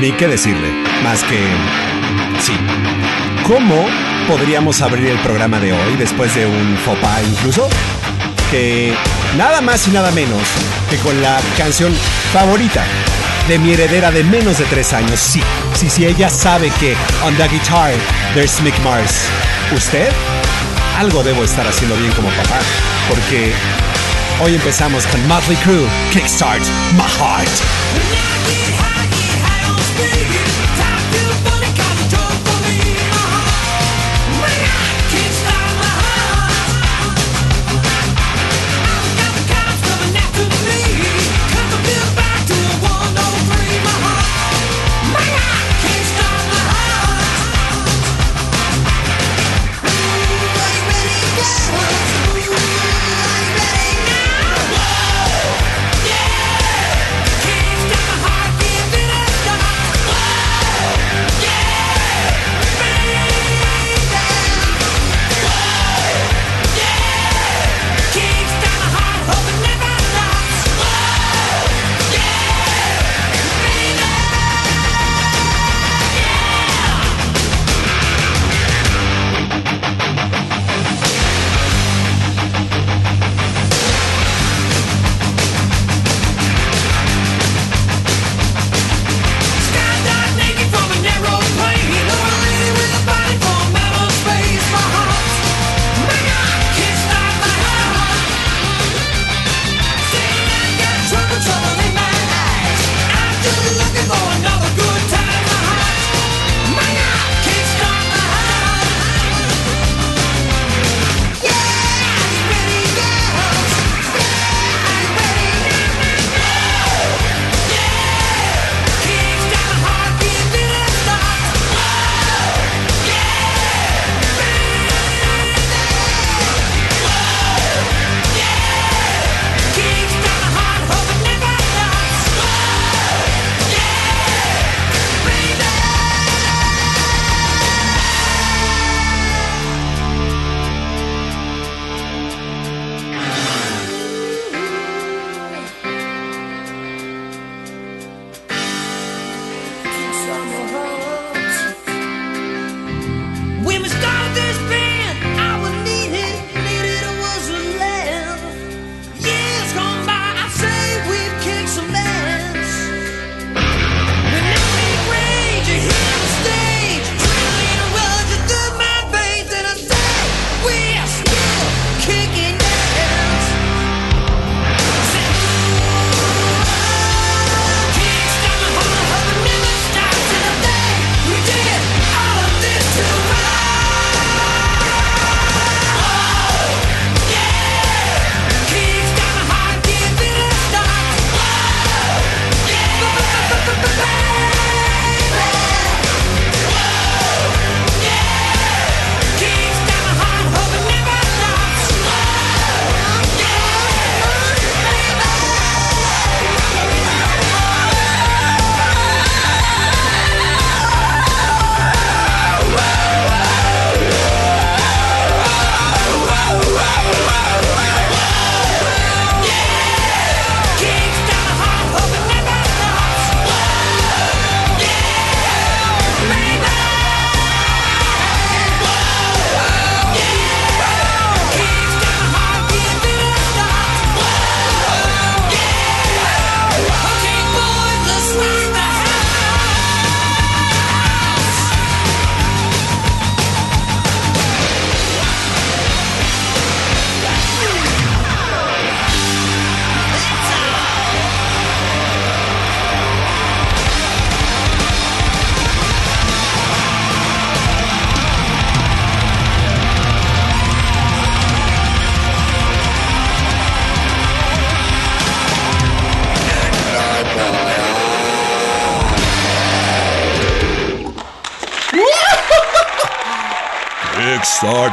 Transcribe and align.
Ni 0.00 0.12
qué 0.12 0.28
decirle, 0.28 0.72
más 1.02 1.22
que... 1.24 1.38
Sí. 2.40 2.54
¿Cómo 3.46 3.84
podríamos 4.26 4.80
abrir 4.80 5.08
el 5.08 5.18
programa 5.18 5.60
de 5.60 5.74
hoy 5.74 5.96
después 5.98 6.34
de 6.34 6.46
un 6.46 6.78
pas 7.02 7.22
incluso? 7.22 7.68
Que 8.50 8.94
nada 9.36 9.60
más 9.60 9.86
y 9.88 9.90
nada 9.90 10.10
menos 10.12 10.40
que 10.88 10.96
con 10.96 11.20
la 11.20 11.38
canción 11.58 11.94
favorita 12.32 12.82
de 13.46 13.58
mi 13.58 13.74
heredera 13.74 14.10
de 14.10 14.24
menos 14.24 14.56
de 14.56 14.64
tres 14.64 14.94
años. 14.94 15.20
Sí, 15.20 15.42
sí, 15.74 15.90
sí, 15.90 16.06
ella 16.06 16.30
sabe 16.30 16.70
que 16.80 16.96
on 17.22 17.36
the 17.36 17.46
guitar 17.48 17.92
there's 18.32 18.58
Mick 18.62 18.78
Mars. 18.82 19.26
¿Usted? 19.76 20.08
Algo 20.98 21.22
debo 21.22 21.44
estar 21.44 21.66
haciendo 21.66 21.94
bien 21.96 22.10
como 22.12 22.30
papá, 22.30 22.58
porque 23.06 23.52
hoy 24.42 24.54
empezamos 24.54 25.06
con 25.08 25.28
Motley 25.28 25.58
Crue, 25.58 25.86
Kickstart 26.10 26.62
My 26.96 27.04
Heart. 27.18 28.89
baby. 30.00 30.79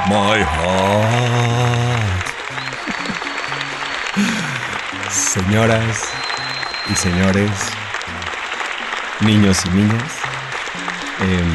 My 0.09 0.39
heart. 0.43 2.25
Señoras 5.11 5.97
y 6.91 6.95
señores, 6.95 7.51
niños 9.21 9.57
y 9.65 9.69
niñas, 9.69 10.11
em, 11.21 11.53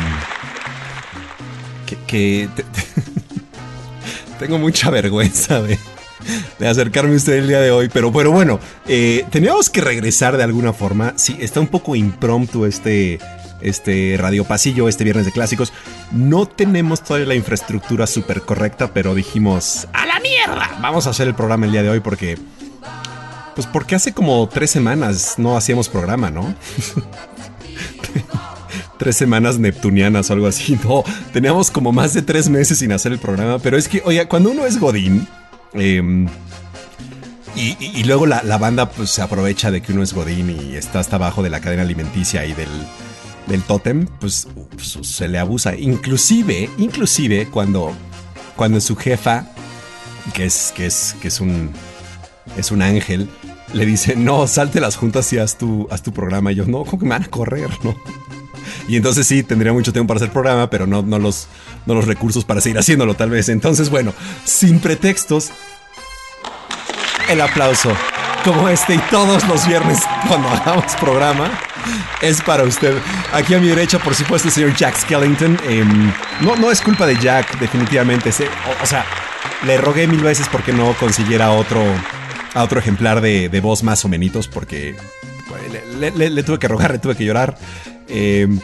que, 1.87 1.97
que 2.07 2.49
te- 2.55 2.63
te- 2.65 2.87
tengo 4.39 4.59
mucha 4.59 4.91
vergüenza 4.91 5.61
de, 5.63 5.79
de 6.59 6.69
acercarme 6.69 7.15
a 7.15 7.17
usted 7.17 7.35
el 7.35 7.49
día 7.49 7.61
de 7.61 7.71
hoy, 7.71 7.89
pero, 7.93 8.13
pero 8.13 8.31
bueno, 8.31 8.61
eh, 8.87 9.25
teníamos 9.31 9.71
que 9.71 9.81
regresar 9.81 10.37
de 10.37 10.45
alguna 10.45 10.73
forma. 10.73 11.15
Sí, 11.17 11.37
está 11.41 11.61
un 11.61 11.69
poco 11.69 11.97
impromptu 11.97 12.65
este, 12.67 13.19
este 13.61 14.17
Radio 14.19 14.45
Pasillo, 14.45 14.89
este 14.89 15.05
viernes 15.05 15.27
de 15.27 15.33
clásicos. 15.33 15.73
No 16.13 16.47
tenemos 16.47 17.03
todavía 17.03 17.29
la 17.29 17.35
infraestructura 17.35 18.07
súper 18.07 18.43
correcta, 18.43 18.93
pero 18.93 19.15
dijimos, 19.15 19.89
¡a 19.93 20.07
la 20.07 20.21
mierda! 20.21 20.79
Vamos 20.81 21.07
a 21.07 21.11
hacer 21.11 21.27
el 21.27 21.35
programa 21.35 21.67
el 21.67 21.73
día 21.73 21.83
de 21.83 21.91
hoy 21.91 22.01
porque... 22.01 22.39
Pues 23.55 23.67
porque 23.67 23.95
hace 23.95 24.13
como 24.13 24.49
tres 24.49 24.71
semanas 24.71 25.35
no 25.37 25.57
hacíamos 25.57 25.89
programa, 25.89 26.31
¿no? 26.31 26.55
tres 28.99 29.17
semanas 29.17 29.59
neptunianas 29.59 30.31
o 30.31 30.33
algo 30.33 30.47
así. 30.47 30.79
No, 30.85 31.05
teníamos 31.33 31.71
como 31.71 31.93
más 31.93 32.15
de 32.15 32.23
tres 32.23 32.49
meses 32.49 32.79
sin 32.79 32.93
hacer 32.93 33.13
el 33.13 33.19
programa. 33.19 33.59
Pero 33.59 33.77
es 33.77 33.89
que, 33.89 34.03
oye, 34.05 34.27
cuando 34.27 34.51
uno 34.51 34.67
es 34.67 34.79
Godín, 34.79 35.27
em, 35.75 36.29
y, 37.55 38.05
luego 38.05 38.27
la, 38.27 38.59
banda 38.59 38.91
pues, 38.91 39.11
se 39.11 39.23
aprovecha 39.23 39.71
de 39.71 39.83
que 39.83 39.93
uno 39.93 40.03
es 40.03 40.15
Godín 40.15 40.51
y 40.51 40.77
está 40.77 41.01
hasta 41.01 41.17
abajo 41.17 41.43
de 41.43 41.51
la 41.51 41.61
cadena 41.61 41.83
alimenticia 41.83 42.47
y 42.47 42.55
del, 42.55 42.69
del 43.47 43.63
tótem, 43.63 44.07
pues, 44.21 44.49
pues 44.71 44.99
se 45.03 45.29
le 45.29 45.39
abusa. 45.39 45.77
Inclusive, 45.77 46.71
inclusive 46.79 47.49
cuando, 47.49 47.93
cuando 48.57 48.81
su 48.81 48.97
jefa, 48.97 49.47
que 50.35 50.45
es, 50.45 50.73
que 50.75 50.87
es, 50.87 51.17
que 51.21 51.29
es 51.29 51.41
un, 51.41 51.71
es 52.57 52.71
un 52.71 52.83
ángel, 52.83 53.29
le 53.73 53.87
dice, 53.87 54.17
no, 54.17 54.47
salte 54.47 54.81
las 54.81 54.97
juntas 54.97 55.33
y 55.33 55.39
haz 55.39 55.59
tu, 55.59 55.89
haz 55.91 56.03
tu 56.03 56.13
programa. 56.13 56.53
Y 56.53 56.57
yo, 56.57 56.67
no, 56.67 56.85
¿cómo 56.85 56.99
que 56.99 57.05
me 57.05 57.11
van 57.11 57.25
a 57.25 57.29
correr? 57.29 57.71
No. 57.83 57.97
Y 58.89 58.97
entonces 58.97 59.27
sí, 59.27 59.43
tendría 59.43 59.73
mucho 59.73 59.93
tiempo 59.93 60.09
para 60.09 60.19
hacer 60.19 60.33
programa, 60.33 60.71
pero 60.71 60.87
no, 60.87 61.03
no, 61.03 61.19
los, 61.19 61.49
no 61.87 61.95
los 61.95 62.07
recursos 62.07 62.45
para 62.45 62.61
seguir 62.61 62.79
haciéndolo 62.79 63.15
tal 63.15 63.31
vez. 63.31 63.49
Entonces, 63.49 63.91
bueno, 63.91 64.13
sin 64.45 64.81
pretextos, 64.81 65.51
el 67.29 67.41
aplauso 67.41 67.91
como 68.45 68.69
este 68.69 68.97
y 68.97 68.99
todos 69.11 69.47
los 69.47 69.67
viernes 69.67 70.01
cuando 70.27 70.49
hagamos 70.49 70.95
programa 70.97 71.51
es 72.21 72.41
para 72.43 72.65
usted. 72.65 72.97
Aquí 73.33 73.55
a 73.55 73.59
mi 73.59 73.69
derecha, 73.69 73.99
por 73.99 74.15
supuesto, 74.15 74.49
el 74.49 74.55
señor 74.55 74.75
Jack 74.75 74.97
Skellington. 74.97 75.59
Em, 75.69 76.13
no, 76.41 76.57
no 76.57 76.71
es 76.71 76.81
culpa 76.81 77.07
de 77.07 77.17
Jack, 77.19 77.59
definitivamente. 77.59 78.31
O, 78.83 78.87
sea, 78.87 79.05
le 79.67 79.79
rogué 79.79 80.07
mil 80.07 80.23
veces 80.23 80.47
porque 80.51 80.73
no 80.73 80.95
consiguiera 80.95 81.53
otro, 81.53 81.83
otro 82.55 82.79
ejemplar 82.79 83.21
de, 83.21 83.61
voz 83.63 83.83
más 83.83 84.05
o 84.05 84.09
menos, 84.09 84.49
porque 84.49 84.97
le, 85.99 86.43
tuve 86.43 86.59
que 86.59 86.69
rogar, 86.69 86.93
le 86.93 86.99
tuve 86.99 87.17
que 87.17 87.25
llorar. 87.25 87.57
Em, 88.09 88.59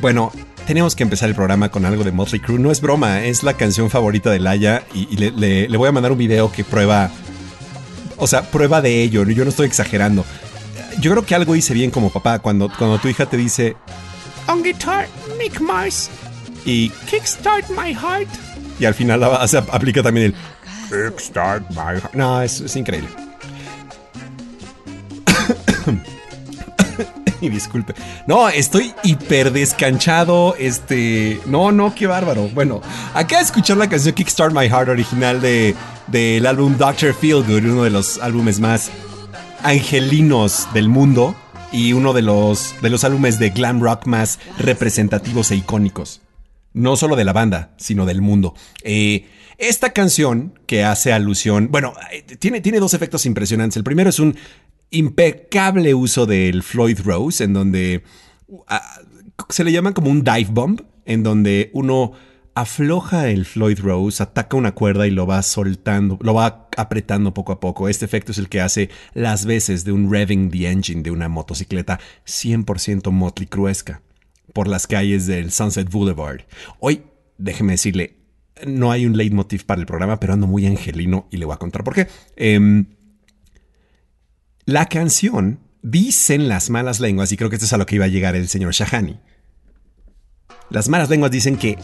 bueno, 0.00 0.32
tenemos 0.66 0.96
que 0.96 1.04
empezar 1.04 1.28
el 1.28 1.34
programa 1.34 1.70
con 1.70 1.86
algo 1.86 2.02
de 2.02 2.10
Motley 2.10 2.40
Crue. 2.40 2.58
No 2.58 2.72
es 2.72 2.80
broma, 2.80 3.24
es 3.24 3.42
la 3.42 3.54
canción 3.54 3.88
favorita 3.88 4.30
de 4.30 4.40
Laia 4.40 4.84
y, 4.92 5.16
le, 5.16 5.68
voy 5.76 5.88
a 5.88 5.92
mandar 5.92 6.12
un 6.12 6.18
video 6.18 6.50
que 6.50 6.64
prueba, 6.64 7.10
o 8.16 8.26
sea, 8.26 8.50
prueba 8.50 8.82
de 8.82 9.02
ello. 9.02 9.24
Yo 9.24 9.44
no 9.44 9.50
estoy 9.50 9.66
exagerando. 9.66 10.24
Yo 11.00 11.10
creo 11.10 11.26
que 11.26 11.34
algo 11.34 11.54
hice 11.54 11.74
bien 11.74 11.90
como 11.90 12.10
papá 12.10 12.38
cuando, 12.38 12.70
cuando 12.76 12.98
tu 12.98 13.08
hija 13.08 13.26
te 13.26 13.36
dice 13.36 13.76
On 14.48 14.62
guitar, 14.62 15.08
Mick 15.38 15.60
Mars 15.60 16.08
y 16.64 16.90
Kickstart 16.90 17.68
My 17.70 17.94
Heart. 17.94 18.28
Y 18.78 18.84
al 18.84 18.94
final 18.94 19.22
aplica 19.24 20.02
también 20.02 20.34
el 20.92 21.10
Kickstart 21.12 21.68
My 21.70 22.00
Heart. 22.00 22.14
No, 22.14 22.40
es, 22.42 22.60
es 22.60 22.76
increíble. 22.76 23.08
y 27.40 27.48
disculpe. 27.48 27.94
No, 28.26 28.48
estoy 28.48 28.94
hiper 29.02 29.52
descanchado. 29.52 30.54
Este. 30.58 31.40
No, 31.46 31.72
no, 31.72 31.94
qué 31.94 32.06
bárbaro. 32.06 32.48
Bueno, 32.48 32.80
acá 33.14 33.38
de 33.38 33.44
escuchar 33.44 33.76
la 33.76 33.88
canción 33.88 34.14
Kickstart 34.14 34.54
My 34.54 34.68
Heart 34.68 34.88
original 34.88 35.40
de, 35.40 35.74
del 36.06 36.46
álbum 36.46 36.76
Doctor 36.76 37.14
Feelgood, 37.14 37.64
uno 37.64 37.84
de 37.84 37.90
los 37.90 38.18
álbumes 38.18 38.60
más 38.60 38.90
angelinos 39.62 40.68
del 40.74 40.88
mundo 40.88 41.34
y 41.72 41.92
uno 41.92 42.12
de 42.12 42.22
los, 42.22 42.74
de 42.80 42.90
los 42.90 43.04
álbumes 43.04 43.38
de 43.38 43.50
glam 43.50 43.80
rock 43.80 44.06
más 44.06 44.38
representativos 44.58 45.50
e 45.50 45.56
icónicos. 45.56 46.22
No 46.72 46.96
solo 46.96 47.16
de 47.16 47.24
la 47.24 47.32
banda, 47.32 47.74
sino 47.78 48.06
del 48.06 48.20
mundo. 48.20 48.54
Eh, 48.82 49.26
esta 49.58 49.90
canción 49.90 50.58
que 50.66 50.84
hace 50.84 51.12
alusión, 51.12 51.68
bueno, 51.70 51.94
eh, 52.12 52.22
tiene, 52.38 52.60
tiene 52.60 52.80
dos 52.80 52.94
efectos 52.94 53.24
impresionantes. 53.24 53.76
El 53.76 53.84
primero 53.84 54.10
es 54.10 54.18
un 54.18 54.36
impecable 54.90 55.94
uso 55.94 56.26
del 56.26 56.62
Floyd 56.62 57.00
Rose, 57.02 57.42
en 57.42 57.52
donde 57.52 58.04
ah, 58.68 59.00
se 59.48 59.64
le 59.64 59.72
llama 59.72 59.94
como 59.94 60.10
un 60.10 60.22
dive 60.22 60.50
bomb, 60.50 60.82
en 61.06 61.22
donde 61.22 61.70
uno 61.72 62.12
afloja 62.56 63.28
el 63.28 63.44
Floyd 63.44 63.78
Rose, 63.80 64.22
ataca 64.22 64.56
una 64.56 64.72
cuerda 64.72 65.06
y 65.06 65.10
lo 65.10 65.26
va 65.26 65.42
soltando, 65.42 66.18
lo 66.22 66.32
va 66.32 66.68
apretando 66.78 67.34
poco 67.34 67.52
a 67.52 67.60
poco. 67.60 67.86
Este 67.86 68.06
efecto 68.06 68.32
es 68.32 68.38
el 68.38 68.48
que 68.48 68.62
hace 68.62 68.88
las 69.12 69.44
veces 69.44 69.84
de 69.84 69.92
un 69.92 70.10
revving 70.10 70.50
the 70.50 70.66
engine 70.66 71.02
de 71.02 71.10
una 71.10 71.28
motocicleta 71.28 72.00
100% 72.26 73.10
Motley 73.12 73.46
Cruesca 73.46 74.00
por 74.54 74.68
las 74.68 74.86
calles 74.86 75.26
del 75.26 75.52
Sunset 75.52 75.90
Boulevard. 75.90 76.40
Hoy, 76.80 77.02
déjeme 77.36 77.74
decirle, 77.74 78.16
no 78.66 78.90
hay 78.90 79.04
un 79.04 79.18
leitmotiv 79.18 79.66
para 79.66 79.82
el 79.82 79.86
programa, 79.86 80.18
pero 80.18 80.32
ando 80.32 80.46
muy 80.46 80.66
angelino 80.66 81.28
y 81.30 81.36
le 81.36 81.44
voy 81.44 81.54
a 81.54 81.58
contar 81.58 81.84
por 81.84 81.94
qué. 81.94 82.08
Em, 82.36 82.86
la 84.64 84.86
canción, 84.86 85.60
dicen 85.82 86.48
las 86.48 86.70
malas 86.70 87.00
lenguas, 87.00 87.30
y 87.32 87.36
creo 87.36 87.50
que 87.50 87.56
esto 87.56 87.66
es 87.66 87.72
a 87.74 87.76
lo 87.76 87.84
que 87.84 87.96
iba 87.96 88.06
a 88.06 88.08
llegar 88.08 88.34
el 88.34 88.48
señor 88.48 88.72
Shahani. 88.72 89.20
Las 90.70 90.88
malas 90.88 91.10
lenguas 91.10 91.30
dicen 91.30 91.56
que 91.56 91.76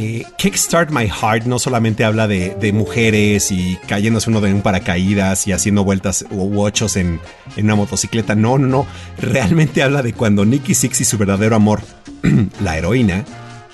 eh, 0.00 0.24
Kickstart 0.36 0.92
My 0.92 1.08
Heart 1.08 1.46
no 1.46 1.58
solamente 1.58 2.04
habla 2.04 2.28
de, 2.28 2.72
mujeres 2.72 3.50
y 3.50 3.76
cayéndose 3.88 4.30
uno 4.30 4.40
de 4.40 4.54
un 4.54 4.62
paracaídas 4.62 5.48
y 5.48 5.52
haciendo 5.52 5.82
vueltas 5.82 6.24
u 6.30 6.60
ochos 6.60 6.96
en, 6.96 7.18
una 7.56 7.74
motocicleta. 7.74 8.36
No, 8.36 8.58
no, 8.58 8.68
no. 8.68 8.86
Realmente 9.18 9.82
habla 9.82 10.02
de 10.02 10.12
cuando 10.12 10.44
Nicky 10.44 10.74
Six 10.74 11.00
y 11.00 11.04
su 11.04 11.18
verdadero 11.18 11.56
amor, 11.56 11.82
la 12.62 12.78
heroína, 12.78 13.24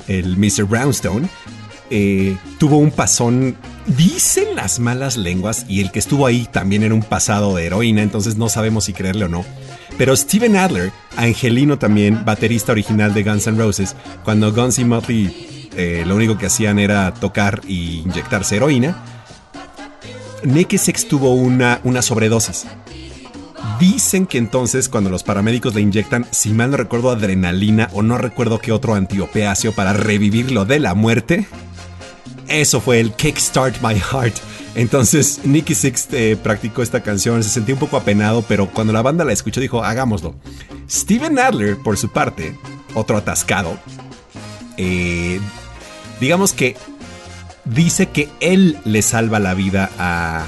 el 0.09 0.39
Mr. 0.39 0.65
Brownstone, 0.65 1.29
eh, 1.91 2.39
tuvo 2.59 2.79
un 2.79 2.91
pasón, 2.91 3.55
dicen 3.87 4.57
las 4.57 4.79
malas 4.79 5.19
lenguas, 5.19 5.67
y 5.69 5.83
el 5.83 5.93
que 5.93 5.99
estuvo 5.99 6.25
ahí 6.25 6.49
también 6.51 6.85
era 6.85 6.95
un 6.95 7.03
pasado 7.03 7.55
de 7.55 7.67
heroína, 7.67 8.01
entonces 8.01 8.37
no 8.39 8.49
sabemos 8.49 8.85
si 8.85 8.95
creerle 8.95 9.27
o 9.27 9.29
no. 9.29 9.45
Pero 9.99 10.17
Steven 10.17 10.57
Adler, 10.57 10.91
angelino 11.17 11.79
también, 11.79 12.25
baterista 12.25 12.73
original 12.73 13.13
de 13.13 13.25
Guns 13.25 13.47
N' 13.47 13.59
Roses, 13.59 13.95
cuando 14.25 14.55
Guns 14.55 14.79
y 14.79 14.85
Motley 14.87 15.54
eh, 15.77 16.05
lo 16.07 16.17
único 16.17 16.39
que 16.39 16.47
hacían 16.47 16.79
era 16.79 17.13
tocar 17.15 17.61
y 17.67 18.01
inyectarse 18.01 18.57
heroína, 18.57 19.03
Nicky 20.45 20.79
Six 20.79 21.09
tuvo 21.09 21.35
una, 21.35 21.81
una 21.85 22.03
sobredosis. 22.03 22.67
Dicen 23.81 24.27
que 24.27 24.39
entonces 24.39 24.89
cuando 24.89 25.11
los 25.11 25.25
paramédicos 25.25 25.75
le 25.75 25.81
inyectan, 25.81 26.27
si 26.31 26.51
mal 26.51 26.71
no 26.71 26.77
recuerdo, 26.77 27.11
adrenalina 27.11 27.89
o 27.93 28.03
no 28.03 28.19
recuerdo 28.19 28.59
qué 28.59 28.73
otro 28.73 28.95
antiopeáceo 28.95 29.73
para 29.73 29.93
revivirlo 29.93 30.65
de 30.65 30.79
la 30.79 30.95
muerte, 30.95 31.47
eso 32.47 32.81
fue 32.81 33.01
el 33.01 33.13
Kickstart 33.13 33.83
My 33.83 33.99
Heart. 33.99 34.37
Entonces 34.75 35.41
Nicky 35.45 35.75
Six 35.75 36.09
eh, 36.13 36.37
practicó 36.41 36.83
esta 36.83 37.03
canción, 37.03 37.43
se 37.43 37.51
sentía 37.51 37.75
un 37.75 37.81
poco 37.81 37.97
apenado, 37.97 38.43
pero 38.47 38.69
cuando 38.69 38.93
la 38.93 39.03
banda 39.03 39.25
la 39.25 39.33
escuchó 39.33 39.61
dijo, 39.61 39.83
hagámoslo. 39.83 40.35
Steven 40.89 41.39
Adler, 41.39 41.77
por 41.79 41.97
su 41.97 42.11
parte, 42.11 42.57
otro 42.95 43.17
atascado, 43.17 43.79
eh, 44.77 45.41
digamos 46.21 46.53
que 46.53 46.77
dice 47.65 48.07
que 48.07 48.29
él 48.41 48.79
le 48.85 49.03
salva 49.03 49.39
la 49.39 49.55
vida 49.55 49.91
a, 49.99 50.47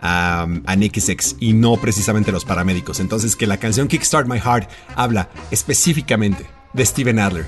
a, 0.00 0.76
Nicky 0.76 1.00
Six 1.00 1.36
y 1.40 1.52
no 1.52 1.76
precisamente 1.76 2.32
los 2.32 2.44
paramédicos. 2.44 3.00
Entonces 3.00 3.36
que 3.36 3.46
la 3.46 3.56
canción 3.56 3.88
Kickstart 3.88 4.28
My 4.28 4.38
Heart 4.38 4.68
habla 4.94 5.30
específicamente 5.50 6.46
de 6.72 6.84
Steven 6.86 7.18
Adler 7.18 7.46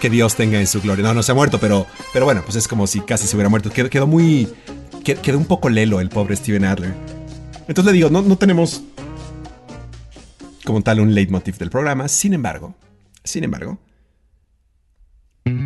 que 0.00 0.10
Dios 0.10 0.34
tenga 0.34 0.58
en 0.58 0.66
su 0.66 0.80
gloria. 0.80 1.04
No, 1.04 1.14
no 1.14 1.22
se 1.22 1.32
ha 1.32 1.34
muerto, 1.34 1.58
pero, 1.60 1.86
pero 2.12 2.24
bueno, 2.24 2.42
pues 2.42 2.56
es 2.56 2.66
como 2.66 2.86
si 2.86 3.00
casi 3.00 3.26
se 3.26 3.36
hubiera 3.36 3.48
muerto. 3.48 3.70
Quedó, 3.70 3.90
quedó 3.90 4.06
muy. 4.06 4.48
Quedó 5.04 5.38
un 5.38 5.46
poco 5.46 5.68
lelo 5.68 6.00
el 6.00 6.08
pobre 6.08 6.36
Steven 6.36 6.64
Adler. 6.64 6.94
Entonces 7.68 7.84
le 7.86 7.92
digo, 7.92 8.10
no, 8.10 8.22
no 8.22 8.36
tenemos 8.36 8.82
como 10.64 10.82
tal 10.82 11.00
un 11.00 11.14
leitmotiv 11.14 11.58
del 11.58 11.70
programa. 11.70 12.08
Sin 12.08 12.32
embargo, 12.32 12.74
sin 13.24 13.44
embargo, 13.44 13.78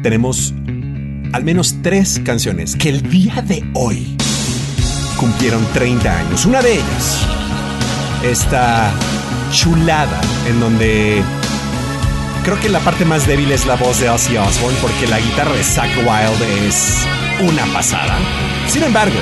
tenemos 0.02 0.52
al 1.34 1.42
menos 1.42 1.74
tres 1.82 2.20
canciones 2.24 2.76
que 2.76 2.88
el 2.90 3.10
día 3.10 3.42
de 3.42 3.68
hoy 3.74 4.16
cumplieron 5.16 5.66
30 5.72 6.18
años. 6.18 6.46
Una 6.46 6.62
de 6.62 6.74
ellas, 6.74 7.26
esta 8.22 8.92
chulada 9.52 10.20
en 10.48 10.60
donde 10.60 11.24
Creo 12.44 12.60
que 12.60 12.68
la 12.68 12.78
parte 12.80 13.04
más 13.06 13.26
débil 13.26 13.50
es 13.50 13.66
la 13.66 13.74
voz 13.74 14.00
de 14.00 14.10
Ozzy 14.10 14.36
Osbourne 14.36 14.78
porque 14.82 15.08
la 15.08 15.18
guitarra 15.18 15.52
de 15.52 15.64
Zack 15.64 15.90
Wild 15.96 16.68
es 16.68 16.98
una 17.40 17.64
pasada. 17.72 18.16
Sin 18.68 18.82
embargo, 18.82 19.18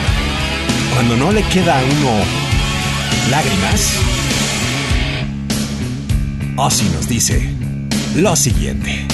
cuando 0.92 1.16
no 1.16 1.31
le 1.31 1.42
queda 1.45 1.78
a 1.78 1.83
uno 1.83 2.11
lágrimas, 3.31 3.92
Ozzy 6.57 6.88
nos 6.90 7.09
dice 7.09 7.54
lo 8.16 8.35
siguiente. 8.35 9.07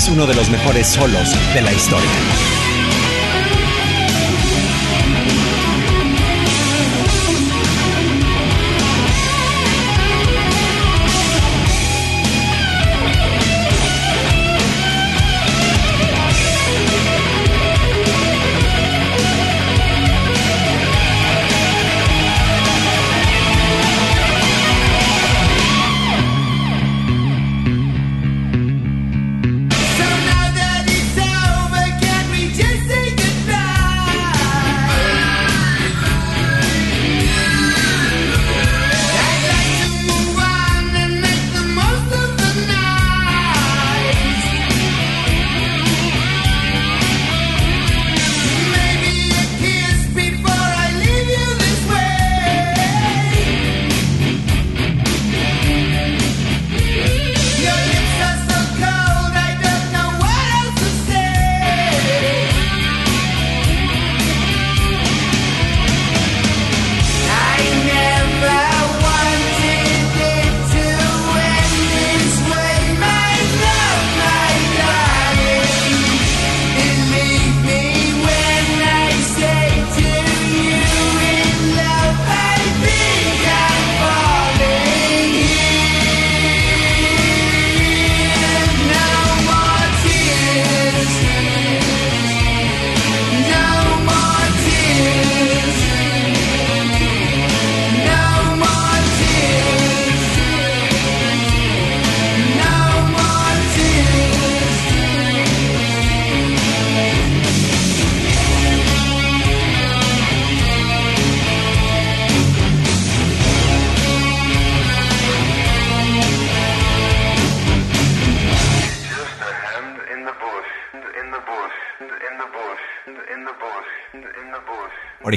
Ustedes 0.00 0.08
uno 0.08 0.26
de 0.26 0.34
los 0.34 0.48
mejores 0.50 0.86
solos 0.86 1.34
de 1.52 1.60
la 1.60 1.72
historia. 1.72 2.59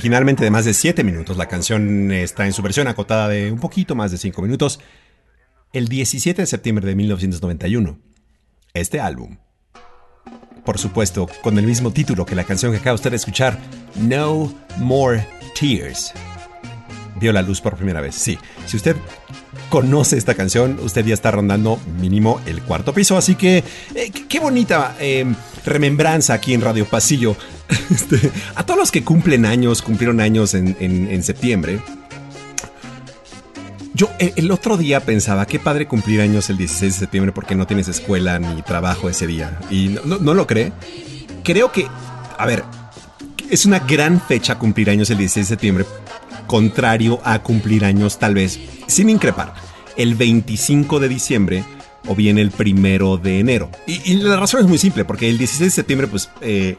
Originalmente 0.04 0.44
de 0.44 0.52
más 0.52 0.66
de 0.66 0.74
7 0.74 1.02
minutos, 1.06 1.38
la 1.38 1.46
canción 1.46 2.12
está 2.12 2.46
en 2.46 2.52
su 2.52 2.62
versión 2.62 2.90
acotada 2.90 3.30
de 3.30 3.54
un 3.54 3.60
poquito 3.62 3.96
más 3.96 4.12
de 4.12 4.18
5 4.18 4.42
minutos. 4.42 4.82
El 5.72 5.88
17 5.88 6.42
de 6.42 6.46
septiembre 6.46 6.86
de 6.86 6.94
1991, 6.94 7.98
este 8.74 9.00
álbum, 9.00 9.38
por 10.66 10.78
supuesto, 10.78 11.30
con 11.42 11.58
el 11.58 11.66
mismo 11.66 11.94
título 11.94 12.26
que 12.26 12.36
la 12.36 12.44
canción 12.44 12.74
que 12.74 12.80
acaba 12.80 12.96
usted 12.96 13.12
de 13.12 13.16
escuchar, 13.16 13.58
No 13.96 14.54
More 14.76 15.26
Tears, 15.58 16.12
vio 17.22 17.32
la 17.32 17.42
luz 17.42 17.62
por 17.62 17.78
primera 17.78 18.02
vez. 18.02 18.16
Sí, 18.16 18.38
si 18.66 18.76
usted 18.76 18.98
conoce 19.70 20.18
esta 20.18 20.36
canción, 20.36 20.80
usted 20.82 21.06
ya 21.06 21.14
está 21.14 21.32
rondando 21.32 21.80
mínimo 22.02 22.42
el 22.46 22.62
cuarto 22.62 22.94
piso. 22.94 23.16
Así 23.16 23.36
que 23.36 23.64
eh, 23.96 24.12
qué 24.28 24.42
bonita 24.42 24.98
eh, 25.00 25.26
remembranza 25.66 26.34
aquí 26.34 26.54
en 26.54 26.60
Radio 26.60 26.86
Pasillo 26.86 27.38
Este, 27.90 28.32
a 28.56 28.66
todos 28.66 28.80
los 28.80 28.92
que 28.92 29.04
cumplen 29.04 29.46
años, 29.46 29.82
cumplieron 29.82 30.20
años 30.20 30.54
en, 30.54 31.24
septiembre. 31.24 31.80
Yo 33.94 34.10
el, 34.20 34.52
otro 34.52 34.78
día 34.78 35.02
pensaba, 35.02 35.46
qué 35.46 35.60
padre 35.60 35.88
cumplir 35.88 36.22
años 36.22 36.50
el 36.50 36.58
16 36.58 36.94
de 36.94 37.00
septiembre 37.00 37.32
porque 37.32 37.56
no 37.56 37.68
tienes 37.68 37.88
escuela 37.88 38.40
ni 38.40 38.62
trabajo 38.64 39.10
ese 39.10 39.28
día. 39.28 39.60
Y 39.70 39.96
no, 40.04 40.34
lo 40.34 40.48
cree. 40.48 40.74
Creo 41.44 41.72
que, 41.72 41.88
a 42.38 42.46
ver, 42.46 42.64
es 43.50 43.66
una 43.66 43.80
gran 43.80 44.20
fecha 44.20 44.58
cumplir 44.58 44.90
años 44.90 45.10
el 45.10 45.18
16 45.18 45.46
de 45.46 45.50
septiembre, 45.50 45.86
contrario 46.48 47.20
a 47.24 47.40
cumplir 47.44 47.86
años 47.86 48.18
tal 48.18 48.34
vez, 48.34 48.60
sin 48.88 49.10
increpar, 49.10 49.54
el 49.96 50.16
25 50.16 51.00
de 51.00 51.10
diciembre 51.10 51.64
o 52.08 52.16
bien 52.16 52.40
el 52.40 52.50
primero 52.50 53.18
de 53.18 53.40
enero. 53.40 53.70
Y, 53.86 54.16
la 54.16 54.38
razón 54.38 54.62
es 54.62 54.68
muy 54.68 54.80
simple, 54.80 55.06
porque 55.06 55.30
el 55.30 55.38
16 55.38 55.70
de 55.70 55.76
septiembre, 55.76 56.08
pues... 56.08 56.30
Eh, 56.42 56.78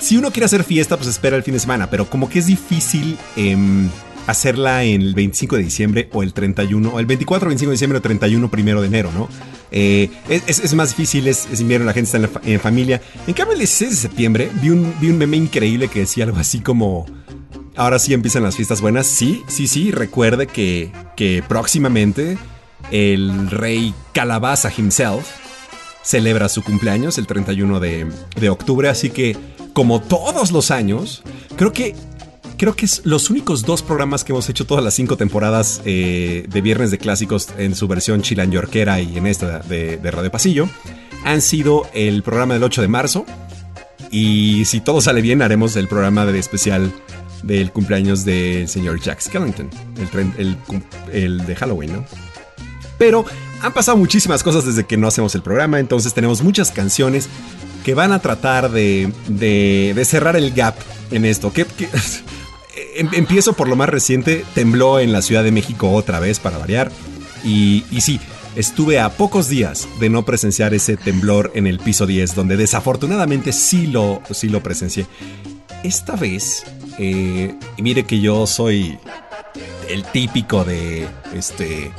si 0.00 0.16
uno 0.16 0.30
quiere 0.30 0.46
hacer 0.46 0.64
fiesta, 0.64 0.96
pues 0.96 1.08
espera 1.08 1.36
el 1.36 1.42
fin 1.42 1.54
de 1.54 1.60
semana, 1.60 1.90
pero 1.90 2.08
como 2.08 2.28
que 2.28 2.38
es 2.38 2.46
difícil 2.46 3.18
em, 3.36 3.88
hacerla 4.26 4.84
en 4.84 5.02
el 5.02 5.14
25 5.14 5.56
de 5.56 5.62
diciembre 5.62 6.08
o 6.12 6.22
el 6.22 6.32
31, 6.32 6.88
o 6.88 7.00
el 7.00 7.06
24, 7.06 7.48
25 7.48 7.70
de 7.70 7.74
diciembre 7.74 7.98
o 7.98 8.02
31, 8.02 8.50
primero 8.50 8.80
de 8.80 8.86
enero, 8.86 9.10
¿no? 9.12 9.28
Eh, 9.70 10.10
es, 10.28 10.74
más 10.74 10.90
difícil, 10.90 11.26
es, 11.28 11.48
invierno, 11.60 11.86
la 11.86 11.92
gente 11.92 12.16
está 12.16 12.40
en, 12.44 12.60
familia. 12.60 13.02
En 13.26 13.34
cambio, 13.34 13.52
el 13.54 13.58
16 13.58 13.90
de 13.90 13.96
septiembre 13.96 14.50
vi 14.62 14.70
un, 14.70 14.94
vi 15.00 15.10
un 15.10 15.18
meme 15.18 15.36
increíble 15.36 15.88
que 15.88 16.00
decía 16.00 16.24
algo 16.24 16.38
así 16.38 16.60
como... 16.60 17.06
Ahora 17.76 18.00
sí 18.00 18.12
empiezan 18.12 18.42
las 18.42 18.56
fiestas 18.56 18.80
buenas. 18.80 19.06
Sí, 19.06 19.44
sí, 19.46 19.68
sí. 19.68 19.92
Recuerde 19.92 20.48
que, 20.48 20.90
que 21.16 21.44
próximamente 21.46 22.36
el 22.90 23.50
rey 23.50 23.94
Calabaza 24.12 24.72
himself 24.76 25.28
celebra 26.08 26.48
su 26.48 26.62
cumpleaños 26.62 27.18
el 27.18 27.26
31 27.26 27.80
de, 27.80 28.06
de 28.40 28.48
octubre. 28.48 28.88
Así 28.88 29.10
que 29.10 29.36
como 29.74 30.00
todos 30.00 30.52
los 30.52 30.70
años, 30.70 31.22
creo 31.56 31.72
que 31.72 31.94
creo 32.56 32.74
que 32.74 32.86
es 32.86 33.02
los 33.04 33.28
únicos 33.28 33.62
dos 33.62 33.82
programas 33.82 34.24
que 34.24 34.32
hemos 34.32 34.48
hecho 34.48 34.66
todas 34.66 34.82
las 34.82 34.94
cinco 34.94 35.18
temporadas 35.18 35.82
eh, 35.84 36.46
de 36.48 36.60
Viernes 36.62 36.90
de 36.90 36.98
Clásicos 36.98 37.50
en 37.58 37.74
su 37.74 37.86
versión 37.88 38.22
chilanyorquera 38.22 39.00
y 39.00 39.18
en 39.18 39.26
esta 39.26 39.60
de, 39.60 40.00
Radio 40.02 40.30
Pasillo 40.30 40.68
han 41.24 41.42
sido 41.42 41.86
el 41.92 42.22
programa 42.22 42.54
del 42.54 42.64
8 42.64 42.82
de 42.82 42.88
marzo 42.88 43.26
y 44.10 44.64
si 44.64 44.80
todo 44.80 45.00
sale 45.02 45.20
bien 45.20 45.42
haremos 45.42 45.76
el 45.76 45.88
programa 45.88 46.24
de 46.24 46.38
especial 46.38 46.90
del 47.42 47.70
cumpleaños 47.70 48.24
del 48.24 48.66
señor 48.66 48.98
Jack 49.00 49.20
Skellington, 49.20 49.70
el, 50.38 50.56
el 51.12 51.46
de 51.46 51.54
Halloween, 51.54 51.92
¿no? 51.92 52.27
Pero 52.98 53.24
han 53.62 53.72
pasado 53.72 53.96
muchísimas 53.96 54.42
cosas 54.42 54.66
desde 54.66 54.84
que 54.84 54.96
no 54.96 55.08
hacemos 55.08 55.34
el 55.34 55.42
programa, 55.42 55.78
entonces 55.78 56.12
tenemos 56.12 56.42
muchas 56.42 56.70
canciones 56.70 57.28
que 57.84 57.94
van 57.94 58.12
a 58.12 58.18
tratar 58.18 58.70
de, 58.70 60.04
cerrar 60.04 60.36
el 60.36 60.52
gap 60.52 60.74
en 61.10 61.24
esto. 61.24 61.52
Em, 62.94 63.08
empiezo 63.12 63.54
por 63.54 63.68
lo 63.68 63.76
más 63.76 63.88
reciente, 63.88 64.44
tembló 64.54 65.00
en 65.00 65.12
la 65.12 65.22
Ciudad 65.22 65.42
de 65.42 65.52
México 65.52 65.90
otra 65.92 66.20
vez 66.20 66.38
para 66.38 66.58
variar. 66.58 66.90
Y, 67.44 67.84
sí, 68.00 68.20
estuve 68.56 69.00
a 69.00 69.10
pocos 69.10 69.48
días 69.48 69.88
de 70.00 70.10
no 70.10 70.24
presenciar 70.24 70.74
ese 70.74 70.96
temblor 70.96 71.52
en 71.54 71.66
el 71.66 71.78
piso 71.78 72.06
10, 72.06 72.34
donde 72.34 72.56
desafortunadamente 72.56 73.52
sí 73.52 73.86
lo, 73.86 74.22
sí 74.30 74.48
lo 74.48 74.62
presencié. 74.62 75.06
Esta 75.82 76.16
vez, 76.16 76.64
eh, 76.98 77.54
mire 77.78 78.04
que 78.04 78.20
yo 78.20 78.46
soy 78.46 78.98
el 79.88 80.04
típico 80.04 80.64
de, 80.64 81.06
este, 81.34 81.92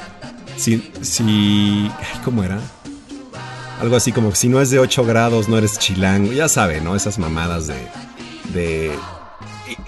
si, 0.60 0.92
si, 1.02 1.90
¿cómo 2.26 2.44
era? 2.44 2.60
Algo 3.80 3.96
así 3.96 4.12
como 4.12 4.36
si 4.36 4.50
no 4.50 4.60
es 4.60 4.70
de 4.70 4.80
8 4.80 5.06
grados, 5.06 5.48
no 5.48 5.58
eres 5.58 5.80
chilango. 5.80 6.34
Ya 6.34 6.50
sabe, 6.50 6.82
¿no? 6.82 6.96
Esas 6.96 7.18
mamadas 7.18 7.68
de. 7.68 7.76
de... 8.54 8.92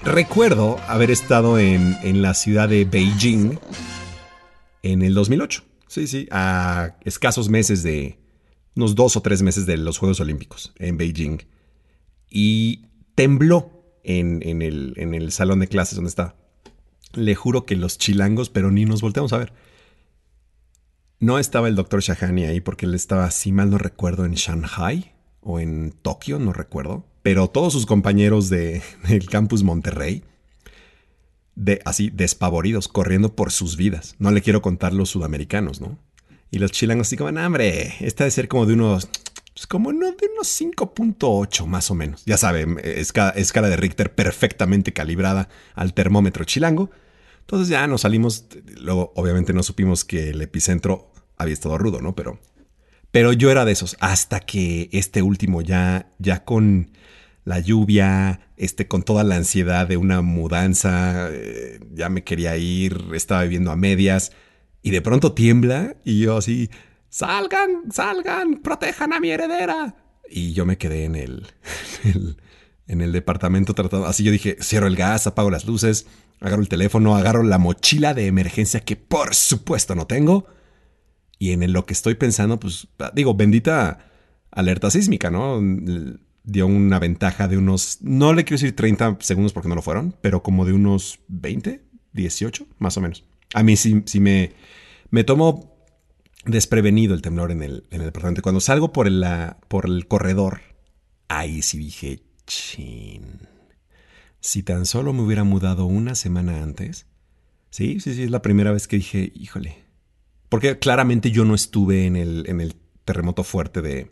Recuerdo 0.02 0.78
haber 0.88 1.10
estado 1.10 1.58
en, 1.58 1.96
en 2.02 2.22
la 2.22 2.32
ciudad 2.32 2.68
de 2.68 2.84
Beijing 2.86 3.58
en 4.82 5.02
el 5.02 5.12
2008. 5.12 5.62
Sí, 5.88 6.06
sí, 6.06 6.26
a 6.30 6.96
escasos 7.04 7.50
meses 7.50 7.82
de. 7.82 8.18
unos 8.74 8.94
dos 8.94 9.16
o 9.16 9.20
tres 9.20 9.42
meses 9.42 9.66
de 9.66 9.76
los 9.76 9.98
Juegos 9.98 10.20
Olímpicos 10.20 10.72
en 10.78 10.96
Beijing. 10.96 11.38
Y 12.30 12.86
tembló 13.14 13.98
en, 14.04 14.40
en, 14.42 14.62
el, 14.62 14.94
en 14.96 15.12
el 15.12 15.32
salón 15.32 15.60
de 15.60 15.68
clases 15.68 15.96
donde 15.96 16.08
estaba. 16.08 16.34
Le 17.12 17.34
juro 17.34 17.66
que 17.66 17.76
los 17.76 17.98
chilangos, 17.98 18.48
pero 18.48 18.70
ni 18.70 18.86
nos 18.86 19.02
volteamos 19.02 19.34
a 19.34 19.38
ver 19.38 19.52
No 21.22 21.38
estaba 21.38 21.68
el 21.68 21.76
doctor 21.76 22.00
Shahani 22.00 22.46
ahí 22.46 22.60
porque 22.60 22.84
él 22.84 22.96
estaba, 22.96 23.30
si 23.30 23.52
mal 23.52 23.70
no 23.70 23.78
recuerdo, 23.78 24.24
en 24.24 24.34
Shanghai 24.34 25.12
o 25.40 25.60
en 25.60 25.94
Tokio, 26.02 26.40
no 26.40 26.52
recuerdo. 26.52 27.06
Pero 27.22 27.48
todos 27.48 27.72
sus 27.72 27.86
compañeros 27.86 28.48
de, 28.48 28.82
del 29.08 29.28
campus 29.28 29.62
Monterrey, 29.62 30.24
de, 31.54 31.80
así 31.84 32.10
despavoridos, 32.10 32.88
corriendo 32.88 33.36
por 33.36 33.52
sus 33.52 33.76
vidas. 33.76 34.16
No 34.18 34.32
le 34.32 34.42
quiero 34.42 34.62
contar 34.62 34.94
los 34.94 35.10
sudamericanos, 35.10 35.80
¿no? 35.80 35.96
Y 36.50 36.58
los 36.58 36.72
chilangos 36.72 37.06
así 37.06 37.16
como, 37.16 37.38
hambre, 37.38 37.94
esta 38.00 38.24
debe 38.24 38.32
ser 38.32 38.48
como 38.48 38.66
de 38.66 38.74
unos, 38.74 39.08
pues 39.54 39.68
como 39.68 39.92
no, 39.92 40.10
de 40.10 40.28
unos 40.34 40.60
5.8 40.60 41.66
más 41.66 41.88
o 41.92 41.94
menos. 41.94 42.24
Ya 42.24 42.36
saben, 42.36 42.80
escala, 42.82 43.30
escala 43.30 43.68
de 43.68 43.76
Richter 43.76 44.12
perfectamente 44.12 44.92
calibrada 44.92 45.48
al 45.76 45.94
termómetro 45.94 46.44
chilango. 46.44 46.90
Entonces 47.42 47.68
ya 47.68 47.86
nos 47.86 48.00
salimos, 48.00 48.46
luego 48.80 49.12
obviamente 49.14 49.52
no 49.52 49.62
supimos 49.62 50.04
que 50.04 50.30
el 50.30 50.42
epicentro 50.42 51.11
había 51.42 51.54
estado 51.54 51.78
rudo, 51.78 52.00
¿no? 52.00 52.14
Pero, 52.14 52.38
pero 53.10 53.32
yo 53.32 53.50
era 53.50 53.64
de 53.64 53.72
esos, 53.72 53.96
hasta 54.00 54.40
que 54.40 54.88
este 54.92 55.22
último 55.22 55.62
ya, 55.62 56.10
ya 56.18 56.44
con 56.44 56.90
la 57.44 57.60
lluvia, 57.60 58.40
este, 58.56 58.86
con 58.86 59.02
toda 59.02 59.24
la 59.24 59.36
ansiedad 59.36 59.86
de 59.86 59.96
una 59.96 60.22
mudanza, 60.22 61.28
eh, 61.30 61.80
ya 61.92 62.08
me 62.08 62.24
quería 62.24 62.56
ir, 62.56 63.04
estaba 63.14 63.42
viviendo 63.42 63.70
a 63.70 63.76
medias, 63.76 64.32
y 64.82 64.90
de 64.90 65.02
pronto 65.02 65.32
tiembla, 65.32 65.96
y 66.04 66.20
yo 66.20 66.36
así, 66.36 66.70
salgan, 67.08 67.92
salgan, 67.92 68.62
protejan 68.62 69.12
a 69.12 69.20
mi 69.20 69.30
heredera. 69.30 69.96
Y 70.28 70.52
yo 70.52 70.64
me 70.64 70.78
quedé 70.78 71.04
en 71.04 71.16
el, 71.16 71.46
en 72.86 73.00
el 73.00 73.12
departamento 73.12 73.74
tratando, 73.74 74.06
así 74.06 74.24
yo 74.24 74.32
dije, 74.32 74.56
cierro 74.62 74.86
el 74.86 74.96
gas, 74.96 75.26
apago 75.26 75.50
las 75.50 75.66
luces, 75.66 76.06
agarro 76.40 76.62
el 76.62 76.68
teléfono, 76.68 77.16
agarro 77.16 77.42
la 77.42 77.58
mochila 77.58 78.14
de 78.14 78.26
emergencia 78.26 78.80
que 78.80 78.96
por 78.96 79.34
supuesto 79.34 79.94
no 79.94 80.06
tengo 80.06 80.46
y 81.38 81.52
en 81.52 81.72
lo 81.72 81.86
que 81.86 81.92
estoy 81.92 82.14
pensando, 82.14 82.60
pues 82.60 82.88
digo, 83.14 83.34
bendita 83.34 84.10
alerta 84.50 84.90
sísmica, 84.90 85.30
¿no? 85.30 85.60
Dio 86.44 86.66
una 86.66 86.98
ventaja 86.98 87.48
de 87.48 87.56
unos, 87.56 87.98
no 88.02 88.32
le 88.32 88.44
quiero 88.44 88.60
decir 88.60 88.76
30 88.76 89.18
segundos 89.20 89.52
porque 89.52 89.68
no 89.68 89.74
lo 89.74 89.82
fueron, 89.82 90.14
pero 90.20 90.42
como 90.42 90.64
de 90.64 90.72
unos 90.72 91.20
20, 91.28 91.82
18, 92.12 92.66
más 92.78 92.96
o 92.96 93.00
menos. 93.00 93.24
A 93.54 93.62
mí 93.62 93.76
sí, 93.76 94.02
me, 94.20 94.52
me 95.10 95.24
tomó 95.24 95.72
desprevenido 96.44 97.14
el 97.14 97.22
temblor 97.22 97.50
en 97.50 97.62
el, 97.62 97.84
en 97.90 98.00
el 98.00 98.06
departamento. 98.06 98.42
Cuando 98.42 98.60
salgo 98.60 98.92
por 98.92 99.06
el, 99.06 99.24
por 99.68 99.86
el 99.86 100.06
corredor, 100.06 100.60
ahí 101.28 101.62
sí 101.62 101.78
dije, 101.78 102.22
chin. 102.46 103.48
Si 104.40 104.62
tan 104.62 104.86
solo 104.86 105.12
me 105.12 105.22
hubiera 105.22 105.44
mudado 105.44 105.86
una 105.86 106.14
semana 106.14 106.62
antes. 106.62 107.06
Sí, 107.70 108.00
sí, 108.00 108.14
sí, 108.14 108.24
es 108.24 108.30
la 108.30 108.42
primera 108.42 108.72
vez 108.72 108.88
que 108.88 108.96
dije, 108.96 109.32
híjole, 109.34 109.81
porque 110.52 110.78
claramente 110.78 111.30
yo 111.30 111.46
no 111.46 111.54
estuve 111.54 112.04
en 112.04 112.14
el, 112.14 112.44
en 112.46 112.60
el 112.60 112.74
terremoto 113.06 113.42
fuerte 113.42 113.80
de, 113.80 114.10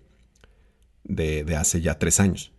de, 1.05 1.55
hace 1.55 1.83
ya 1.83 1.99
tres 1.99 2.19
años. 2.19 2.51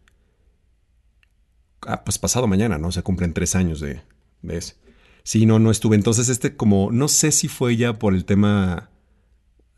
Ah, 1.87 2.03
pues 2.03 2.19
pasado 2.19 2.45
mañana, 2.45 2.77
¿no? 2.77 2.91
Se 2.91 3.01
cumplen 3.01 3.33
tres 3.33 3.55
años 3.55 3.79
de, 3.79 4.03
de 4.43 4.57
ese. 4.57 4.75
Sí, 5.23 5.47
no, 5.47 5.57
no 5.57 5.71
estuve. 5.71 5.95
Entonces, 5.95 6.29
este 6.29 6.55
como, 6.55 6.91
no 6.91 7.07
sé 7.07 7.31
si 7.31 7.47
fue 7.47 7.75
ya 7.75 7.97
por 7.97 8.13
el 8.13 8.23
tema 8.23 8.91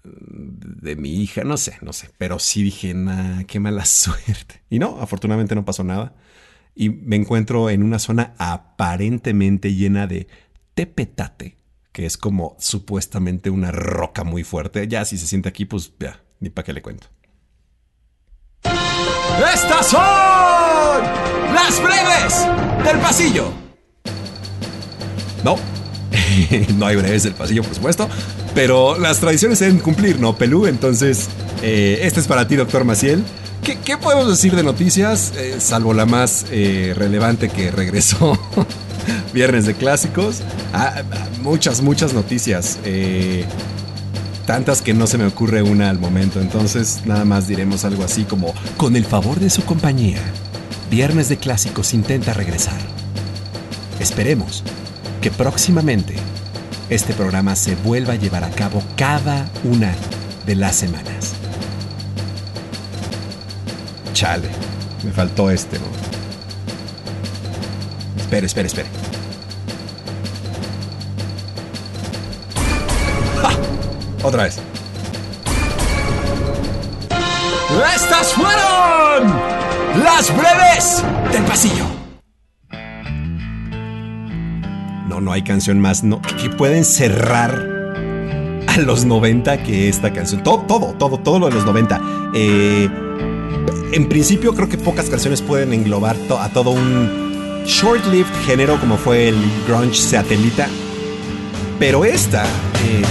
de 0.03 0.97
mi 0.97 1.21
hija, 1.21 1.45
no 1.45 1.55
sé, 1.55 1.77
no 1.81 1.93
sé. 1.93 2.09
Pero 2.17 2.39
sí 2.39 2.61
dije, 2.61 2.93
nah, 2.93 3.43
qué 3.43 3.61
mala 3.61 3.85
suerte. 3.85 4.63
Y 4.69 4.79
no, 4.79 4.99
afortunadamente 4.99 5.55
no 5.55 5.63
pasó 5.63 5.85
nada. 5.85 6.13
Y 6.75 6.89
me 6.89 7.15
encuentro 7.15 7.69
en 7.69 7.81
una 7.81 7.99
zona 7.99 8.35
aparentemente 8.37 9.73
llena 9.73 10.07
de 10.07 10.27
tepetate 10.73 11.62
que 11.93 12.05
es 12.05 12.17
como 12.17 12.57
supuestamente 12.59 13.49
una 13.49 13.71
roca 13.71 14.23
muy 14.23 14.43
fuerte. 14.43 14.87
Ya 14.87 15.05
si 15.05 15.17
se 15.17 15.27
siente 15.27 15.47
aquí, 15.47 15.63
pues 15.65 15.93
ya, 15.99 16.19
ni 16.39 16.49
para 16.49 16.65
qué 16.65 16.73
le 16.73 16.81
cuento. 16.81 17.07
Estas 19.53 19.87
son 19.87 20.01
las 21.53 21.81
breves 21.81 22.83
del 22.83 22.99
pasillo. 22.99 23.51
No, 25.43 25.55
no 26.77 26.87
hay 26.87 26.95
breves 26.95 27.23
del 27.23 27.33
pasillo, 27.33 27.63
por 27.63 27.75
supuesto, 27.75 28.09
pero 28.55 28.97
las 28.97 29.19
tradiciones 29.19 29.59
deben 29.59 29.79
cumplir, 29.79 30.19
¿no, 30.19 30.35
Pelú? 30.35 30.65
Entonces, 30.65 31.29
eh, 31.61 31.99
este 32.01 32.19
es 32.19 32.27
para 32.27 32.47
ti, 32.47 32.55
doctor 32.55 32.85
Maciel. 32.85 33.23
¿Qué, 33.63 33.97
podemos 33.97 34.27
decir 34.27 34.55
de 34.55 34.63
noticias, 34.63 35.31
eh, 35.37 35.55
salvo 35.59 35.93
la 35.93 36.05
más 36.05 36.45
eh, 36.51 36.93
relevante 36.97 37.47
que 37.47 37.71
regresó 37.71 38.37
Viernes 39.33 39.65
de 39.65 39.73
clásicos. 39.73 40.41
Ah, 40.73 41.03
muchas, 41.41 41.81
muchas 41.81 42.13
noticias. 42.13 42.79
Eh, 42.83 43.45
tantas 44.45 44.81
que 44.81 44.93
no 44.93 45.07
se 45.07 45.17
me 45.17 45.25
ocurre 45.25 45.61
una 45.61 45.89
al 45.89 45.99
momento. 45.99 46.41
Entonces 46.41 47.01
nada 47.05 47.25
más 47.25 47.47
diremos 47.47 47.85
algo 47.85 48.03
así 48.03 48.23
como, 48.23 48.53
con 48.77 48.95
el 48.95 49.05
favor 49.05 49.39
de 49.39 49.49
su 49.49 49.63
compañía, 49.63 50.19
Viernes 50.89 51.27
de 51.27 51.37
clásicos 51.37 51.95
intenta 51.95 52.33
regresar. 52.33 52.79
Esperemos 53.99 54.63
que 55.21 55.31
próximamente 55.31 56.13
este 56.91 57.13
programa 57.13 57.55
se 57.55 57.75
vuelva 57.77 58.13
a 58.13 58.17
llevar 58.17 58.43
a 58.43 58.51
cabo 58.51 58.83
cada 58.95 59.49
una 59.63 59.95
de 60.45 60.55
las 60.55 60.75
semanas. 60.75 61.33
Chale, 64.13 64.49
me 65.03 65.11
faltó 65.11 65.49
este, 65.49 65.79
¿no? 65.79 66.02
Espere, 68.33 68.47
espere, 68.47 68.67
espere. 68.67 68.87
Otra 74.23 74.43
vez. 74.45 74.59
Estas 77.95 78.33
fueron 78.33 79.39
las 80.03 80.35
breves 80.35 81.03
del 81.31 81.43
pasillo. 81.43 81.85
No, 85.07 85.21
no 85.21 85.31
hay 85.31 85.43
canción 85.43 85.79
más 85.79 86.03
no, 86.03 86.19
que 86.41 86.49
pueden 86.49 86.85
cerrar 86.85 87.53
a 88.67 88.77
los 88.79 89.05
90 89.05 89.61
que 89.61 89.89
esta 89.89 90.11
canción. 90.11 90.41
Todo, 90.41 90.63
todo, 90.63 90.95
todo, 90.97 91.19
todo 91.19 91.37
lo 91.37 91.49
de 91.49 91.53
los 91.53 91.65
90. 91.65 92.01
Eh, 92.33 92.89
en 93.91 94.09
principio 94.09 94.55
creo 94.55 94.69
que 94.69 94.79
pocas 94.79 95.07
canciones 95.11 95.43
pueden 95.43 95.71
englobar 95.73 96.15
a 96.39 96.49
todo 96.49 96.71
un 96.71 97.22
short-lived 97.65 98.33
género 98.45 98.79
como 98.79 98.97
fue 98.97 99.29
el 99.29 99.37
grunge 99.67 99.95
satelita. 99.95 100.67
Pero 101.79 102.05
esta... 102.05 102.43
Eh, 102.85 103.03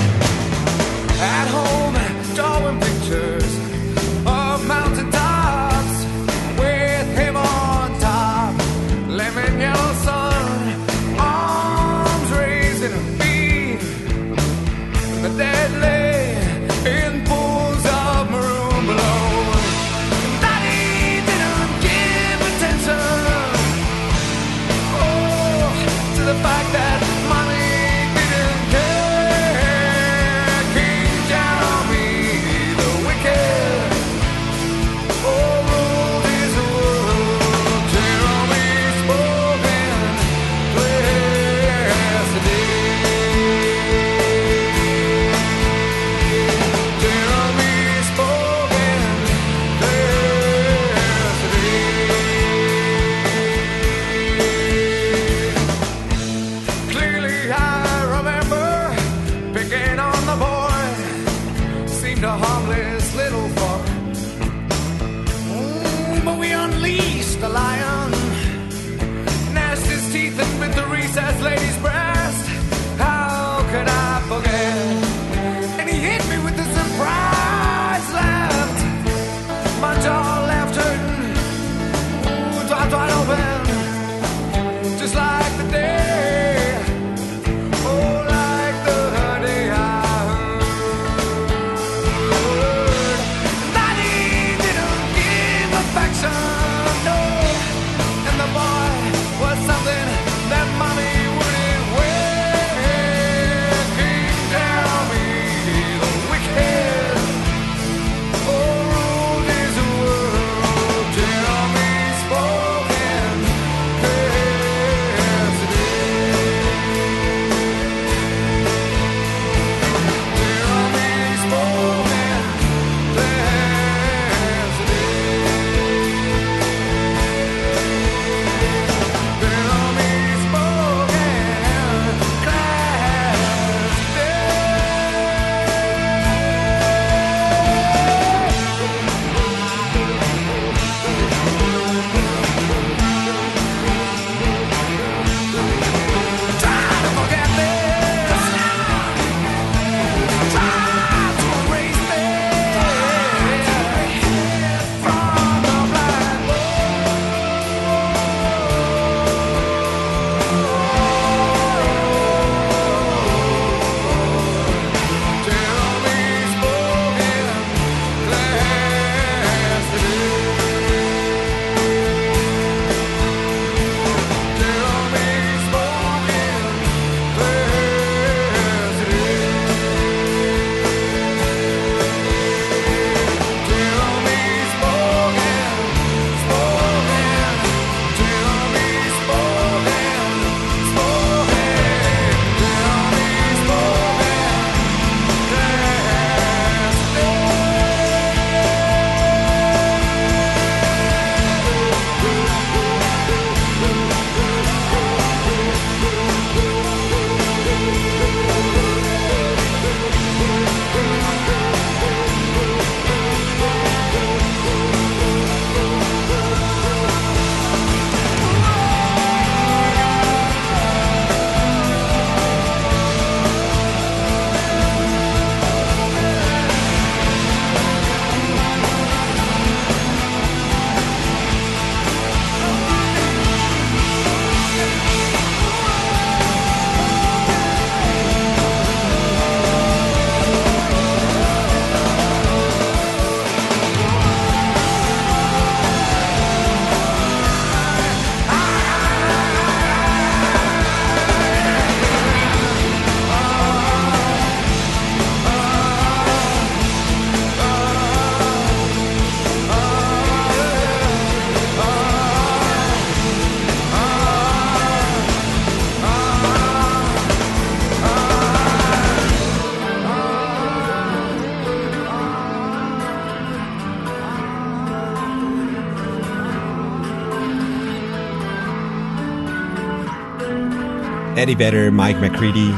Eddie 281.43 281.57
Vedder, 281.57 281.91
Mike 281.91 282.21
McCready, 282.21 282.73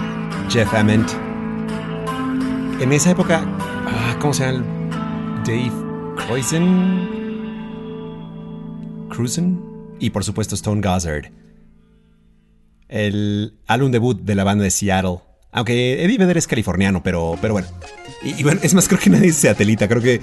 Jeff 0.48 0.72
Ament. 0.72 1.06
En 2.80 2.94
esa 2.94 3.10
época, 3.10 3.44
ah, 3.86 4.16
¿cómo 4.18 4.32
se 4.32 4.46
llama? 4.46 4.64
Dave 5.44 5.70
Croisen. 6.16 7.08
Cruisen. 9.10 9.60
Y 10.00 10.08
por 10.08 10.24
supuesto 10.24 10.54
Stone 10.54 10.80
Gossard. 10.80 11.26
El 12.88 13.58
álbum 13.66 13.90
debut 13.90 14.18
de 14.18 14.34
la 14.34 14.44
banda 14.44 14.64
de 14.64 14.70
Seattle. 14.70 15.18
Aunque 15.52 16.02
Eddie 16.02 16.16
Vedder 16.16 16.38
es 16.38 16.46
californiano, 16.46 17.02
pero, 17.02 17.36
pero 17.42 17.52
bueno. 17.52 17.68
Y, 18.22 18.44
bueno, 18.44 18.60
es 18.62 18.72
más, 18.72 18.88
creo 18.88 18.98
que 18.98 19.10
nadie 19.10 19.32
se 19.32 19.50
atelita. 19.50 19.86
Creo 19.88 20.00
que 20.00 20.22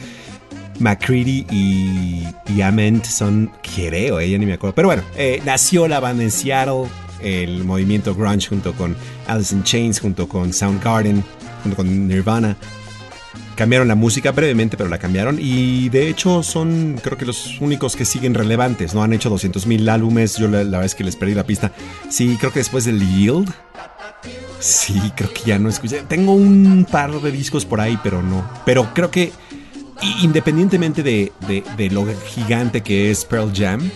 McCready 0.79 1.45
y, 1.51 2.61
Ament 2.63 3.05
son, 3.05 3.51
creo, 3.75 4.19
ella 4.19 4.39
ni 4.39 4.47
me 4.47 4.53
acuerdo. 4.53 4.73
Pero 4.73 4.87
bueno, 4.87 5.03
eh, 5.15 5.43
nació 5.45 5.87
la 5.87 5.99
banda 5.99 6.23
en 6.23 6.31
Seattle 6.31 6.89
el 7.23 7.63
movimiento 7.63 8.15
grunge 8.15 8.47
junto 8.47 8.73
con 8.73 8.95
Alice 9.27 9.53
in 9.53 9.63
Chains, 9.63 9.99
junto 9.99 10.27
con 10.27 10.53
Soundgarden, 10.53 11.23
junto 11.63 11.75
con 11.75 12.07
Nirvana. 12.07 12.55
Cambiaron 13.55 13.87
la 13.87 13.95
música 13.95 14.31
brevemente, 14.31 14.77
pero 14.77 14.89
la 14.89 14.97
cambiaron. 14.97 15.37
Y 15.39 15.89
de 15.89 16.09
hecho 16.09 16.41
son, 16.41 16.99
creo 17.03 17.17
que 17.17 17.25
los 17.25 17.59
únicos 17.59 17.95
que 17.95 18.05
siguen 18.05 18.33
relevantes. 18.33 18.93
No 18.93 19.03
han 19.03 19.13
hecho 19.13 19.29
200.000 19.29 19.89
álbumes. 19.89 20.37
Yo 20.37 20.47
la, 20.47 20.63
la, 20.63 20.79
vez 20.79 20.95
que 20.95 21.03
les 21.03 21.15
perdí 21.15 21.35
la 21.35 21.45
pista. 21.45 21.71
Sí, 22.09 22.37
creo 22.39 22.51
que 22.51 22.59
después 22.59 22.85
del 22.85 22.99
Yield. 22.99 23.53
Sí, 24.59 24.99
creo 25.15 25.33
que 25.33 25.41
ya 25.45 25.59
no 25.59 25.69
escuché. 25.69 26.03
Tengo 26.07 26.33
un 26.33 26.87
par 26.89 27.11
de 27.11 27.31
discos 27.31 27.65
por 27.65 27.81
ahí, 27.81 27.99
pero 28.03 28.21
no. 28.21 28.49
Pero 28.65 28.93
creo 28.93 29.11
que 29.11 29.31
independientemente 30.23 31.03
de, 31.03 31.31
de 31.77 31.89
lo 31.91 32.05
gigante 32.25 32.81
que 32.81 33.11
es 33.11 33.25
Pearl 33.25 33.51
Jam, 33.53 33.91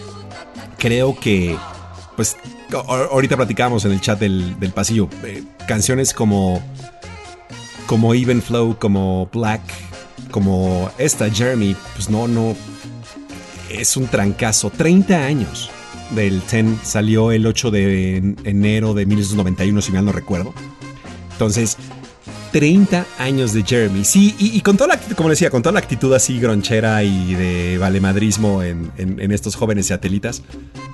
creo 0.77 1.17
que 1.19 1.57
pues 2.15 2.37
ahorita 2.79 3.35
platicamos 3.35 3.85
en 3.85 3.91
el 3.91 4.01
chat 4.01 4.19
del, 4.19 4.55
pasillo, 4.73 5.09
eh, 5.23 5.43
canciones 5.67 6.13
como, 6.13 6.61
como 7.87 8.13
Even 8.13 8.41
Flow, 8.41 8.77
como 8.79 9.29
Black, 9.31 9.61
como 10.31 10.89
esta, 10.97 11.29
Jeremy, 11.29 11.75
pues 11.93 12.09
no, 12.09 12.27
no, 12.27 12.55
es 13.69 13.97
un 13.97 14.07
trancazo. 14.07 14.69
30 14.69 15.25
años 15.25 15.69
del 16.11 16.41
Ten 16.41 16.79
salió 16.83 17.31
el 17.31 17.45
8 17.45 17.71
de 17.71 18.35
enero 18.43 18.93
de 18.93 19.05
1991, 19.05 19.81
si 19.81 19.91
mal 19.91 20.05
no 20.05 20.11
recuerdo. 20.11 20.53
Entonces, 21.31 21.77
30 22.55 23.05
años 23.19 23.51
de 23.51 23.63
Jeremy. 23.63 24.05
Sí, 24.05 24.33
y, 24.39 24.61
con 24.61 24.77
toda 24.77 24.95
la, 24.95 25.15
como 25.17 25.27
decía, 25.27 25.49
con 25.49 25.61
toda 25.61 25.73
la 25.73 25.79
actitud 25.79 26.13
así 26.13 26.39
gronchera 26.39 27.03
y 27.03 27.35
de 27.35 27.77
valemadrismo 27.77 28.63
en, 28.63 28.93
en, 28.95 29.31
estos 29.33 29.57
jóvenes 29.57 29.87
satelitas 29.87 30.41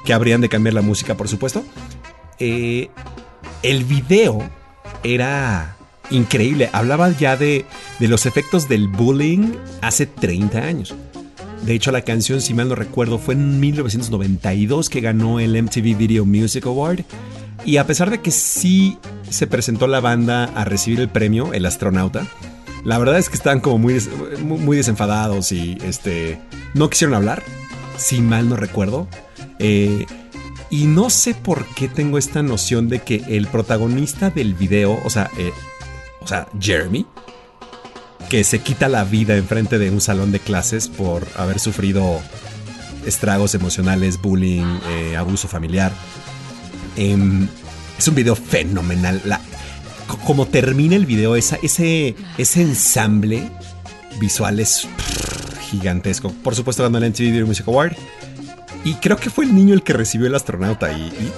que 0.03 0.11
habrían 0.11 0.41
de 0.41 0.49
cambiar 0.49 0.73
la 0.73 0.81
música, 0.81 1.15
por 1.15 1.27
supuesto. 1.27 1.63
Eh, 2.39 2.89
el 3.61 3.83
video 3.83 4.41
era 5.03 5.77
increíble. 6.09 6.67
Hablaba 6.73 7.11
ya 7.11 7.37
de, 7.37 7.65
de 7.99 8.07
los 8.07 8.25
efectos 8.25 8.67
del 8.67 8.87
bullying 8.87 9.53
hace 9.81 10.07
30 10.07 10.57
años. 10.57 10.95
De 11.63 11.73
hecho, 11.73 11.91
la 11.91 12.01
canción, 12.01 12.41
si 12.41 12.53
mal 12.53 12.69
no 12.69 12.75
recuerdo, 12.75 13.19
fue 13.19 13.35
en 13.35 13.59
1992 13.59 14.89
que 14.89 15.01
ganó 15.01 15.39
el 15.39 15.61
MTV 15.61 15.95
Video 15.95 16.25
Music 16.25 16.65
Award. 16.65 17.01
Y 17.65 17.77
a 17.77 17.85
pesar 17.85 18.09
de 18.09 18.21
que 18.21 18.31
sí 18.31 18.97
se 19.29 19.45
presentó 19.45 19.85
la 19.87 19.99
banda 19.99 20.45
a 20.45 20.65
recibir 20.65 20.99
el 20.99 21.09
premio, 21.09 21.53
el 21.53 21.65
astronauta, 21.65 22.25
la 22.83 22.97
verdad 22.97 23.19
es 23.19 23.29
que 23.29 23.35
estaban 23.35 23.59
como 23.59 23.77
muy, 23.77 24.01
muy 24.43 24.77
desenfadados 24.77 25.51
y 25.51 25.77
este, 25.83 26.41
no 26.73 26.89
quisieron 26.89 27.13
hablar, 27.13 27.43
si 27.97 28.21
mal 28.21 28.49
no 28.49 28.55
recuerdo. 28.55 29.07
Eh, 29.59 30.07
y 30.71 30.85
no 30.85 31.09
sé 31.09 31.35
por 31.35 31.65
qué 31.75 31.87
tengo 31.87 32.17
esta 32.17 32.41
noción 32.41 32.89
de 32.89 32.99
que 32.99 33.23
el 33.27 33.47
protagonista 33.47 34.29
del 34.31 34.55
video, 34.55 34.99
o 35.03 35.09
sea, 35.09 35.29
eh, 35.37 35.51
o 36.21 36.27
sea, 36.27 36.47
Jeremy, 36.59 37.05
que 38.31 38.45
se 38.45 38.59
quita 38.59 38.87
la 38.87 39.03
vida 39.03 39.35
enfrente 39.35 39.77
de 39.77 39.91
un 39.91 39.99
salón 39.99 40.31
de 40.31 40.39
clases 40.39 40.87
por 40.87 41.27
haber 41.35 41.59
sufrido 41.59 42.21
estragos 43.05 43.55
emocionales, 43.55 44.21
bullying, 44.21 44.79
eh, 44.87 45.17
abuso 45.17 45.49
familiar. 45.49 45.91
Em, 46.95 47.49
es 47.97 48.07
un 48.07 48.15
video 48.15 48.37
fenomenal. 48.37 49.21
Como 50.23 50.47
termina 50.47 50.95
el 50.95 51.05
video, 51.05 51.35
ese, 51.35 51.59
ese 51.61 52.61
ensamble 52.61 53.49
visual 54.17 54.61
es 54.61 54.87
gigantesco. 55.69 56.31
Por 56.41 56.55
supuesto, 56.55 56.83
ganó 56.83 56.99
el 56.99 57.11
MTV 57.11 57.45
Music 57.45 57.67
Award. 57.67 57.97
Y 58.85 58.93
creo 58.93 59.17
que 59.17 59.29
fue 59.29 59.43
el 59.43 59.53
niño 59.53 59.73
el 59.73 59.83
que 59.83 59.91
recibió 59.91 60.27
el 60.27 60.35
astronauta. 60.35 60.89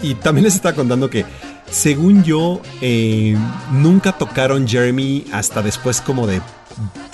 Y, 0.03 0.13
también 0.21 0.43
les 0.43 0.53
estaba 0.53 0.75
contando 0.75 1.09
que, 1.09 1.25
según 1.71 2.23
yo, 2.23 2.61
eh, 2.81 3.35
nunca 3.71 4.11
tocaron 4.11 4.67
Jeremy 4.67 5.25
hasta 5.33 5.63
después 5.63 6.01
como 6.01 6.27
de 6.27 6.39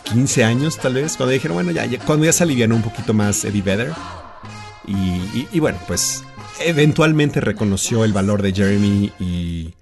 15 0.04 0.44
años, 0.44 0.78
tal 0.78 0.96
vez. 0.96 1.18
Cuando 1.18 1.34
dijeron, 1.34 1.56
bueno, 1.56 1.72
ya, 1.72 1.88
cuando 2.06 2.26
ya 2.26 2.34
se 2.34 2.44
alivianó 2.44 2.76
un 2.76 2.82
poquito 2.82 3.14
más 3.14 3.44
Eddie 3.46 3.62
Vedder. 3.62 3.94
y 4.88 5.60
bueno, 5.60 5.78
pues 5.88 6.24
eventualmente 6.60 7.42
reconoció 7.42 8.04
el 8.04 8.14
valor 8.14 8.42
de 8.42 8.54
Jeremy 8.54 9.12
y, 9.20 9.74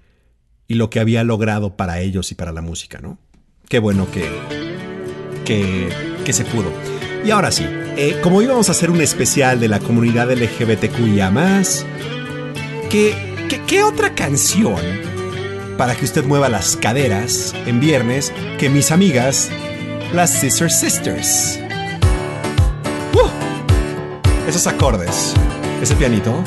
lo 0.68 0.90
que 0.90 1.00
había 1.00 1.24
logrado 1.24 1.76
para 1.76 2.00
ellos 2.00 2.30
y 2.30 2.34
para 2.34 2.52
la 2.52 2.60
música, 2.60 2.98
¿no? 3.00 3.18
Qué 3.68 3.78
bueno 3.78 4.06
que, 4.10 4.28
que, 5.44 6.32
se 6.32 6.44
pudo. 6.44 6.70
Y 7.24 7.30
ahora 7.30 7.50
sí, 7.50 7.64
eh, 7.66 8.20
como 8.22 8.42
íbamos 8.42 8.68
a 8.68 8.72
hacer 8.72 8.90
un 8.90 9.00
especial 9.00 9.60
de 9.60 9.68
la 9.68 9.80
comunidad 9.80 10.30
LGBTQIA, 10.30 11.32
¿qué, 12.90 13.14
qué, 13.48 13.62
qué 13.66 13.82
otra 13.82 14.14
canción 14.14 14.76
para 15.78 15.94
que 15.94 16.04
usted 16.04 16.24
mueva 16.24 16.50
las 16.50 16.76
caderas 16.76 17.54
en 17.66 17.80
viernes 17.80 18.32
que 18.58 18.68
mis 18.68 18.90
amigas, 18.90 19.50
las 20.12 20.30
Sister 20.30 20.70
Sisters? 20.70 21.58
¡Uh! 23.14 23.28
Esos 24.48 24.66
acordes, 24.66 25.34
ese 25.82 25.94
pianito 25.96 26.42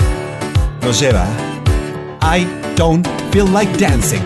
nos 0.82 1.00
lleva 1.00 1.26
I 2.22 2.48
Don't 2.76 3.08
Feel 3.32 3.52
Like 3.52 3.72
Dancing. 3.78 4.22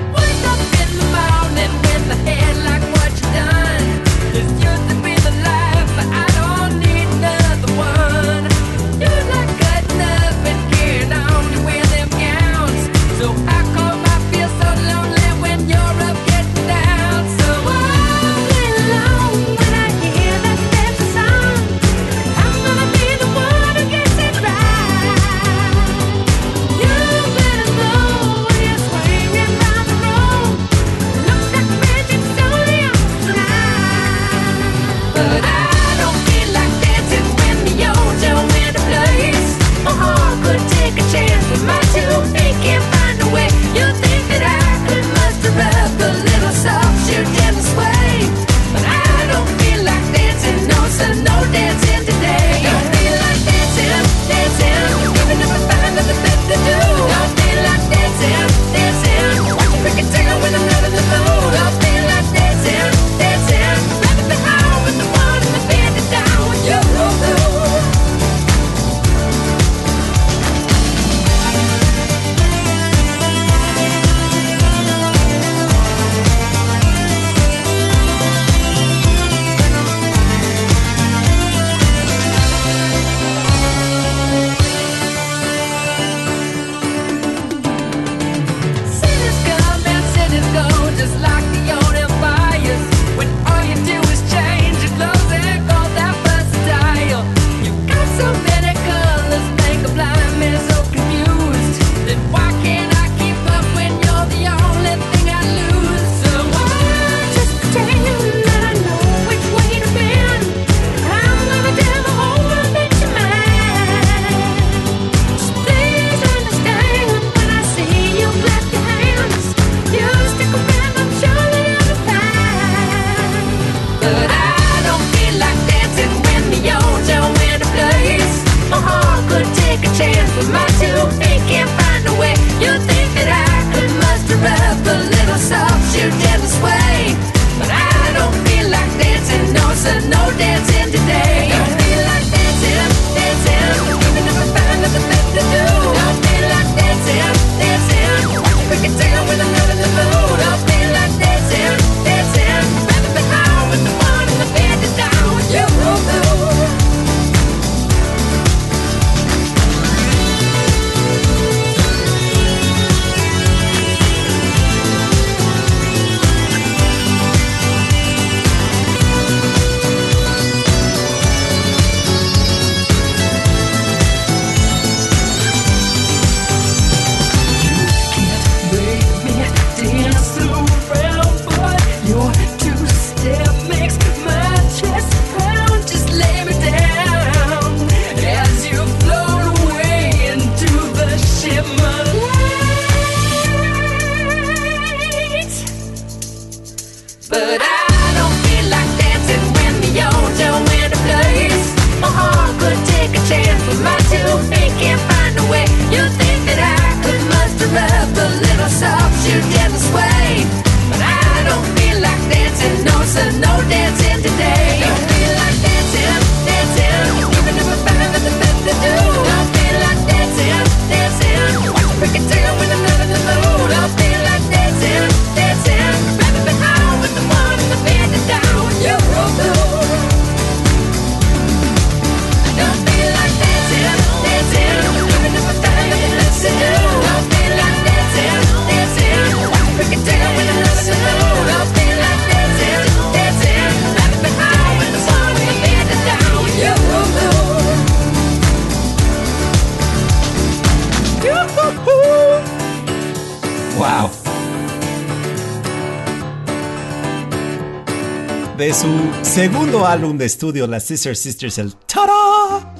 Álbum 259.85 260.17
de 260.17 260.25
estudio, 260.25 260.67
las 260.67 260.83
Sister 260.83 261.15
Sisters, 261.15 261.57
el 261.57 261.75
¡Tada! 261.75 262.73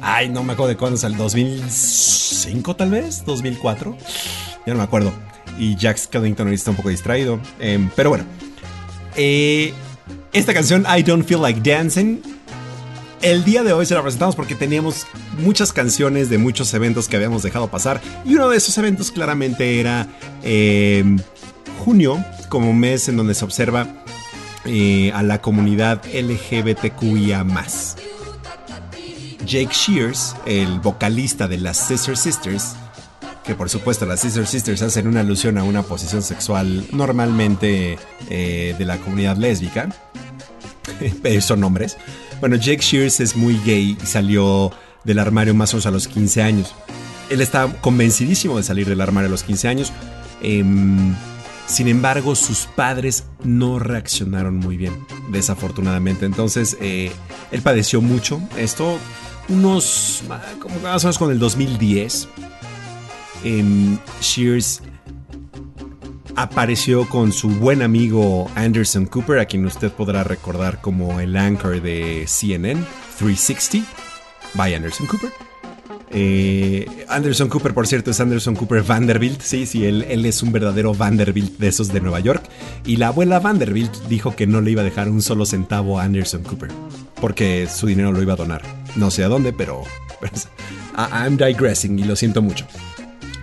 Ay, 0.00 0.28
no 0.28 0.42
me 0.42 0.52
acuerdo 0.52 0.68
de 0.68 0.76
cuándo 0.76 0.96
es 0.96 1.04
el 1.04 1.16
2005 1.16 2.76
tal 2.76 2.90
vez, 2.90 3.24
2004. 3.24 3.96
Ya 4.66 4.72
no 4.72 4.78
me 4.78 4.84
acuerdo. 4.84 5.12
Y 5.58 5.76
Jack 5.76 5.98
Skellington 5.98 6.52
está 6.52 6.70
un 6.70 6.76
poco 6.76 6.88
distraído. 6.88 7.40
Em, 7.58 7.90
pero 7.94 8.10
bueno. 8.10 8.24
Eh, 9.16 9.72
esta 10.32 10.52
canción, 10.52 10.84
I 10.86 11.02
Don't 11.02 11.26
Feel 11.26 11.40
Like 11.40 11.60
Dancing, 11.68 12.20
el 13.22 13.44
día 13.44 13.62
de 13.62 13.72
hoy 13.72 13.86
se 13.86 13.94
la 13.94 14.02
presentamos 14.02 14.36
porque 14.36 14.54
teníamos 14.54 15.06
muchas 15.38 15.72
canciones 15.72 16.28
de 16.28 16.38
muchos 16.38 16.74
eventos 16.74 17.08
que 17.08 17.16
habíamos 17.16 17.42
dejado 17.42 17.68
pasar. 17.68 18.00
Y 18.24 18.34
uno 18.34 18.48
de 18.48 18.56
esos 18.56 18.76
eventos 18.78 19.10
claramente 19.10 19.80
era 19.80 20.08
em, 20.42 21.18
junio, 21.84 22.22
como 22.48 22.72
mes 22.72 23.08
en 23.08 23.16
donde 23.16 23.34
se 23.34 23.44
observa 23.44 24.03
eh, 24.66 25.12
a 25.12 25.22
la 25.22 25.40
comunidad 25.40 26.02
LGBTQIA. 26.06 27.44
Jake 29.46 29.72
Shears, 29.72 30.34
el 30.46 30.80
vocalista 30.80 31.48
de 31.48 31.58
las 31.58 31.76
Sister 31.76 32.16
Sisters, 32.16 32.74
que 33.44 33.54
por 33.54 33.68
supuesto 33.68 34.06
las 34.06 34.20
Sister 34.20 34.46
Sisters 34.46 34.82
hacen 34.82 35.06
una 35.06 35.20
alusión 35.20 35.58
a 35.58 35.64
una 35.64 35.82
posición 35.82 36.22
sexual 36.22 36.86
normalmente 36.92 37.98
eh, 38.30 38.74
de 38.78 38.84
la 38.84 38.98
comunidad 38.98 39.36
lésbica, 39.36 39.88
son 41.40 41.62
hombres. 41.64 41.96
Bueno, 42.40 42.56
Jake 42.56 42.82
Shears 42.82 43.20
es 43.20 43.36
muy 43.36 43.58
gay 43.64 43.96
y 44.02 44.06
salió 44.06 44.72
del 45.04 45.18
armario 45.18 45.54
más 45.54 45.72
o 45.74 45.76
menos 45.76 45.86
a 45.86 45.90
los 45.90 46.08
15 46.08 46.42
años. 46.42 46.74
Él 47.30 47.40
está 47.40 47.68
convencidísimo 47.80 48.56
de 48.56 48.62
salir 48.62 48.86
del 48.86 49.00
armario 49.00 49.28
a 49.28 49.30
los 49.30 49.42
15 49.42 49.68
años. 49.68 49.92
Em, 50.42 51.14
sin 51.66 51.88
embargo, 51.88 52.34
sus 52.34 52.66
padres 52.66 53.24
no 53.42 53.78
reaccionaron 53.78 54.56
muy 54.56 54.76
bien, 54.76 54.94
desafortunadamente. 55.30 56.26
Entonces, 56.26 56.76
eh, 56.80 57.10
él 57.50 57.62
padeció 57.62 58.00
mucho. 58.00 58.40
Esto 58.56 58.98
unos, 59.48 60.22
como 60.60 60.78
más 60.80 61.04
o 61.04 61.06
menos 61.06 61.18
con 61.18 61.30
el 61.30 61.38
2010, 61.38 62.28
em, 63.44 63.98
Shears 64.20 64.82
apareció 66.36 67.08
con 67.08 67.32
su 67.32 67.48
buen 67.48 67.82
amigo 67.82 68.50
Anderson 68.54 69.06
Cooper, 69.06 69.38
a 69.38 69.46
quien 69.46 69.64
usted 69.66 69.92
podrá 69.92 70.24
recordar 70.24 70.80
como 70.80 71.20
el 71.20 71.36
anchor 71.36 71.80
de 71.80 72.24
CNN 72.26 72.82
360, 73.18 73.86
by 74.54 74.74
Anderson 74.74 75.06
Cooper. 75.06 75.43
Eh, 76.10 76.86
Anderson 77.08 77.48
Cooper, 77.48 77.74
por 77.74 77.86
cierto, 77.86 78.10
es 78.10 78.20
Anderson 78.20 78.54
Cooper 78.54 78.82
Vanderbilt. 78.82 79.40
Sí, 79.40 79.66
sí, 79.66 79.84
él, 79.84 80.02
es 80.24 80.42
un 80.42 80.52
verdadero 80.52 80.94
Vanderbilt 80.94 81.58
de 81.58 81.68
esos 81.68 81.92
de 81.92 82.00
Nueva 82.00 82.20
York. 82.20 82.44
Y 82.84 82.96
la 82.96 83.08
abuela 83.08 83.40
Vanderbilt 83.40 83.92
dijo 84.08 84.36
que 84.36 84.46
no 84.46 84.60
le 84.60 84.70
iba 84.72 84.82
a 84.82 84.84
dejar 84.84 85.08
un 85.08 85.22
solo 85.22 85.46
centavo 85.46 85.98
a 85.98 86.04
Anderson 86.04 86.42
Cooper. 86.42 86.70
Porque 87.20 87.68
su 87.72 87.86
dinero 87.86 88.12
lo 88.12 88.22
iba 88.22 88.34
a 88.34 88.36
donar. 88.36 88.62
No 88.96 89.10
sé 89.10 89.24
a 89.24 89.28
dónde, 89.28 89.52
pero. 89.52 89.82
I'm 90.96 91.36
digressing 91.36 91.98
y 91.98 92.04
lo 92.04 92.16
siento 92.16 92.42
mucho. 92.42 92.66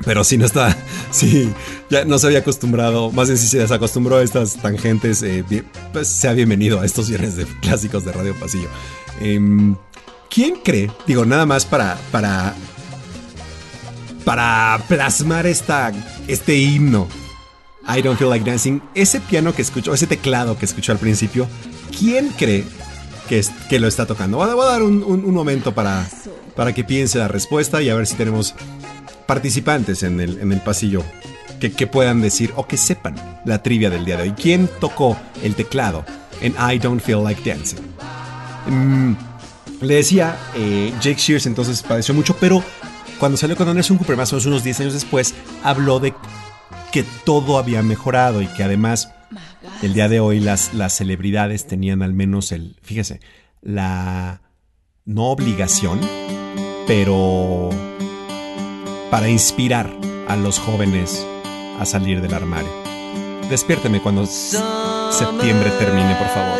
Pero 0.06 0.24
si 0.24 0.38
no 0.38 0.46
está. 0.46 0.76
Sí, 1.12 1.52
ya 1.90 2.06
no 2.06 2.18
se 2.20 2.28
había 2.28 2.40
acostumbrado. 2.40 3.12
Más 3.12 3.28
bien 3.28 3.38
si 3.38 3.46
se 3.46 3.58
desacostumbró 3.58 4.16
a 4.16 4.24
estas 4.24 4.56
tangentes. 4.56 5.22
Eh, 5.24 5.44
pues 5.92 6.08
sea 6.08 6.32
bienvenido 6.32 6.80
a 6.80 6.86
estos 6.86 7.10
viernes 7.10 7.36
de 7.36 7.46
clásicos 7.60 8.06
de 8.06 8.14
Radio 8.14 8.34
Pasillo. 8.40 8.70
Em, 9.20 9.76
¿Quién 10.34 10.56
cree? 10.64 10.90
Digo, 11.06 11.26
nada 11.26 11.46
más 11.46 11.66
para. 11.66 11.98
para. 12.12 12.56
Para 14.24 14.80
plasmar 14.88 15.46
esta, 15.48 15.92
este 16.28 16.56
himno. 16.56 17.08
I 17.88 18.02
don't 18.02 18.18
feel 18.18 18.30
like 18.30 18.50
dancing. 18.50 18.80
Ese 18.94 19.20
piano 19.20 19.54
que 19.54 19.64
escuchó, 19.64 19.94
ese 19.94 20.08
teclado 20.08 20.58
que 20.58 20.66
escuchó 20.66 20.92
al 20.92 21.00
principio. 21.00 21.48
¿Quién 21.98 22.30
cree 22.30 22.64
que, 23.28 23.44
que 23.68 23.80
lo 23.80 23.88
está 23.88 24.06
tocando? 24.06 24.38
Voy 24.38 24.50
a, 24.50 24.72
dar 24.72 24.84
un, 24.84 25.04
un, 25.04 25.26
un 25.26 25.34
momento 25.34 25.74
para, 25.74 26.08
para 26.56 26.74
que 26.74 26.84
piense 26.84 27.18
la 27.18 27.28
respuesta 27.28 27.82
y 27.82 27.90
a 27.90 27.96
ver 27.96 28.06
si 28.06 28.16
tenemos 28.16 28.54
participantes 29.26 30.04
en 30.04 30.20
el, 30.20 30.40
en 30.40 30.52
el 30.52 30.62
pasillo 30.62 31.04
que, 31.60 31.72
que, 31.72 31.88
puedan 31.88 32.22
decir 32.22 32.54
o 32.56 32.68
que 32.68 32.78
sepan 32.78 33.16
la 33.46 33.64
trivia 33.64 33.90
del 33.90 34.06
día 34.06 34.18
de 34.18 34.24
hoy. 34.24 34.32
¿Quién 34.32 34.70
tocó 34.80 35.18
el 35.44 35.56
teclado 35.56 36.06
en 36.42 36.54
I 36.54 36.78
Don't 36.78 37.02
Feel 37.02 37.24
Like 37.24 37.50
Dancing? 37.50 37.80
Mm, 38.68 39.14
le 39.82 39.96
decía, 39.96 40.38
eh, 40.56 40.94
Jake 41.02 41.20
Shears 41.20 41.46
entonces 41.46 41.82
padeció 41.82 42.14
mucho, 42.14 42.36
pero 42.40 42.64
cuando 43.20 43.38
salió 43.38 43.56
con 43.56 43.68
Anderson 43.68 43.98
Cooper, 43.98 44.16
más 44.16 44.32
o 44.32 44.36
menos 44.36 44.46
unos 44.46 44.64
10 44.64 44.80
años 44.82 44.94
después, 44.94 45.34
habló 45.64 46.00
de 46.00 46.14
que 46.92 47.04
todo 47.26 47.58
había 47.58 47.82
mejorado 47.82 48.42
y 48.42 48.48
que 48.48 48.64
además 48.64 49.12
el 49.82 49.94
día 49.94 50.10
de 50.10 50.20
hoy 50.20 50.40
las, 50.40 50.74
las 50.74 50.94
celebridades 50.94 51.68
tenían 51.68 52.02
al 52.02 52.14
menos 52.14 52.52
el, 52.52 52.78
fíjese, 52.82 53.20
la 53.62 54.42
no 55.06 55.32
obligación, 55.32 56.00
pero 56.88 57.70
para 59.10 59.30
inspirar 59.30 59.90
a 60.28 60.36
los 60.36 60.60
jóvenes 60.60 61.26
a 61.80 61.86
salir 61.86 62.22
del 62.22 62.34
armario. 62.34 62.72
Despiérteme 63.50 64.02
cuando 64.02 64.26
septiembre 64.26 65.72
termine, 65.80 66.16
por 66.16 66.28
favor. 66.28 66.60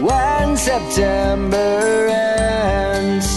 when 0.00 0.56
September 0.56 2.08
ends. 2.08 3.35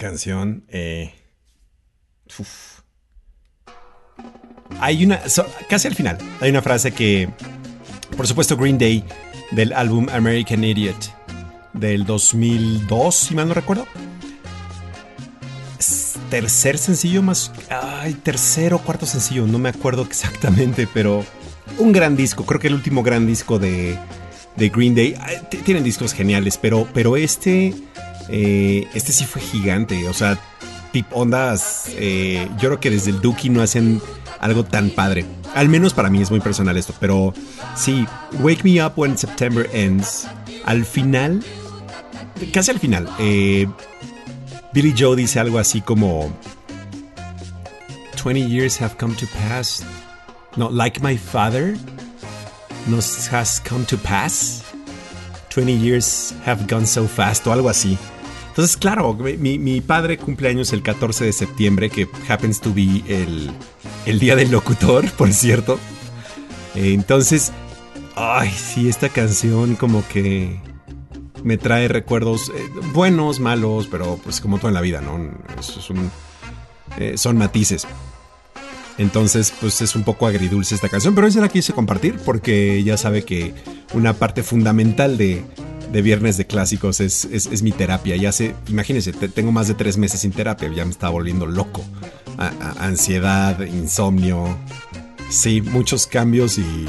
Canción. 0.00 0.64
Eh, 0.68 1.12
hay 4.80 5.04
una. 5.04 5.20
casi 5.68 5.86
al 5.86 5.94
final. 5.94 6.18
Hay 6.40 6.50
una 6.50 6.62
frase 6.62 6.90
que. 6.90 7.28
Por 8.16 8.26
supuesto, 8.26 8.56
Green 8.56 8.78
Day 8.78 9.04
del 9.52 9.72
álbum 9.72 10.08
American 10.10 10.64
Idiot 10.64 10.96
del 11.72 12.04
2002, 12.04 13.14
si 13.14 13.34
mal 13.34 13.46
no 13.48 13.54
recuerdo. 13.54 13.86
tercer 16.30 16.78
sencillo 16.78 17.22
más. 17.22 17.52
Ay, 17.68 18.14
tercero 18.14 18.76
o 18.76 18.80
cuarto 18.80 19.06
sencillo, 19.06 19.46
no 19.46 19.58
me 19.58 19.68
acuerdo 19.68 20.02
exactamente, 20.02 20.88
pero. 20.92 21.24
Un 21.78 21.92
gran 21.92 22.16
disco, 22.16 22.44
creo 22.44 22.58
que 22.58 22.66
el 22.66 22.74
último 22.74 23.02
gran 23.02 23.26
disco 23.26 23.58
de, 23.58 23.96
de 24.56 24.68
Green 24.70 24.94
Day. 24.94 25.14
Tienen 25.64 25.84
discos 25.84 26.12
geniales, 26.12 26.58
pero, 26.58 26.86
pero 26.92 27.16
este 27.16 27.74
eh, 28.30 28.86
este 28.94 29.12
sí 29.12 29.24
fue 29.24 29.42
gigante, 29.42 30.08
o 30.08 30.14
sea, 30.14 30.38
tip 30.92 31.06
ondas. 31.12 31.90
Eh, 31.96 32.48
yo 32.58 32.68
creo 32.68 32.80
que 32.80 32.90
desde 32.90 33.10
el 33.10 33.20
Dookie 33.20 33.50
no 33.50 33.62
hacen 33.62 34.00
algo 34.40 34.64
tan 34.64 34.90
padre. 34.90 35.24
Al 35.54 35.68
menos 35.68 35.94
para 35.94 36.10
mí 36.10 36.22
es 36.22 36.30
muy 36.30 36.40
personal 36.40 36.76
esto, 36.76 36.94
pero 37.00 37.34
sí, 37.74 38.06
Wake 38.40 38.64
Me 38.64 38.84
Up 38.84 38.92
When 38.96 39.16
September 39.18 39.68
Ends. 39.72 40.26
Al 40.64 40.84
final, 40.84 41.42
casi 42.52 42.70
al 42.70 42.78
final, 42.78 43.08
eh, 43.18 43.66
Billy 44.72 44.94
Joe 44.96 45.16
dice 45.16 45.40
algo 45.40 45.58
así 45.58 45.80
como: 45.80 46.32
20 48.22 48.48
years 48.48 48.80
have 48.80 48.96
come 48.96 49.14
to 49.16 49.26
pass. 49.48 49.82
No, 50.56 50.68
like 50.70 51.00
my 51.00 51.16
father 51.16 51.76
nos 52.86 53.28
has 53.32 53.60
come 53.60 53.84
to 53.86 53.96
pass. 53.96 54.62
20 55.50 55.72
years 55.72 56.32
have 56.44 56.66
gone 56.68 56.86
so 56.86 57.06
fast, 57.08 57.46
o 57.46 57.52
algo 57.52 57.68
así. 57.68 57.98
Entonces, 58.50 58.76
claro, 58.76 59.14
mi, 59.14 59.80
padre 59.80 60.18
cumple 60.18 60.48
años 60.48 60.72
el 60.72 60.82
14 60.82 61.24
de 61.24 61.32
septiembre, 61.32 61.88
que 61.88 62.08
happens 62.28 62.60
to 62.60 62.74
be 62.74 63.02
el, 63.06 64.18
día 64.18 64.34
del 64.34 64.50
locutor, 64.50 65.08
por 65.16 65.32
cierto. 65.32 65.78
entonces, 66.74 67.52
ay, 68.16 68.50
sí, 68.50 68.88
esta 68.88 69.08
canción 69.08 69.76
como 69.76 70.06
que 70.08 70.60
me 71.44 71.58
trae 71.58 71.88
recuerdos 71.88 72.52
eh, 72.54 72.68
buenos, 72.92 73.38
malos, 73.40 73.86
pero 73.88 74.18
pues 74.22 74.40
como 74.40 74.58
todo 74.58 74.68
en 74.68 74.74
la 74.74 74.80
vida, 74.80 75.00
¿no? 75.00 75.30
Eh, 76.98 77.16
son 77.16 77.38
matices. 77.38 77.86
Entonces, 78.98 79.54
pues 79.60 79.80
es 79.80 79.94
un 79.94 80.02
poco 80.02 80.26
agridulce 80.26 80.74
esta 80.74 80.88
canción, 80.88 81.14
pero 81.14 81.26
esa 81.26 81.40
la 81.40 81.48
quise 81.48 81.72
compartir 81.72 82.18
porque 82.26 82.82
ya 82.82 82.96
sabe 82.96 83.22
que 83.22 83.54
una 83.94 84.12
parte 84.12 84.42
fundamental 84.42 85.16
de, 85.16 85.44
de 85.92 86.02
viernes 86.02 86.36
de 86.36 86.46
clásicos 86.46 87.00
es, 87.00 87.24
es, 87.24 87.62
mi 87.62 87.72
terapia. 87.72 88.16
Ya 88.16 88.32
sé, 88.32 88.54
imagínense, 88.68 89.12
tengo 89.12 89.52
más 89.52 89.68
de 89.68 89.74
tres 89.74 89.96
meses 89.96 90.20
sin 90.20 90.32
terapia, 90.32 90.70
ya 90.74 90.84
me 90.84 90.90
estaba 90.90 91.12
volviendo 91.12 91.46
loco. 91.46 91.84
ansiedad, 92.78 93.60
insomnio. 93.60 94.56
Sí, 95.28 95.60
muchos 95.62 96.06
cambios 96.06 96.58
y 96.58 96.86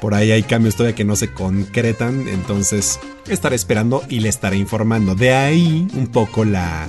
por 0.00 0.14
ahí 0.14 0.30
hay 0.30 0.42
cambios 0.42 0.76
todavía 0.76 0.94
que 0.94 1.04
no 1.04 1.16
se 1.16 1.32
concretan. 1.32 2.28
Entonces 2.28 2.98
estaré 3.28 3.56
esperando 3.56 4.02
y 4.08 4.20
le 4.20 4.28
estaré 4.28 4.56
informando. 4.56 5.14
De 5.14 5.32
ahí 5.32 5.86
un 5.94 6.08
poco 6.08 6.44
la, 6.44 6.88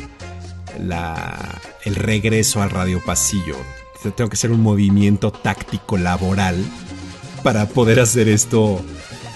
la, 0.79 1.61
el 1.83 1.95
regreso 1.95 2.61
al 2.61 2.69
radio 2.69 3.01
pasillo. 3.03 3.55
Tengo 4.15 4.29
que 4.29 4.35
hacer 4.35 4.51
un 4.51 4.61
movimiento 4.61 5.31
táctico 5.31 5.97
laboral 5.97 6.55
para 7.43 7.67
poder 7.67 7.99
hacer 7.99 8.27
esto 8.27 8.83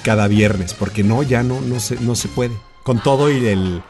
cada 0.05 0.27
viernes, 0.27 0.75
porque 0.75 1.03
no, 1.03 1.23
ya 1.23 1.41
no, 1.41 1.59
no 1.61 1.79
se, 1.79 1.99
no 1.99 2.13
se 2.13 2.27
puede. 2.27 2.55
Con 2.83 3.01
todo 3.01 3.31
y 3.31 3.47
el, 3.47 3.81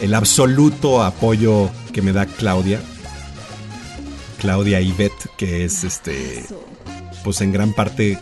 el 0.00 0.14
absoluto 0.14 1.02
apoyo 1.02 1.68
que 1.92 2.00
me 2.00 2.12
da 2.12 2.24
Claudia, 2.24 2.80
Claudia 4.38 4.80
Ivet, 4.80 5.12
que 5.36 5.66
es 5.66 5.84
este, 5.84 6.42
pues 7.22 7.42
en 7.42 7.52
gran 7.52 7.74
parte 7.74 8.18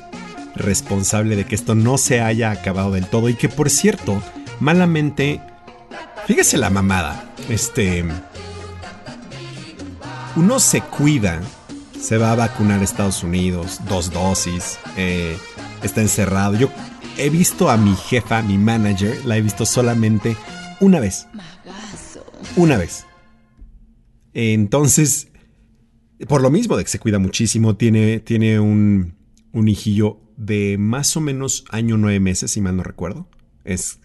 responsable 0.56 1.36
de 1.36 1.44
que 1.44 1.54
esto 1.54 1.76
no 1.76 1.98
se 1.98 2.20
haya 2.20 2.50
acabado 2.50 2.90
del 2.90 3.06
todo 3.06 3.28
y 3.28 3.34
que 3.34 3.48
por 3.48 3.70
cierto, 3.70 4.20
malamente, 4.58 5.40
fíjese 6.26 6.58
la 6.58 6.68
mamada, 6.68 7.32
este, 7.48 8.04
uno 10.34 10.58
se 10.58 10.80
cuida, 10.80 11.40
se 12.00 12.18
va 12.18 12.32
a 12.32 12.34
vacunar 12.34 12.80
a 12.80 12.84
Estados 12.84 13.22
Unidos, 13.22 13.78
dos 13.88 14.10
dosis, 14.10 14.80
eh, 14.96 15.38
está 15.82 16.00
encerrado. 16.00 16.56
Yo 16.56 16.70
he 17.16 17.30
visto 17.30 17.70
a 17.70 17.76
mi 17.76 17.94
jefa, 17.94 18.42
mi 18.42 18.58
manager, 18.58 19.24
la 19.24 19.36
he 19.36 19.42
visto 19.42 19.66
solamente 19.66 20.36
una 20.80 21.00
vez. 21.00 21.26
Una 22.56 22.76
vez. 22.76 23.06
Entonces, 24.34 25.28
por 26.28 26.42
lo 26.42 26.50
mismo 26.50 26.76
de 26.76 26.84
que 26.84 26.90
se 26.90 26.98
cuida 26.98 27.18
muchísimo, 27.18 27.76
tiene, 27.76 28.20
tiene 28.20 28.60
un, 28.60 29.14
un 29.52 29.68
hijillo 29.68 30.20
de 30.36 30.76
más 30.78 31.16
o 31.16 31.20
menos 31.20 31.64
año 31.70 31.96
nueve 31.96 32.20
meses, 32.20 32.52
si 32.52 32.60
mal 32.60 32.76
no 32.76 32.82
recuerdo. 32.82 33.28
Es 33.64 33.98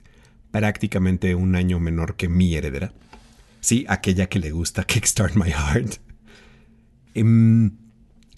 prácticamente 0.51 1.35
un 1.35 1.55
año 1.55 1.79
menor 1.79 2.15
que 2.15 2.29
mi 2.29 2.55
heredera. 2.55 2.93
Sí, 3.59 3.85
aquella 3.87 4.27
que 4.27 4.39
le 4.39 4.51
gusta 4.51 4.83
Kickstart 4.87 5.35
My 5.35 5.51
Heart. 5.51 5.95
Em, 7.13 7.71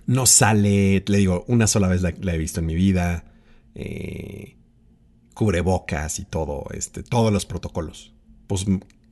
no 0.06 0.26
sale, 0.26 1.04
le 1.06 1.18
digo, 1.18 1.46
una 1.48 1.68
sola 1.68 1.88
vez 1.88 2.02
la, 2.02 2.34
he 2.34 2.38
visto 2.38 2.60
en 2.60 2.66
mi 2.66 2.76
vida. 2.76 3.26
Eh, 3.76 4.56
cubrebocas 5.36 6.20
y 6.20 6.26
todo, 6.26 6.66
este, 6.72 7.04
todos 7.04 7.32
los 7.32 7.46
protocolos. 7.46 8.14
Pues 8.48 8.66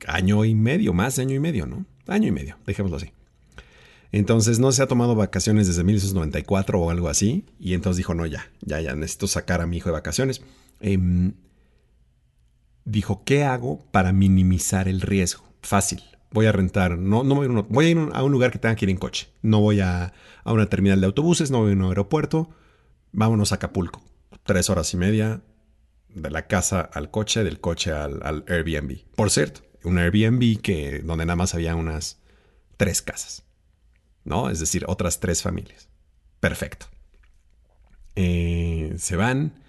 año 0.08 0.44
y 0.44 0.56
medio, 0.56 0.92
más 0.92 1.20
año 1.20 1.36
y 1.36 1.38
medio, 1.38 1.66
¿no? 1.66 1.86
Año 2.08 2.28
y 2.28 2.32
medio, 2.32 2.56
dejémoslo 2.66 2.96
así. 2.96 3.12
Entonces 4.10 4.58
no 4.58 4.72
se 4.72 4.82
ha 4.82 4.86
tomado 4.86 5.14
vacaciones 5.14 5.66
desde 5.66 5.84
1994 5.84 6.80
o 6.80 6.90
algo 6.90 7.08
así. 7.08 7.44
Y 7.60 7.74
entonces 7.74 7.98
dijo, 7.98 8.14
no, 8.14 8.26
ya, 8.26 8.50
ya, 8.62 8.80
ya, 8.80 8.94
necesito 8.94 9.26
sacar 9.28 9.60
a 9.60 9.66
mi 9.66 9.76
hijo 9.76 9.90
de 9.90 9.94
vacaciones. 9.94 10.40
Em, 10.80 11.34
dijo, 12.84 13.22
¿qué 13.24 13.44
hago 13.44 13.84
para 13.90 14.12
minimizar 14.12 14.88
el 14.88 15.00
riesgo? 15.00 15.44
Fácil. 15.62 16.02
Voy 16.34 16.46
a 16.46 16.52
rentar, 16.52 16.98
no, 16.98 17.24
no 17.24 17.34
voy, 17.34 17.46
a 17.46 17.80
a 17.80 17.84
ir 17.84 17.98
a 18.12 18.22
un 18.22 18.32
lugar 18.32 18.50
que 18.50 18.58
tenga 18.58 18.74
que 18.74 18.84
ir 18.84 18.90
en 18.90 18.98
coche. 18.98 19.28
No 19.40 19.60
voy 19.60 19.80
a, 19.80 20.12
a 20.42 20.52
una 20.52 20.66
terminal 20.66 21.00
de 21.00 21.06
autobuses, 21.06 21.50
no 21.50 21.60
voy 21.60 21.72
a 21.72 21.74
un 21.74 21.82
aeropuerto. 21.84 22.50
Vámonos 23.12 23.52
a 23.52 23.54
Acapulco. 23.54 24.02
Tres 24.42 24.68
horas 24.68 24.92
y 24.92 24.98
media 24.98 25.40
de 26.08 26.30
la 26.30 26.46
casa 26.46 26.80
al 26.80 27.10
coche, 27.10 27.44
del 27.44 27.60
coche 27.60 27.92
al, 27.92 28.20
al 28.22 28.44
Airbnb. 28.48 29.04
Por 29.14 29.30
cierto, 29.30 29.62
un 29.84 29.96
Airbnb 29.96 30.60
que, 30.60 31.00
donde 31.04 31.24
nada 31.24 31.36
más 31.36 31.54
había 31.54 31.76
unas 31.76 32.20
tres 32.76 33.00
casas. 33.00 33.44
¿no? 34.24 34.50
Es 34.50 34.58
decir, 34.58 34.84
otras 34.88 35.20
tres 35.20 35.42
familias. 35.42 35.88
Perfecto. 36.40 36.86
Eh, 38.16 38.94
se 38.98 39.16
van 39.16 39.62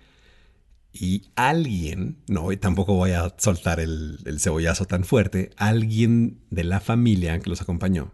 y 0.98 1.30
alguien, 1.36 2.24
no, 2.28 2.54
y 2.54 2.58
tampoco 2.58 2.94
voy 2.94 3.12
a 3.12 3.34
soltar 3.38 3.82
el, 3.82 4.18
cebollazo 4.40 4.86
tan 4.86 5.04
fuerte, 5.04 5.50
alguien 5.58 6.40
de 6.50 6.64
la 6.64 6.80
familia 6.80 7.38
que 7.40 7.50
los 7.50 7.62
acompañó 7.62 8.14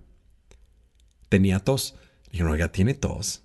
tenía 1.29 1.59
tos. 1.59 1.95
Dijeron, 2.31 2.51
oiga, 2.51 2.71
¿tiene 2.71 2.93
tos? 2.93 3.43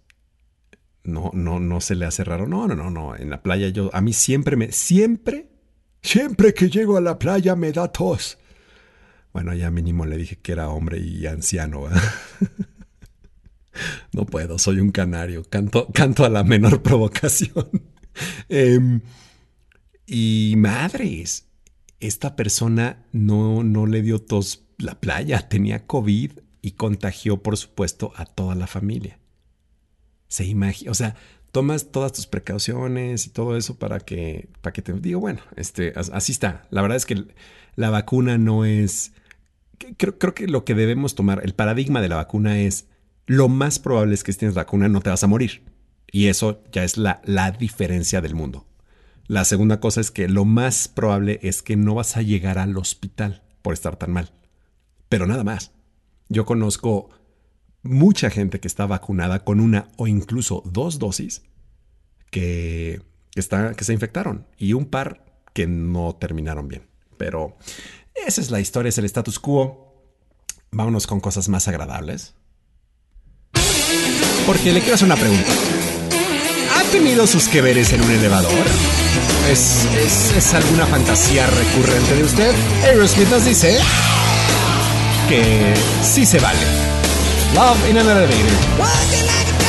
No, 1.05 1.31
no, 1.35 1.61
no 1.61 1.81
se 1.81 1.95
le 1.95 2.07
hace 2.07 2.25
raro. 2.25 2.49
No, 2.49 2.67
no, 2.67 2.75
no, 2.75 2.91
no. 2.91 3.15
En 3.15 3.31
la 3.31 3.43
playa 3.43 3.69
yo, 3.69 3.91
a 3.93 4.01
mí 4.01 4.13
siempre 4.13 4.57
me, 4.57 4.73
siempre, 4.73 5.51
siempre 6.03 6.53
que 6.53 6.69
llego 6.69 6.97
a 6.97 7.01
la 7.01 7.19
playa 7.19 7.55
me 7.55 7.71
da 7.71 7.93
tos. 7.93 8.39
Bueno, 9.33 9.55
ya 9.55 9.71
mínimo 9.71 10.07
le 10.07 10.17
dije 10.17 10.37
que 10.37 10.53
era 10.53 10.69
hombre 10.69 10.99
y 10.99 11.27
anciano. 11.27 11.85
No 14.13 14.25
puedo, 14.25 14.59
soy 14.59 14.81
un 14.81 14.91
canario. 14.91 15.45
Canto, 15.45 15.89
canto 15.93 16.25
a 16.25 16.31
la 16.31 16.45
menor 16.45 16.83
provocación. 16.83 17.69
Em, 18.49 19.03
y 20.07 20.55
madres, 20.57 21.49
esta 22.01 22.37
persona 22.37 23.05
no, 23.13 23.63
no 23.63 23.87
le 23.87 24.03
dio 24.03 24.21
tos 24.21 24.65
la 24.79 25.01
playa, 25.01 25.49
tenía 25.49 25.87
COVID 25.87 26.33
y 26.63 26.73
contagió, 26.73 27.43
por 27.43 27.57
supuesto, 27.57 28.13
a 28.17 28.27
toda 28.27 28.55
la 28.55 28.67
familia. 28.67 29.19
Se 30.29 30.45
imagina, 30.45 30.91
o 30.91 30.95
sea, 30.95 31.15
tomas 31.53 31.91
todas 31.91 32.13
tus 32.13 32.27
precauciones 32.27 33.27
y 33.27 33.31
todo 33.31 33.57
eso 33.57 33.79
para 33.79 34.01
que, 34.01 34.49
para 34.61 34.73
que 34.73 34.83
te 34.83 34.93
digo, 34.93 35.21
bueno, 35.21 35.41
este, 35.57 35.93
así 35.97 36.33
está. 36.33 36.67
La 36.71 36.83
verdad 36.83 36.97
es 36.97 37.07
que 37.07 37.25
la 37.77 37.91
vacuna 37.91 38.37
no 38.37 38.65
es, 38.65 39.13
creo, 39.97 40.19
creo 40.19 40.35
que 40.35 40.49
lo 40.49 40.65
que 40.65 40.75
debemos 40.75 41.15
tomar, 41.15 41.41
el 41.45 41.55
paradigma 41.55 42.01
de 42.01 42.09
la 42.09 42.17
vacuna 42.17 42.59
es, 42.59 42.89
lo 43.27 43.49
más 43.49 43.79
probable 43.79 44.15
es 44.15 44.25
que 44.25 44.33
si 44.33 44.39
tienes 44.39 44.55
vacuna 44.55 44.89
no 44.89 45.01
te 45.01 45.11
vas 45.11 45.25
a 45.25 45.29
morir. 45.29 45.63
Y 46.11 46.27
eso 46.27 46.63
ya 46.73 46.85
es 46.85 46.97
la, 46.97 47.21
la 47.25 47.51
diferencia 47.51 48.21
del 48.21 48.35
mundo. 48.35 48.67
La 49.29 49.45
segunda 49.45 49.81
cosa 49.81 50.01
es 50.01 50.11
que 50.11 50.29
lo 50.29 50.45
más 50.45 50.89
probable 50.89 51.41
es 51.43 51.63
que 51.63 51.77
no 51.77 51.95
vas 51.95 52.17
a 52.17 52.23
llegar 52.23 52.59
al 52.59 52.77
hospital 52.77 53.43
por 53.63 53.75
estar 53.75 53.97
tan 53.97 54.13
mal. 54.13 54.33
Pero 55.09 55.27
nada 55.27 55.45
más. 55.45 55.73
Yo 56.29 56.45
conozco 56.45 57.11
mucha 57.83 58.31
gente 58.31 58.61
que 58.61 58.69
está 58.69 58.87
vacunada 58.87 59.45
con 59.45 59.61
una 59.61 59.89
o 59.97 60.07
incluso 60.07 60.63
dos 60.65 60.99
dosis 60.99 61.43
que, 62.31 63.01
está, 63.35 63.75
que 63.75 63.85
se 63.85 63.93
infectaron 63.93 64.47
y 64.59 64.73
un 64.73 64.87
par 64.87 65.25
que 65.53 65.67
no 65.67 66.17
terminaron 66.17 66.69
bien. 66.69 66.87
Pero 67.17 67.57
esa 68.15 68.41
es 68.41 68.51
la 68.51 68.61
historia, 68.61 68.89
es 68.91 68.99
el 68.99 69.05
status 69.05 69.39
quo. 69.39 69.95
Vámonos 70.71 71.07
con 71.07 71.21
cosas 71.21 71.49
más 71.49 71.69
agradables. 71.69 72.35
Porque 74.47 74.73
le 74.73 74.81
quiero 74.81 74.95
hacer 74.95 75.07
una 75.07 75.17
pregunta. 75.17 75.51
¿Ha 76.97 76.99
tenido 76.99 77.27
sus 77.27 77.47
que 77.47 77.61
veres 77.61 77.93
en 77.93 78.01
un 78.03 78.11
elevador? 78.11 78.51
¿Es, 79.51 79.87
es, 80.35 80.55
alguna 80.55 80.87
fantasía 80.87 81.47
recurrente 81.47 82.15
de 82.15 82.25
usted? 82.25 82.55
Aerosmith 82.85 83.29
nos 83.29 83.45
dice 83.45 83.77
que 85.29 85.75
sí 86.03 86.25
se 86.25 86.39
vale. 86.39 86.59
Love 87.55 87.91
in 87.91 87.99
an 87.99 88.09
elevator. 88.09 89.66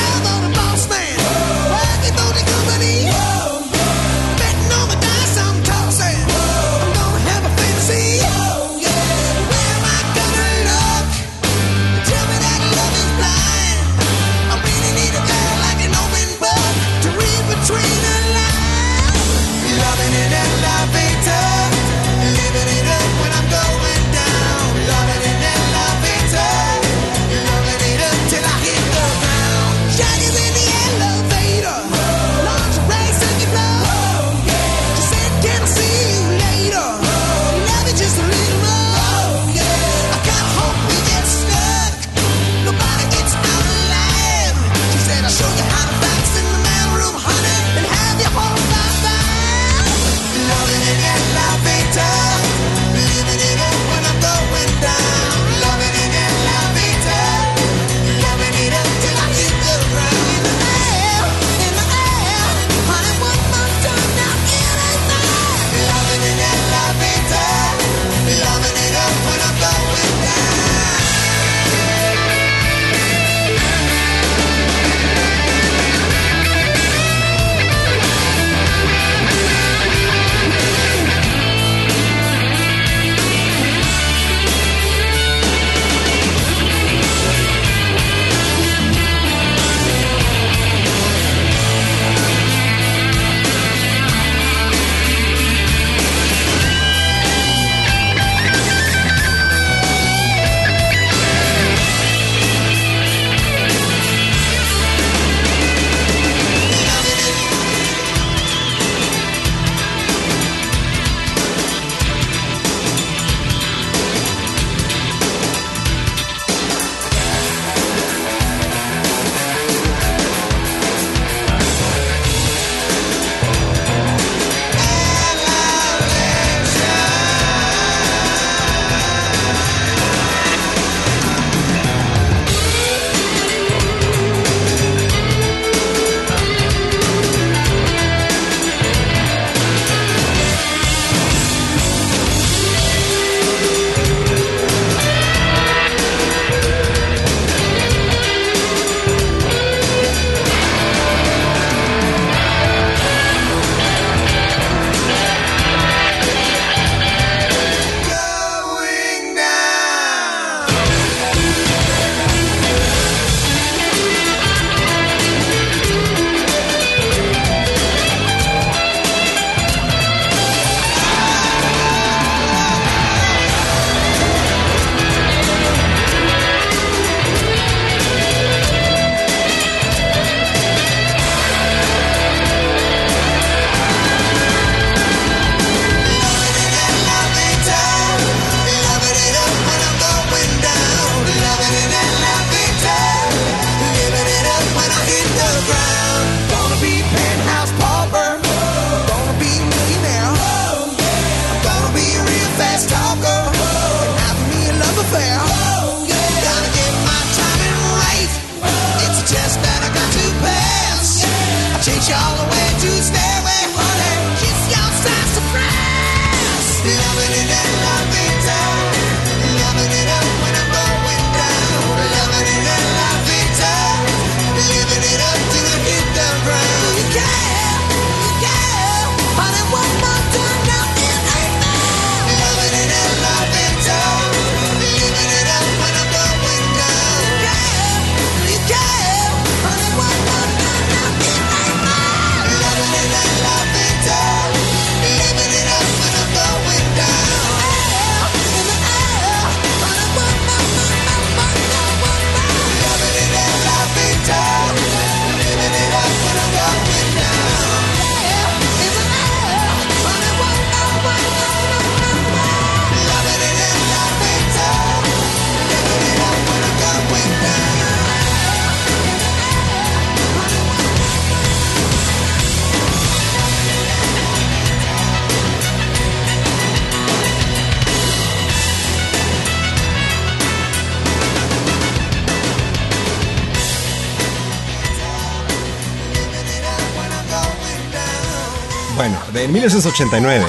Bueno, 289.08 289.24
de 289.32 289.48
1989. 289.48 290.46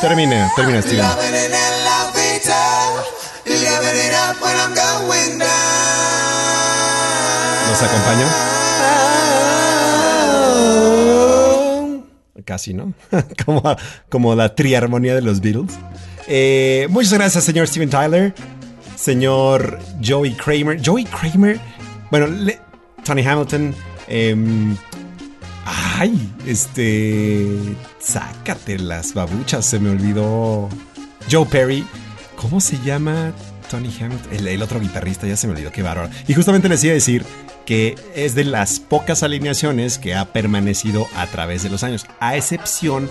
Termina, 0.00 0.50
termina, 0.56 0.80
Steven. 0.80 1.04
¿Nos 7.68 7.82
acompañó? 7.82 8.26
Casi, 12.46 12.72
¿no? 12.72 12.94
como, 13.44 13.62
como 14.08 14.34
la 14.34 14.54
triarmonía 14.54 15.14
de 15.14 15.20
los 15.20 15.42
Beatles. 15.42 15.74
Eh, 16.28 16.86
muchas 16.88 17.12
gracias, 17.12 17.44
señor 17.44 17.68
Steven 17.68 17.90
Tyler. 17.90 18.34
Señor 18.96 19.78
Joey 20.02 20.32
Kramer. 20.32 20.80
Joey 20.82 21.04
Kramer. 21.04 21.60
Bueno, 22.10 22.28
Tony 23.04 23.22
Hamilton. 23.22 23.74
Eh, 24.08 24.34
Ay, 25.64 26.32
este. 26.46 27.58
Sácate 28.00 28.78
las 28.78 29.14
babuchas, 29.14 29.64
se 29.64 29.78
me 29.78 29.90
olvidó. 29.90 30.68
Joe 31.30 31.46
Perry. 31.46 31.84
¿Cómo 32.36 32.60
se 32.60 32.78
llama 32.80 33.32
Tony 33.70 33.94
Hamilton? 34.00 34.48
El, 34.48 34.62
otro 34.62 34.80
guitarrista, 34.80 35.28
ya 35.28 35.36
se 35.36 35.46
me 35.46 35.52
olvidó, 35.52 35.70
qué 35.70 35.82
bárbaro. 35.82 36.10
Y 36.26 36.34
justamente 36.34 36.68
les 36.68 36.82
iba 36.82 36.90
a 36.90 36.94
decir 36.94 37.24
que 37.64 37.94
es 38.16 38.34
de 38.34 38.42
las 38.42 38.80
pocas 38.80 39.22
alineaciones 39.22 39.98
que 39.98 40.16
ha 40.16 40.32
permanecido 40.32 41.06
a 41.14 41.28
través 41.28 41.62
de 41.62 41.70
los 41.70 41.84
años. 41.84 42.04
A 42.18 42.36
excepción, 42.36 43.08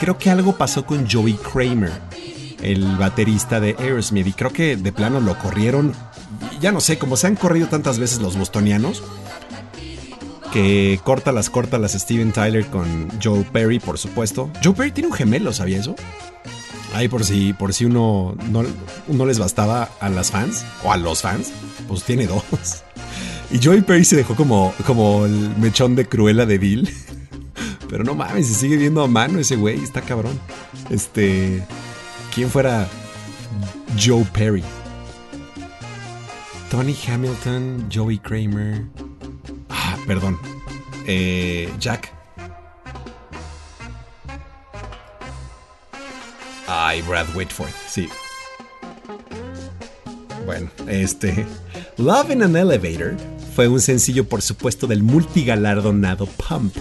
creo 0.00 0.18
que 0.18 0.30
algo 0.30 0.56
pasó 0.56 0.84
con 0.84 1.08
Joey 1.08 1.34
Kramer, 1.34 1.92
el 2.60 2.96
baterista 2.96 3.60
de 3.60 3.76
Aerosmith. 3.78 4.26
Y 4.26 4.32
creo 4.32 4.52
que 4.52 4.76
de 4.76 4.92
plano 4.92 5.20
lo 5.20 5.38
corrieron. 5.38 5.94
Ya 6.60 6.72
no 6.72 6.80
sé, 6.80 6.98
como 6.98 7.16
se 7.16 7.28
han 7.28 7.36
corrido 7.36 7.68
tantas 7.68 8.00
veces 8.00 8.20
los 8.20 8.36
bostonianos 8.36 9.02
que 10.52 11.00
corta 11.02 11.32
las 11.32 11.48
corta 11.50 11.78
las 11.78 11.92
Steven 11.92 12.30
Tyler 12.30 12.66
con 12.66 13.08
Joe 13.22 13.44
Perry, 13.52 13.78
por 13.78 13.98
supuesto. 13.98 14.50
Joe 14.62 14.74
Perry 14.74 14.92
tiene 14.92 15.08
un 15.08 15.14
gemelo, 15.14 15.52
¿sabía 15.52 15.78
eso? 15.78 15.96
Ahí 16.94 17.08
por 17.08 17.24
si, 17.24 17.54
por 17.54 17.72
si 17.72 17.86
uno 17.86 18.36
no, 18.50 19.26
les 19.26 19.38
bastaba 19.38 19.88
a 19.98 20.10
las 20.10 20.30
fans, 20.30 20.64
o 20.84 20.92
a 20.92 20.98
los 20.98 21.22
fans, 21.22 21.50
pues 21.88 22.04
tiene 22.04 22.26
dos. 22.26 22.44
Y 23.50 23.62
Joey 23.62 23.82
Perry 23.82 24.04
se 24.04 24.16
dejó 24.16 24.34
como, 24.34 24.74
como 24.86 25.24
el 25.24 25.56
mechón 25.58 25.94
de 25.94 26.06
Cruella 26.06 26.46
de 26.46 26.58
Bill. 26.58 26.88
Pero 27.88 28.04
no 28.04 28.14
mames, 28.14 28.46
se 28.46 28.54
sigue 28.54 28.76
viendo 28.76 29.02
a 29.02 29.08
mano 29.08 29.38
ese 29.38 29.56
güey, 29.56 29.82
está 29.82 30.00
cabrón. 30.00 30.38
Este. 30.88 31.62
¿Quién 32.34 32.48
fuera 32.48 32.88
Joe 34.02 34.24
Perry? 34.32 34.64
Tony 36.70 36.96
Hamilton, 37.06 37.90
Joey 37.92 38.18
Kramer. 38.18 38.86
Ah, 39.72 39.96
perdón. 40.06 40.38
Eh, 41.06 41.72
Jack. 41.78 42.12
Ay, 46.68 47.02
Brad 47.02 47.26
Whitford, 47.34 47.70
sí. 47.88 48.08
Bueno, 50.46 50.70
este. 50.86 51.46
Love 51.98 52.30
in 52.30 52.42
an 52.42 52.56
Elevator 52.56 53.16
fue 53.54 53.68
un 53.68 53.80
sencillo, 53.80 54.28
por 54.28 54.42
supuesto, 54.42 54.86
del 54.86 55.02
multigalardonado 55.02 56.26
Pump. 56.26 56.74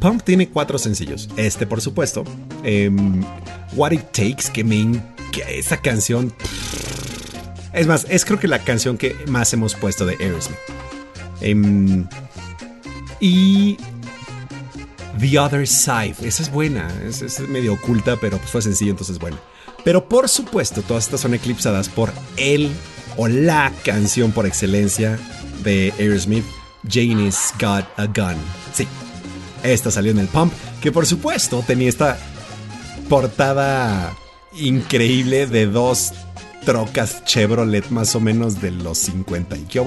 Pump 0.00 0.22
tiene 0.22 0.48
cuatro 0.48 0.78
sencillos. 0.78 1.28
Este, 1.36 1.66
por 1.66 1.80
supuesto. 1.80 2.24
Em, 2.62 3.24
What 3.74 3.92
It 3.92 4.12
Takes, 4.12 4.52
que 4.52 4.62
me. 4.62 5.02
Que 5.32 5.58
esa 5.58 5.78
canción. 5.78 6.32
Es 7.72 7.86
más, 7.86 8.06
es 8.08 8.24
creo 8.24 8.38
que 8.38 8.46
la 8.46 8.60
canción 8.60 8.96
que 8.96 9.16
más 9.26 9.52
hemos 9.52 9.74
puesto 9.74 10.06
de 10.06 10.16
Aerosmith. 10.20 10.58
Em, 11.40 12.06
y 13.20 13.76
The 15.18 15.38
Other 15.38 15.66
Side, 15.66 16.16
esa 16.22 16.42
es 16.42 16.50
buena, 16.50 16.92
es, 17.06 17.40
medio 17.40 17.74
oculta, 17.74 18.16
pero 18.20 18.38
pues 18.38 18.50
fue 18.50 18.62
sencillo, 18.62 18.90
entonces 18.90 19.18
bueno. 19.18 19.38
Pero 19.84 20.08
por 20.08 20.28
supuesto, 20.28 20.82
todas 20.82 21.04
estas 21.04 21.20
son 21.20 21.34
eclipsadas 21.34 21.88
por 21.88 22.12
el 22.36 22.72
o 23.16 23.28
la 23.28 23.72
canción 23.84 24.32
por 24.32 24.46
excelencia 24.46 25.18
de 25.62 25.92
Aerosmith, 25.98 26.44
Janie's 26.88 27.52
Got 27.60 27.86
a 27.96 28.06
Gun. 28.06 28.36
Sí, 28.72 28.88
esta 29.62 29.90
salió 29.90 30.10
en 30.10 30.18
el 30.18 30.28
Pump, 30.28 30.52
que 30.80 30.90
por 30.90 31.06
supuesto 31.06 31.62
tenía 31.66 31.88
esta 31.88 32.18
portada 33.08 34.16
increíble 34.56 35.46
de 35.46 35.66
dos 35.66 36.12
trocas 36.64 37.24
Chevrolet 37.24 37.88
más 37.90 38.14
o 38.14 38.20
menos 38.20 38.60
de 38.60 38.70
los 38.70 38.98
50 38.98 39.56
y 39.56 39.62
qué 39.64 39.80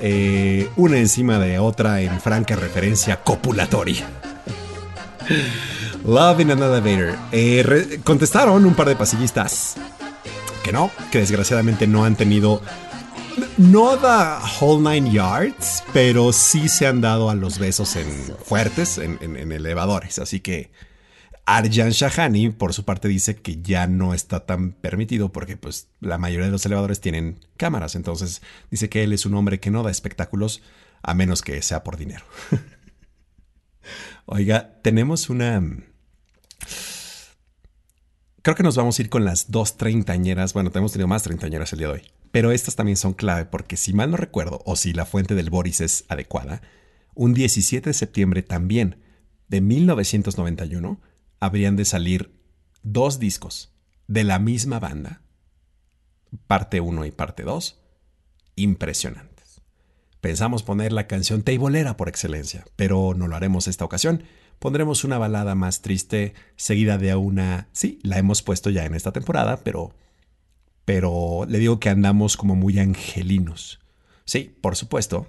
eh, 0.00 0.68
una 0.76 0.98
encima 0.98 1.38
de 1.38 1.58
otra 1.58 2.00
en 2.00 2.20
franca 2.20 2.56
referencia 2.56 3.22
copulatoria. 3.22 4.06
Love 6.04 6.40
in 6.40 6.50
an 6.52 6.62
Elevator. 6.62 7.16
Eh, 7.32 8.00
contestaron 8.04 8.64
un 8.64 8.74
par 8.74 8.88
de 8.88 8.96
pasillistas 8.96 9.76
que 10.62 10.72
no, 10.72 10.90
que 11.10 11.18
desgraciadamente 11.18 11.86
no 11.86 12.04
han 12.04 12.16
tenido. 12.16 12.62
No 13.58 13.96
da 13.96 14.40
whole 14.60 14.80
nine 14.80 15.12
yards, 15.12 15.82
pero 15.92 16.32
sí 16.32 16.68
se 16.68 16.86
han 16.86 17.00
dado 17.00 17.28
a 17.28 17.34
los 17.34 17.58
besos 17.58 17.96
en 17.96 18.06
fuertes, 18.44 18.98
en 18.98 19.52
elevadores. 19.52 20.18
Así 20.18 20.40
que 20.40 20.70
Arjan 21.46 21.90
Shahani, 21.90 22.50
por 22.50 22.74
su 22.74 22.84
parte, 22.84 23.06
dice 23.06 23.36
que 23.36 23.62
ya 23.62 23.86
no 23.86 24.14
está 24.14 24.46
tan 24.46 24.72
permitido 24.72 25.30
porque 25.30 25.56
pues, 25.56 25.88
la 26.00 26.18
mayoría 26.18 26.46
de 26.46 26.52
los 26.52 26.66
elevadores 26.66 27.00
tienen 27.00 27.38
cámaras. 27.56 27.94
Entonces 27.94 28.42
dice 28.68 28.88
que 28.88 29.04
él 29.04 29.12
es 29.12 29.26
un 29.26 29.34
hombre 29.34 29.60
que 29.60 29.70
no 29.70 29.84
da 29.84 29.92
espectáculos 29.92 30.60
a 31.02 31.14
menos 31.14 31.42
que 31.42 31.62
sea 31.62 31.84
por 31.84 31.96
dinero. 31.96 32.24
Oiga, 34.26 34.80
tenemos 34.82 35.30
una... 35.30 35.62
Creo 38.42 38.56
que 38.56 38.64
nos 38.64 38.76
vamos 38.76 38.98
a 38.98 39.02
ir 39.02 39.08
con 39.08 39.24
las 39.24 39.50
dos 39.50 39.76
treintañeras. 39.76 40.52
Bueno, 40.52 40.72
tenemos 40.72 40.92
tenido 40.92 41.06
más 41.06 41.22
treintañeras 41.22 41.72
el 41.72 41.78
día 41.78 41.88
de 41.88 41.94
hoy. 41.94 42.02
Pero 42.32 42.50
estas 42.50 42.74
también 42.74 42.96
son 42.96 43.14
clave 43.14 43.44
porque 43.44 43.76
si 43.76 43.92
mal 43.92 44.10
no 44.10 44.16
recuerdo, 44.16 44.62
o 44.66 44.74
si 44.74 44.92
la 44.92 45.06
fuente 45.06 45.36
del 45.36 45.50
Boris 45.50 45.80
es 45.80 46.04
adecuada, 46.08 46.60
un 47.14 47.34
17 47.34 47.90
de 47.90 47.94
septiembre 47.94 48.42
también 48.42 49.00
de 49.48 49.60
1991 49.60 51.00
habrían 51.40 51.76
de 51.76 51.84
salir 51.84 52.38
dos 52.82 53.18
discos 53.18 53.72
de 54.06 54.24
la 54.24 54.38
misma 54.38 54.78
banda, 54.78 55.22
parte 56.46 56.80
1 56.80 57.06
y 57.06 57.10
parte 57.10 57.42
2, 57.42 57.80
impresionantes. 58.56 59.62
Pensamos 60.20 60.62
poner 60.62 60.92
la 60.92 61.06
canción 61.06 61.42
teibolera 61.42 61.96
por 61.96 62.08
excelencia, 62.08 62.64
pero 62.76 63.14
no 63.14 63.28
lo 63.28 63.36
haremos 63.36 63.68
esta 63.68 63.84
ocasión. 63.84 64.24
Pondremos 64.58 65.04
una 65.04 65.18
balada 65.18 65.54
más 65.54 65.82
triste, 65.82 66.34
seguida 66.56 66.98
de 66.98 67.14
una... 67.14 67.68
Sí, 67.72 67.98
la 68.02 68.18
hemos 68.18 68.42
puesto 68.42 68.70
ya 68.70 68.84
en 68.84 68.94
esta 68.94 69.12
temporada, 69.12 69.58
pero... 69.62 69.94
Pero 70.84 71.46
le 71.48 71.58
digo 71.58 71.80
que 71.80 71.90
andamos 71.90 72.36
como 72.36 72.54
muy 72.54 72.78
angelinos. 72.78 73.80
Sí, 74.24 74.56
por 74.60 74.76
supuesto. 74.76 75.28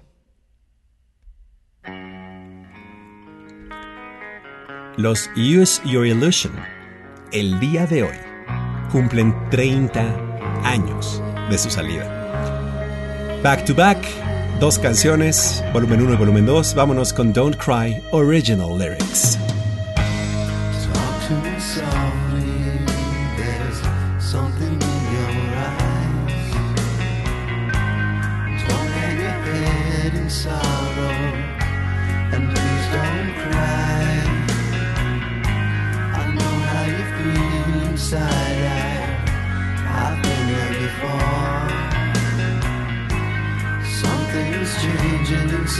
Los 4.98 5.30
Use 5.36 5.80
Your 5.84 6.04
Illusion, 6.04 6.52
el 7.30 7.60
día 7.60 7.86
de 7.86 8.02
hoy, 8.02 8.16
cumplen 8.90 9.32
30 9.48 10.02
años 10.64 11.22
de 11.48 11.56
su 11.56 11.70
salida. 11.70 12.04
Back 13.40 13.64
to 13.64 13.76
back, 13.76 13.96
dos 14.58 14.76
canciones, 14.76 15.62
volumen 15.72 16.02
1 16.02 16.14
y 16.14 16.16
volumen 16.16 16.46
2. 16.46 16.74
Vámonos 16.74 17.12
con 17.12 17.32
Don't 17.32 17.54
Cry 17.58 18.02
Original 18.10 18.76
Lyrics. 18.76 19.38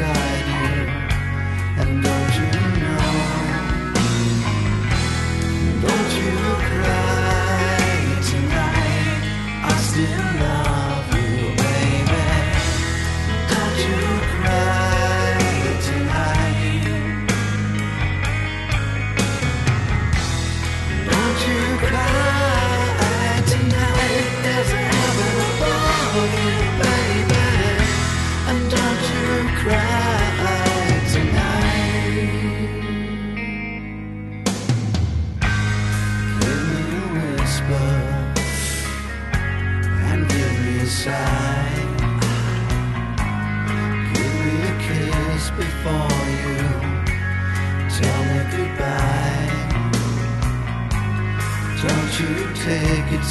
inside 0.01 0.58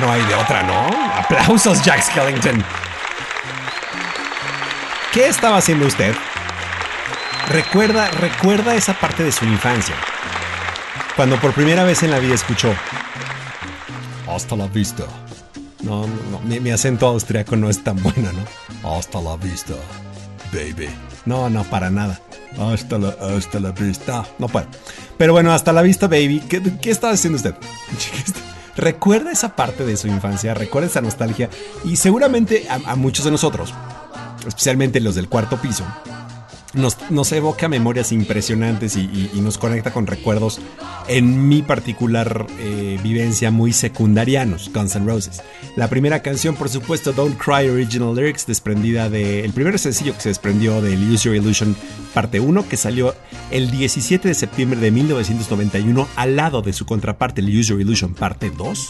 no, 0.00 0.10
hay 0.10 0.22
de 0.24 0.34
otra, 0.34 0.62
¿no? 0.62 0.88
Aplausos, 1.14 1.82
Jack 1.82 2.02
Skellington. 2.02 2.64
¿Qué 5.12 5.28
estaba 5.28 5.58
haciendo 5.58 5.86
usted? 5.86 6.14
Recuerda, 7.48 8.10
recuerda 8.10 8.74
esa 8.74 8.94
parte 8.94 9.22
de 9.22 9.32
su 9.32 9.44
infancia. 9.44 9.94
Cuando 11.14 11.40
por 11.40 11.52
primera 11.52 11.84
vez 11.84 12.02
en 12.02 12.10
la 12.10 12.18
vida 12.18 12.34
escuchó. 12.34 12.74
Hasta 14.28 14.56
la 14.56 14.66
vista. 14.66 15.04
No, 15.82 16.06
no, 16.06 16.14
no. 16.30 16.40
Mi, 16.40 16.70
acento 16.70 17.06
austriaco 17.06 17.56
no 17.56 17.70
es 17.70 17.82
tan 17.82 18.02
bueno, 18.02 18.30
¿no? 18.32 18.90
Hasta 18.90 19.20
la 19.20 19.36
vista, 19.36 19.74
baby. 20.52 20.88
No, 21.24 21.48
no, 21.48 21.64
para 21.64 21.90
nada. 21.90 22.20
Hasta 22.58 22.98
la, 22.98 23.16
hasta 23.36 23.60
la 23.60 23.70
vista. 23.70 24.26
No 24.38 24.48
puedo. 24.48 24.66
Pero 25.16 25.32
bueno, 25.32 25.52
hasta 25.52 25.72
la 25.72 25.82
vista, 25.82 26.08
baby. 26.08 26.40
¿Qué, 26.48 26.62
qué 26.82 26.90
estaba 26.90 27.14
haciendo 27.14 27.36
usted? 27.36 27.54
Recuerda 28.76 29.32
esa 29.32 29.56
parte 29.56 29.84
de 29.86 29.96
su 29.96 30.06
infancia, 30.06 30.54
recuerda 30.54 30.88
esa 30.88 31.00
nostalgia 31.00 31.48
y 31.84 31.96
seguramente 31.96 32.66
a, 32.68 32.94
muchos 32.94 33.24
de 33.24 33.30
nosotros, 33.30 33.72
especialmente 34.46 35.00
los 35.00 35.14
del 35.14 35.28
cuarto 35.28 35.56
piso, 35.56 35.84
nos, 36.76 37.32
evoca 37.32 37.68
memorias 37.68 38.12
impresionantes 38.12 38.96
y, 38.96 39.30
nos 39.40 39.58
conecta 39.58 39.92
con 39.92 40.06
recuerdos 40.06 40.60
en 41.08 41.48
mi 41.48 41.62
particular 41.62 42.46
eh, 42.58 42.98
vivencia 43.02 43.50
muy 43.50 43.72
secundarianos, 43.72 44.70
Guns 44.72 44.96
N' 44.96 45.06
Roses. 45.06 45.42
La 45.76 45.88
primera 45.88 46.20
canción, 46.20 46.54
por 46.54 46.68
supuesto, 46.68 47.12
Don't 47.12 47.38
Cry 47.38 47.68
Original 47.68 48.14
Lyrics, 48.14 48.46
desprendida 48.46 49.08
del 49.08 49.52
primer 49.52 49.78
sencillo 49.78 50.14
que 50.14 50.20
se 50.20 50.28
desprendió 50.30 50.80
del 50.80 51.10
Use 51.10 51.24
Your 51.24 51.36
Illusion 51.36 51.76
parte 52.14 52.40
1, 52.40 52.68
que 52.68 52.76
salió 52.76 53.14
el 53.50 53.70
17 53.70 54.28
de 54.28 54.34
septiembre 54.34 54.80
de 54.80 54.90
1991 54.90 56.08
al 56.16 56.36
lado 56.36 56.62
de 56.62 56.72
su 56.72 56.86
contraparte, 56.86 57.40
el 57.40 57.48
Use 57.48 57.70
Your 57.70 57.80
Illusion 57.80 58.14
parte 58.14 58.50
2, 58.50 58.88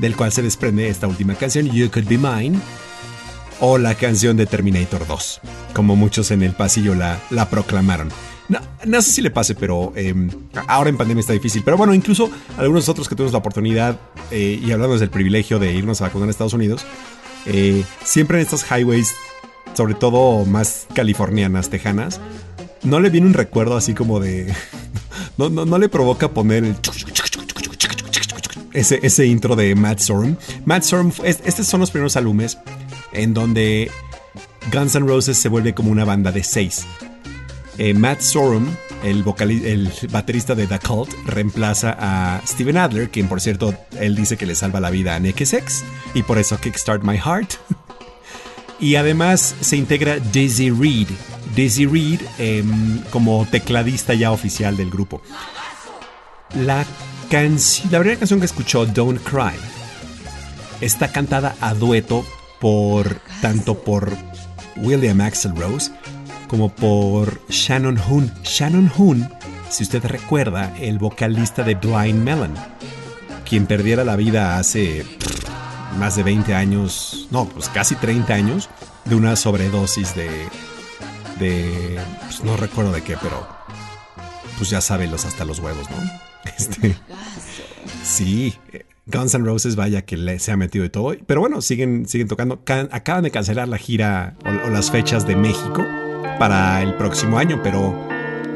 del 0.00 0.16
cual 0.16 0.32
se 0.32 0.42
desprende 0.42 0.88
esta 0.88 1.06
última 1.06 1.34
canción, 1.34 1.70
You 1.70 1.90
Could 1.90 2.08
Be 2.08 2.18
Mine 2.18 2.58
o 3.66 3.78
la 3.78 3.94
canción 3.94 4.36
de 4.36 4.44
Terminator 4.44 5.06
2, 5.06 5.40
como 5.72 5.96
muchos 5.96 6.30
en 6.30 6.42
el 6.42 6.52
pasillo 6.52 6.94
la, 6.94 7.18
la 7.30 7.48
proclamaron. 7.48 8.10
No, 8.46 8.60
no, 8.84 9.00
sé 9.00 9.10
si 9.10 9.22
le 9.22 9.30
pase, 9.30 9.54
pero 9.54 9.90
eh, 9.96 10.14
ahora 10.66 10.90
en 10.90 10.98
pandemia 10.98 11.22
está 11.22 11.32
difícil. 11.32 11.62
Pero 11.64 11.78
bueno, 11.78 11.94
incluso 11.94 12.30
algunos 12.58 12.90
otros 12.90 13.08
que 13.08 13.14
tuvimos 13.14 13.32
la 13.32 13.38
oportunidad 13.38 13.98
eh, 14.30 14.60
y 14.62 14.70
hablamos 14.70 15.00
del 15.00 15.08
privilegio 15.08 15.58
de 15.58 15.72
irnos 15.72 16.02
a 16.02 16.04
vacunar 16.04 16.28
a 16.28 16.30
Estados 16.30 16.52
Unidos, 16.52 16.84
eh, 17.46 17.84
siempre 18.04 18.36
en 18.36 18.42
estas 18.42 18.66
highways, 18.70 19.14
sobre 19.72 19.94
todo 19.94 20.44
más 20.44 20.86
californianas, 20.92 21.70
tejanas, 21.70 22.20
no 22.82 23.00
le 23.00 23.08
viene 23.08 23.26
un 23.26 23.34
recuerdo 23.34 23.78
así 23.78 23.94
como 23.94 24.20
de... 24.20 24.52
No, 25.38 25.78
le 25.78 25.88
provoca 25.88 26.28
poner 26.28 26.64
el... 26.64 26.76
Ese, 28.74 29.00
ese 29.02 29.26
intro 29.26 29.56
de 29.56 29.74
Matt 29.74 30.00
Sorum. 30.00 30.36
Matt 30.64 30.82
Sorum, 30.82 31.12
estos 31.24 31.66
son 31.66 31.80
los 31.80 31.90
primeros 31.90 32.16
álbumes 32.16 32.58
en 33.14 33.34
donde 33.34 33.90
Guns 34.72 34.94
N' 34.94 35.06
Roses 35.06 35.38
se 35.38 35.48
vuelve 35.48 35.74
como 35.74 35.90
una 35.90 36.04
banda 36.04 36.32
de 36.32 36.42
seis. 36.42 36.86
Eh, 37.78 37.92
Matt 37.92 38.20
Sorum, 38.20 38.66
el, 39.02 39.24
baterista 40.10 40.54
de 40.54 40.66
The 40.66 40.78
Cult, 40.78 41.12
reemplaza 41.26 41.96
a 41.98 42.40
Steven 42.46 42.76
Adler, 42.76 43.10
quien 43.10 43.28
por 43.28 43.40
cierto, 43.40 43.74
él 43.98 44.14
dice 44.14 44.36
que 44.36 44.46
le 44.46 44.54
salva 44.54 44.80
la 44.80 44.90
vida 44.90 45.14
a 45.14 45.20
NXX, 45.20 45.84
y 46.14 46.22
por 46.22 46.38
eso 46.38 46.58
Kickstart 46.58 47.02
My 47.02 47.18
Heart. 47.18 47.54
y 48.80 48.94
además 48.94 49.54
se 49.60 49.76
integra 49.76 50.18
Daisy 50.32 50.70
Reed, 50.70 51.08
Daisy 51.56 51.86
Reed 51.86 52.20
eh, 52.38 52.62
como 53.10 53.46
tecladista 53.50 54.14
ya 54.14 54.30
oficial 54.30 54.76
del 54.76 54.90
grupo. 54.90 55.20
La, 56.54 56.86
la 57.90 57.98
primera 57.98 58.18
canción 58.18 58.38
que 58.38 58.46
escuchó, 58.46 58.86
Don't 58.86 59.20
Cry, 59.22 59.58
está 60.80 61.10
cantada 61.10 61.56
a 61.60 61.74
dueto 61.74 62.24
por 62.64 63.20
tanto 63.42 63.74
por 63.84 64.10
William 64.76 65.20
Axel 65.20 65.54
Rose 65.54 65.92
como 66.48 66.74
por 66.74 67.46
Shannon 67.50 67.98
Hoon. 67.98 68.32
Shannon 68.42 68.90
Hoon, 68.96 69.28
si 69.68 69.82
usted 69.82 70.02
recuerda, 70.02 70.74
el 70.78 70.98
vocalista 70.98 71.62
de 71.62 71.74
Blind 71.74 72.22
Melon, 72.22 72.54
quien 73.46 73.66
perdiera 73.66 74.02
la 74.02 74.16
vida 74.16 74.56
hace 74.56 75.04
más 75.98 76.16
de 76.16 76.22
20 76.22 76.54
años, 76.54 77.28
no, 77.30 77.46
pues 77.46 77.68
casi 77.68 77.96
30 77.96 78.32
años, 78.32 78.70
de 79.04 79.14
una 79.14 79.36
sobredosis 79.36 80.14
de. 80.14 80.30
de. 81.38 82.00
Pues 82.22 82.44
no 82.44 82.56
recuerdo 82.56 82.92
de 82.92 83.02
qué, 83.02 83.18
pero. 83.20 83.46
Pues 84.56 84.70
ya 84.70 84.80
saben 84.80 85.10
los 85.10 85.26
hasta 85.26 85.44
los 85.44 85.58
huevos, 85.58 85.86
¿no? 85.90 85.96
Este. 86.56 86.96
Sí, 88.02 88.54
Guns 89.06 89.34
N' 89.34 89.44
Roses, 89.44 89.76
vaya 89.76 90.02
que 90.02 90.16
le, 90.16 90.38
se 90.38 90.50
ha 90.50 90.56
metido 90.56 90.82
de 90.82 90.90
todo. 90.90 91.14
Pero 91.26 91.40
bueno, 91.40 91.60
siguen, 91.60 92.06
siguen 92.06 92.28
tocando. 92.28 92.64
Can, 92.64 92.88
acaban 92.90 93.24
de 93.24 93.30
cancelar 93.30 93.68
la 93.68 93.76
gira 93.76 94.36
o, 94.44 94.70
las 94.70 94.90
fechas 94.90 95.26
de 95.26 95.36
México 95.36 95.84
para 96.38 96.82
el 96.82 96.94
próximo 96.94 97.38
año, 97.38 97.60
pero 97.62 97.94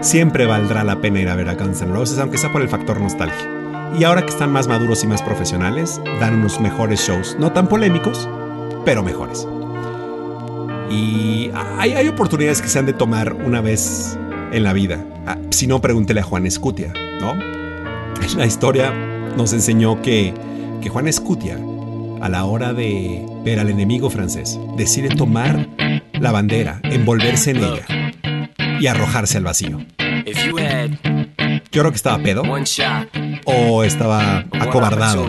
siempre 0.01 0.47
valdrá 0.47 0.85
la 0.85 1.01
pena 1.01 1.21
ir 1.21 1.29
a 1.29 1.37
ver 1.37 1.49
a 1.49 1.55
Guns 1.55 1.83
N' 1.83 1.93
Roses, 1.93 2.19
aunque 2.19 2.39
sea 2.39 2.51
por 2.51 2.63
el 2.63 2.69
factor 2.69 3.01
nostalgia. 3.01 3.57
Y 3.99 4.05
ahora 4.05 4.23
que 4.23 4.31
están 4.31 4.51
más 4.51 4.69
maduros 4.69 5.05
y 5.05 5.07
más 5.07 5.23
profesionales, 5.23 6.01
dan 6.21 6.37
unos 6.37 6.61
mejores 6.61 7.01
shows. 7.01 7.37
No 7.39 7.53
tan 7.53 7.69
polémicos, 7.69 8.29
pero 8.85 9.03
mejores. 9.03 9.47
Y 10.91 11.51
hay, 11.79 12.09
oportunidades 12.09 12.63
que 12.63 12.69
se 12.69 12.79
han 12.79 12.87
de 12.87 12.95
tomar 12.95 13.35
una 13.35 13.61
vez 13.61 14.19
en 14.53 14.63
la 14.63 14.73
vida. 14.73 15.05
Ah, 15.27 15.37
si 15.51 15.67
no, 15.67 15.83
pregúntele 15.83 16.21
a 16.21 16.23
Juan 16.23 16.47
Escutia, 16.47 16.93
¿no? 17.21 17.37
La 18.37 18.47
historia 18.47 18.93
nos 19.39 19.53
enseñó 19.53 20.03
que, 20.03 20.35
que 20.83 20.89
Juan 20.89 21.07
Escutia, 21.07 21.57
a 22.21 22.29
la 22.29 22.45
hora 22.45 22.73
de 22.73 23.25
ver 23.45 23.61
al 23.61 23.71
enemigo 23.71 24.11
francés, 24.11 24.59
decide 24.77 25.11
tomar 25.11 25.69
la 26.13 26.33
bandera, 26.33 26.81
envolverse 26.83 27.53
en 27.53 27.59
ella 27.59 27.87
y 28.81 28.89
arrojarse 28.89 29.39
al 29.39 29.45
vacío. 29.45 29.79
Yo 31.71 31.83
creo 31.83 31.91
que 31.93 31.97
estaba 31.97 32.19
pedo 32.19 32.43
o 33.45 33.85
estaba 33.85 34.45
acobardado. 34.59 35.29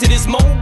To 0.00 0.08
this 0.08 0.26
mobile 0.26 0.59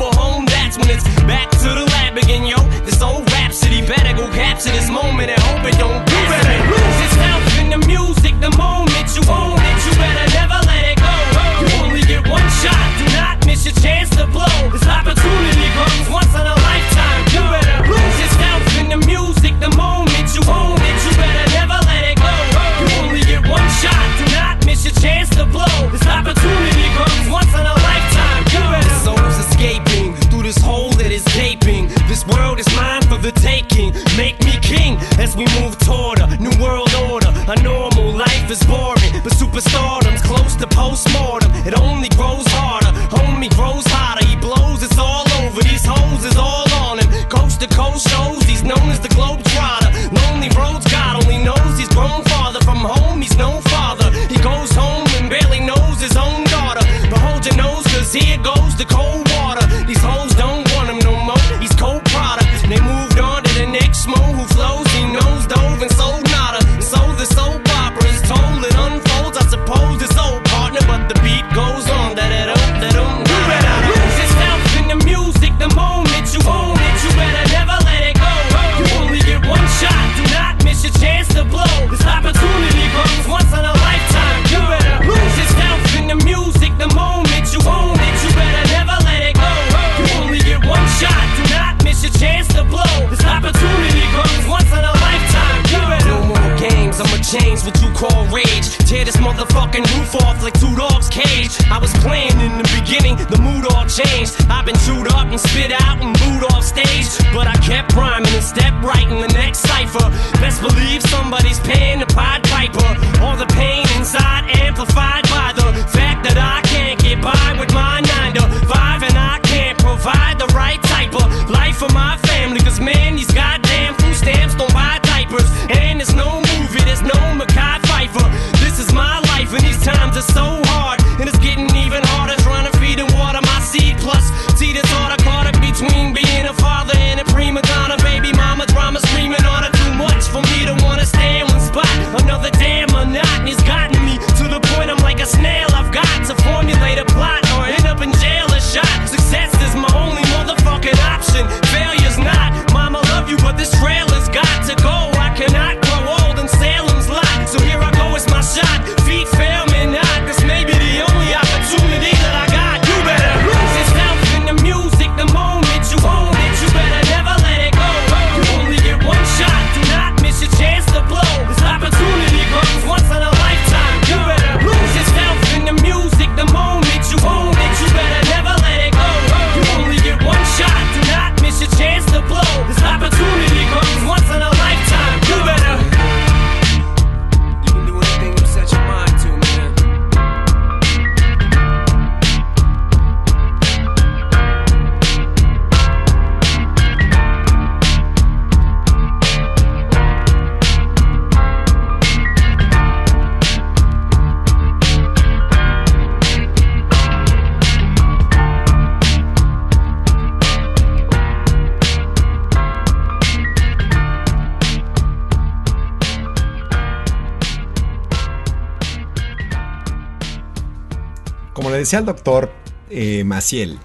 decía 221.79 221.99
al 221.99 222.05
doctor 222.07 222.53
eh, 222.91 223.25
Maciel, 223.25 223.79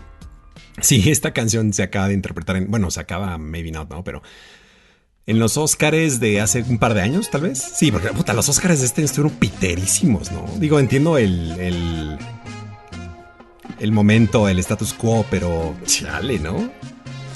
sí, 0.82 1.04
esta 1.10 1.32
canción 1.32 1.74
se 1.74 1.84
acaba 1.84 2.08
de 2.08 2.14
interpretar 2.14 2.56
en. 2.56 2.70
Bueno, 2.70 2.92
se 2.92 3.00
acaba, 3.00 3.38
maybe 3.38 3.72
not, 3.72 3.90
¿no? 3.90 4.04
Pero. 4.04 4.22
En 5.26 5.40
los 5.40 5.56
Oscars 5.56 6.20
de 6.20 6.42
hace 6.42 6.64
un 6.64 6.80
par 6.80 6.94
de 6.94 7.02
años, 7.02 7.30
tal 7.30 7.42
vez. 7.42 7.58
Sí, 7.58 7.94
porque 7.94 8.10
los 8.34 8.50
Oscars 8.50 8.82
de 8.82 8.86
este 8.86 9.04
estuvieron 9.04 9.38
piterísimos, 9.38 10.34
¿no? 10.34 10.46
Digo, 10.58 10.80
entiendo 10.80 11.18
el. 11.18 11.52
el, 11.62 12.18
el 13.80 13.92
momento, 13.94 14.50
el 14.50 14.60
status 14.60 14.94
quo, 14.94 15.26
pero. 15.32 15.76
Chale, 15.86 16.40
¿no? 16.40 16.70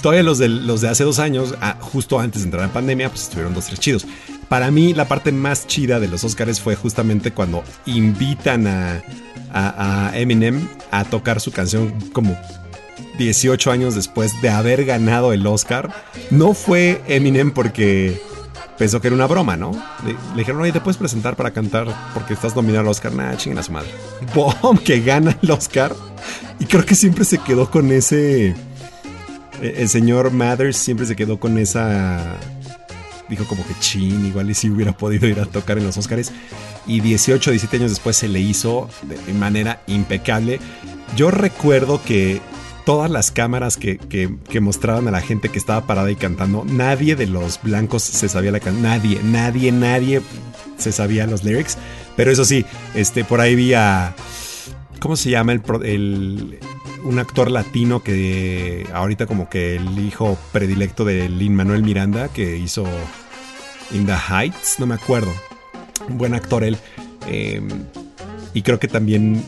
Todavía 0.02 0.22
los 0.22 0.38
de, 0.38 0.48
los 0.48 0.80
de 0.82 0.88
hace 0.88 1.02
dos 1.02 1.18
años, 1.18 1.54
ah, 1.60 1.76
justo 1.80 2.20
antes 2.20 2.42
de 2.42 2.46
entrar 2.46 2.64
en 2.64 2.70
pandemia, 2.70 3.08
pues 3.08 3.22
estuvieron 3.22 3.54
dos, 3.54 3.66
tres 3.66 3.80
chidos. 3.80 4.06
Para 4.48 4.70
mí, 4.70 4.94
la 4.94 5.06
parte 5.06 5.30
más 5.32 5.66
chida 5.66 6.00
de 6.00 6.08
los 6.08 6.24
Oscars 6.24 6.60
fue 6.60 6.74
justamente 6.74 7.32
cuando 7.32 7.62
invitan 7.84 8.66
a, 8.66 9.02
a, 9.52 10.10
Eminem 10.14 10.66
a 10.90 11.04
tocar 11.04 11.40
su 11.40 11.52
canción 11.52 11.92
como 12.12 12.36
18 13.18 13.70
años 13.70 13.94
después 13.94 14.40
de 14.40 14.48
haber 14.48 14.84
ganado 14.86 15.32
el 15.32 15.46
Oscar. 15.46 15.92
No 16.30 16.54
fue 16.54 17.02
Eminem 17.08 17.50
porque 17.50 18.20
pensó 18.78 19.00
que 19.00 19.08
era 19.08 19.16
una 19.16 19.26
broma, 19.26 19.56
¿no? 19.56 19.72
Le, 20.06 20.12
le 20.12 20.38
dijeron, 20.38 20.62
oye, 20.62 20.72
¿te 20.72 20.80
puedes 20.80 20.96
presentar 20.96 21.36
para 21.36 21.50
cantar 21.50 21.86
porque 22.14 22.32
estás 22.32 22.56
nominado 22.56 22.80
al 22.82 22.88
Oscar? 22.88 23.12
Nah, 23.12 23.36
chinguen 23.36 23.58
a 23.58 23.62
su 23.62 23.72
madre. 23.72 23.88
¡Bom! 24.34 24.78
Que 24.78 25.00
gana 25.02 25.36
el 25.42 25.50
Oscar. 25.50 25.94
Y 26.58 26.64
creo 26.64 26.86
que 26.86 26.94
siempre 26.94 27.24
se 27.24 27.38
quedó 27.38 27.70
con 27.70 27.92
ese... 27.92 28.48
e- 28.48 29.74
El 29.78 29.88
señor 29.90 30.30
Mathers 30.30 30.76
siempre 30.78 31.04
se 31.06 31.16
quedó 31.16 31.38
con 31.38 31.58
esa... 31.58 32.36
Dijo 33.28 33.44
como 33.46 33.66
que 33.66 33.74
chin, 33.80 34.26
igual 34.26 34.50
y 34.50 34.54
si 34.54 34.70
hubiera 34.70 34.92
podido 34.96 35.26
ir 35.28 35.38
a 35.40 35.46
tocar 35.46 35.78
en 35.78 35.84
los 35.84 35.96
Oscars. 35.98 36.32
Y 36.86 37.00
18, 37.00 37.50
17 37.50 37.76
años 37.76 37.90
después 37.90 38.16
se 38.16 38.28
le 38.28 38.40
hizo 38.40 38.88
de 39.02 39.32
manera 39.34 39.82
impecable. 39.86 40.58
Yo 41.16 41.30
recuerdo 41.30 42.02
que 42.02 42.40
todas 42.86 43.10
las 43.10 43.30
cámaras 43.30 43.76
que, 43.76 43.98
que- 43.98 44.60
mostraban 44.60 45.06
a 45.08 45.10
la 45.10 45.20
gente 45.20 45.50
que 45.50 45.58
estaba 45.58 45.86
parada 45.86 46.10
y 46.10 46.16
cantando, 46.16 46.64
nadie 46.64 47.16
de 47.16 47.26
los 47.26 47.60
blancos 47.62 48.02
se 48.02 48.28
sabía 48.30 48.50
la 48.50 48.60
canción. 48.60 48.82
Nadie, 48.82 49.20
nadie, 49.22 49.70
nadie 49.72 50.22
se 50.78 50.90
sabía 50.92 51.26
los 51.26 51.44
lyrics. 51.44 51.76
Pero 52.16 52.30
eso 52.32 52.44
sí, 52.46 52.64
este, 52.94 53.24
por 53.24 53.40
ahí 53.42 53.54
vi 53.54 53.74
a. 53.74 54.14
¿Cómo 55.00 55.16
se 55.16 55.30
llama 55.30 55.52
el, 55.52 55.62
el- 55.84 56.58
un 57.04 57.18
actor 57.18 57.50
latino 57.50 58.02
que 58.02 58.86
ahorita 58.92 59.26
como 59.26 59.48
que 59.48 59.76
el 59.76 59.98
hijo 59.98 60.38
predilecto 60.52 61.04
de 61.04 61.28
Lin 61.28 61.54
Manuel 61.54 61.82
Miranda 61.82 62.28
que 62.28 62.56
hizo 62.56 62.84
In 63.92 64.06
the 64.06 64.14
Heights, 64.14 64.78
no 64.78 64.86
me 64.86 64.94
acuerdo. 64.94 65.32
Un 66.08 66.18
buen 66.18 66.34
actor 66.34 66.64
él. 66.64 66.76
Eh, 67.26 67.60
y 68.54 68.62
creo 68.62 68.78
que 68.78 68.88
también 68.88 69.42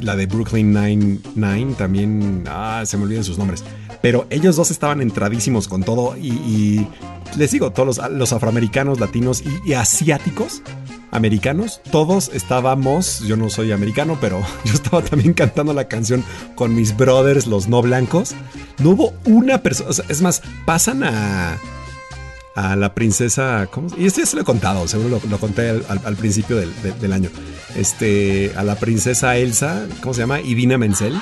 la 0.00 0.16
de 0.16 0.26
Brooklyn 0.26 0.72
Nine-Nine 0.72 1.74
también. 1.74 2.44
Ah, 2.48 2.82
se 2.86 2.96
me 2.96 3.04
olvidan 3.04 3.24
sus 3.24 3.38
nombres. 3.38 3.64
Pero 4.02 4.26
ellos 4.30 4.56
dos 4.56 4.70
estaban 4.70 5.00
entradísimos 5.00 5.68
con 5.68 5.82
todo. 5.82 6.16
Y, 6.16 6.86
les 7.36 7.50
digo, 7.50 7.72
todos 7.72 7.98
los, 7.98 8.10
los 8.10 8.32
afroamericanos, 8.32 9.00
latinos 9.00 9.42
y 9.64 9.72
asiáticos 9.74 10.62
americanos, 11.10 11.80
todos 11.90 12.30
estábamos. 12.34 13.20
Yo 13.20 13.36
no 13.36 13.50
soy 13.50 13.72
americano, 13.72 14.18
pero 14.20 14.40
yo 14.64 14.74
estaba 14.74 15.02
también 15.02 15.34
cantando 15.34 15.72
la 15.72 15.88
canción 15.88 16.24
con 16.54 16.74
mis 16.74 16.96
brothers, 16.96 17.46
los 17.46 17.68
no 17.68 17.82
blancos. 17.82 18.34
No 18.78 18.90
hubo 18.90 19.14
una 19.24 19.62
persona. 19.62 19.90
o 19.90 19.92
sea, 19.92 20.04
es 20.08 20.22
más, 20.22 20.42
pasan 20.64 21.02
a 21.04 21.58
a 22.58 22.74
la 22.74 22.92
princesa. 22.92 23.68
Y 23.96 24.06
esto 24.06 24.20
ya 24.20 24.26
se 24.26 24.34
lo 24.34 24.42
he 24.42 24.44
contado, 24.44 24.88
seguro 24.88 25.20
lo, 25.30 25.38
conté 25.38 25.70
al, 25.70 26.16
principio 26.16 26.56
del, 26.56 26.72
de- 26.82 26.92
del 26.92 27.12
año. 27.12 27.30
Este, 27.76 28.52
a 28.56 28.64
la 28.64 28.74
princesa 28.74 29.36
Elsa, 29.36 29.86
¿cómo 30.00 30.12
se 30.12 30.20
llama? 30.22 30.40
Idina 30.40 30.76
Menzel. 30.76 31.20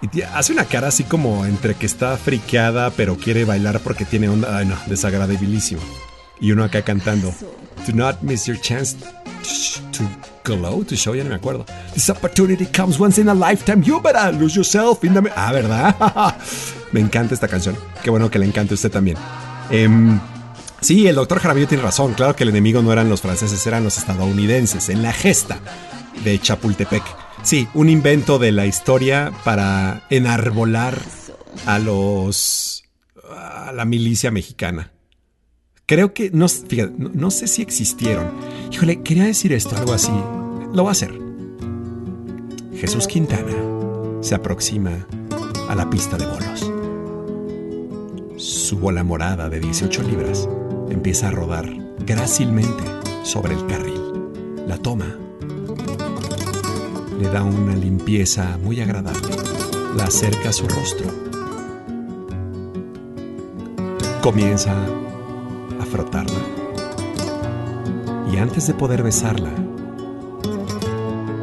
Y 0.00 0.22
hace 0.22 0.52
una 0.52 0.64
cara 0.64 0.88
así 0.88 1.02
como 1.02 1.44
entre 1.44 1.74
que 1.74 1.86
está 1.86 2.16
friqueada, 2.16 2.90
pero 2.90 3.16
quiere 3.16 3.44
bailar 3.44 3.80
porque 3.80 4.04
tiene 4.04 4.28
onda. 4.28 4.58
Ay, 4.58 4.66
no, 4.66 4.76
desagradabilísimo. 4.86 5.80
Y 6.40 6.52
uno 6.52 6.62
acá 6.62 6.82
cantando. 6.82 7.34
Do 7.86 7.92
not 7.94 8.22
miss 8.22 8.46
your 8.46 8.58
chance 8.60 8.96
to 9.92 10.04
glow, 10.44 10.84
to 10.84 10.96
show, 10.96 11.14
ya 11.14 11.24
no 11.24 11.30
me 11.30 11.36
acuerdo. 11.36 11.64
This 11.94 12.10
opportunity 12.10 12.66
comes 12.66 12.98
once 12.98 13.20
in 13.20 13.28
a 13.28 13.34
lifetime. 13.34 13.82
You 13.82 14.00
better 14.00 14.32
lose 14.32 14.54
yourself 14.54 15.04
in 15.04 15.14
the. 15.14 15.30
Ah, 15.34 15.52
¿verdad? 15.52 16.36
me 16.92 17.00
encanta 17.00 17.34
esta 17.34 17.48
canción. 17.48 17.76
Qué 18.02 18.10
bueno 18.10 18.30
que 18.30 18.38
le 18.38 18.46
encante 18.46 18.74
a 18.74 18.76
usted 18.76 18.90
también. 18.90 19.16
Em, 19.70 20.20
Sí, 20.80 21.06
el 21.06 21.14
doctor 21.14 21.40
Jaramillo 21.40 21.68
tiene 21.68 21.82
razón. 21.82 22.14
Claro 22.14 22.34
que 22.34 22.44
el 22.44 22.48
enemigo 22.48 22.80
no 22.82 22.90
eran 22.92 23.10
los 23.10 23.20
franceses, 23.20 23.66
eran 23.66 23.84
los 23.84 23.98
estadounidenses, 23.98 24.88
en 24.88 25.02
la 25.02 25.12
gesta 25.12 25.58
de 26.24 26.38
Chapultepec. 26.38 27.02
Sí, 27.42 27.68
un 27.74 27.90
invento 27.90 28.38
de 28.38 28.52
la 28.52 28.66
historia 28.66 29.30
para 29.44 30.02
enarbolar 30.08 30.98
a 31.66 31.78
los. 31.78 32.84
a 33.30 33.72
la 33.72 33.84
milicia 33.84 34.30
mexicana. 34.30 34.92
Creo 35.90 36.14
que. 36.14 36.30
No, 36.30 36.46
fíjate, 36.48 36.94
no, 36.96 37.32
sé 37.32 37.48
si 37.48 37.62
existieron. 37.62 38.30
Híjole, 38.70 39.02
quería 39.02 39.24
decir 39.24 39.52
esto, 39.52 39.76
algo 39.76 39.92
así. 39.92 40.12
Lo 40.72 40.84
voy 40.84 40.90
a 40.90 40.92
hacer. 40.92 41.12
Jesús 42.76 43.08
Quintana 43.08 43.56
se 44.20 44.36
aproxima 44.36 45.04
a 45.68 45.74
la 45.74 45.90
pista 45.90 46.16
de 46.16 46.26
bolos. 46.26 46.70
Su 48.36 48.78
bola 48.78 49.02
morada 49.02 49.48
de 49.48 49.58
18 49.58 50.04
libras 50.04 50.48
empieza 50.90 51.26
a 51.26 51.32
rodar 51.32 51.68
grácilmente 52.06 52.84
sobre 53.24 53.54
el 53.54 53.66
carril. 53.66 54.00
La 54.68 54.78
toma. 54.78 55.18
le 57.18 57.28
da 57.30 57.42
una 57.42 57.74
limpieza 57.74 58.58
muy 58.62 58.80
agradable. 58.80 59.34
La 59.96 60.04
acerca 60.04 60.50
a 60.50 60.52
su 60.52 60.68
rostro. 60.68 61.10
Comienza 64.22 64.72
frotarla. 65.90 66.38
Y 68.32 68.36
antes 68.38 68.66
de 68.66 68.74
poder 68.74 69.02
besarla, 69.02 69.50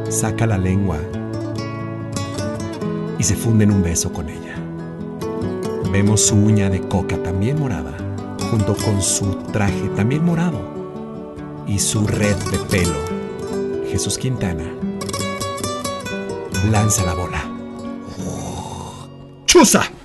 saca 0.08 0.46
la 0.46 0.58
lengua 0.58 0.98
y 3.18 3.22
se 3.22 3.36
funde 3.36 3.64
en 3.64 3.72
un 3.72 3.82
beso 3.82 4.12
con 4.12 4.28
ella. 4.28 4.56
Vemos 5.92 6.22
su 6.22 6.36
uña 6.36 6.70
de 6.70 6.80
coca 6.80 7.22
también 7.22 7.60
morada, 7.60 7.96
junto 8.50 8.74
con 8.74 9.02
su 9.02 9.34
traje 9.52 9.88
también 9.96 10.24
morado 10.24 10.60
y 11.66 11.78
su 11.78 12.06
red 12.06 12.36
de 12.50 12.58
pelo. 12.58 12.98
Jesús 13.90 14.16
Quintana 14.18 14.64
lanza 16.70 17.04
la 17.04 17.14
bola. 17.14 17.44
¡Chusa! 19.46 19.97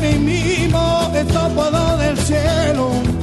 Ya 0.00 0.18
mismo, 0.18 1.12
esto 1.14 1.48
puedo 1.54 1.96
del 1.98 2.18
cielo 2.18 3.20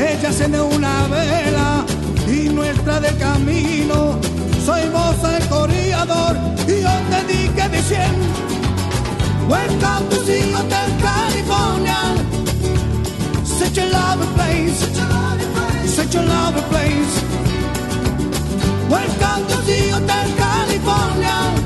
ella 0.00 0.30
de 0.30 0.60
una 0.60 1.06
vela 1.08 1.84
y 2.26 2.48
nuestra 2.48 3.00
de 3.00 3.14
camino. 3.16 4.18
Soy 4.64 4.88
vos 4.88 5.16
el 5.24 5.46
corredor 5.48 6.36
y 6.66 6.80
yo 6.82 6.90
te 7.10 7.32
dije 7.32 7.68
diciendo, 7.68 8.26
Welcome 9.48 10.08
to 10.10 10.16
the 10.24 10.54
Hotel 10.54 10.90
California. 11.02 11.98
Such 13.44 13.78
a 13.78 13.86
lovely 13.86 14.26
place, 14.36 14.78
such 15.94 16.14
a 16.14 16.22
lovely 16.22 16.62
place. 16.70 17.14
Welcome 18.88 19.46
to 19.48 19.56
the 19.66 19.90
Hotel 19.90 20.28
California. 20.36 21.59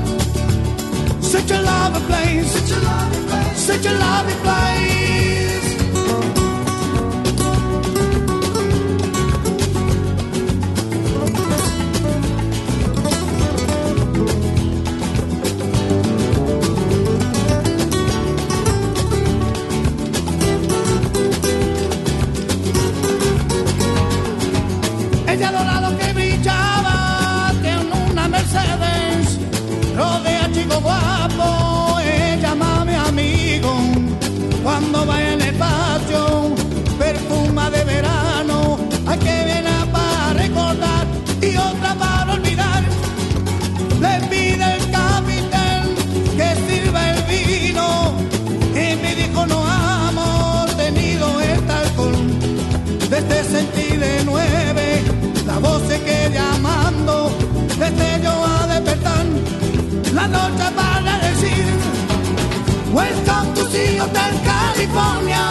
Such 1.35 1.51
a 1.51 1.61
lovely 1.61 2.01
place, 2.07 2.49
such 2.49 2.71
a 2.71 2.79
lovely 2.79 3.27
place, 3.27 3.59
such 3.59 3.85
a 3.85 3.93
lovely 3.93 4.33
place. 4.35 5.44
Noche 60.27 60.71
para 60.75 61.19
decir, 61.19 61.65
Welcome 62.91 63.53
to 63.55 63.63
the 63.67 63.97
Hotel 63.97 64.33
California, 64.43 65.43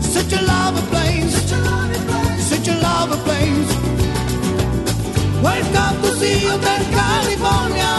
such 0.00 0.32
a 0.32 0.42
lovely 0.42 0.82
place, 0.90 1.32
such 1.34 1.52
a 1.52 1.58
lovely 1.58 2.00
place, 2.06 2.44
such 2.48 2.68
a 2.68 2.74
place. 3.24 3.70
Welcome 5.42 6.02
to 6.02 6.10
the 6.22 6.32
Hotel 6.50 6.82
California, 6.90 7.92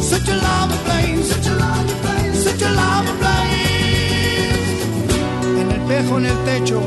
such 0.00 0.28
a 0.28 0.36
lovely 0.36 0.78
place, 0.84 1.26
such 1.32 1.46
a 1.46 1.54
lovely 1.54 1.94
place, 2.02 2.44
such 2.44 2.62
a 2.62 2.70
lovely 2.70 3.14
place. 3.20 3.58
En 5.60 5.70
el 5.70 5.80
espejo 5.80 6.18
en 6.18 6.26
el 6.26 6.38
techo, 6.44 6.80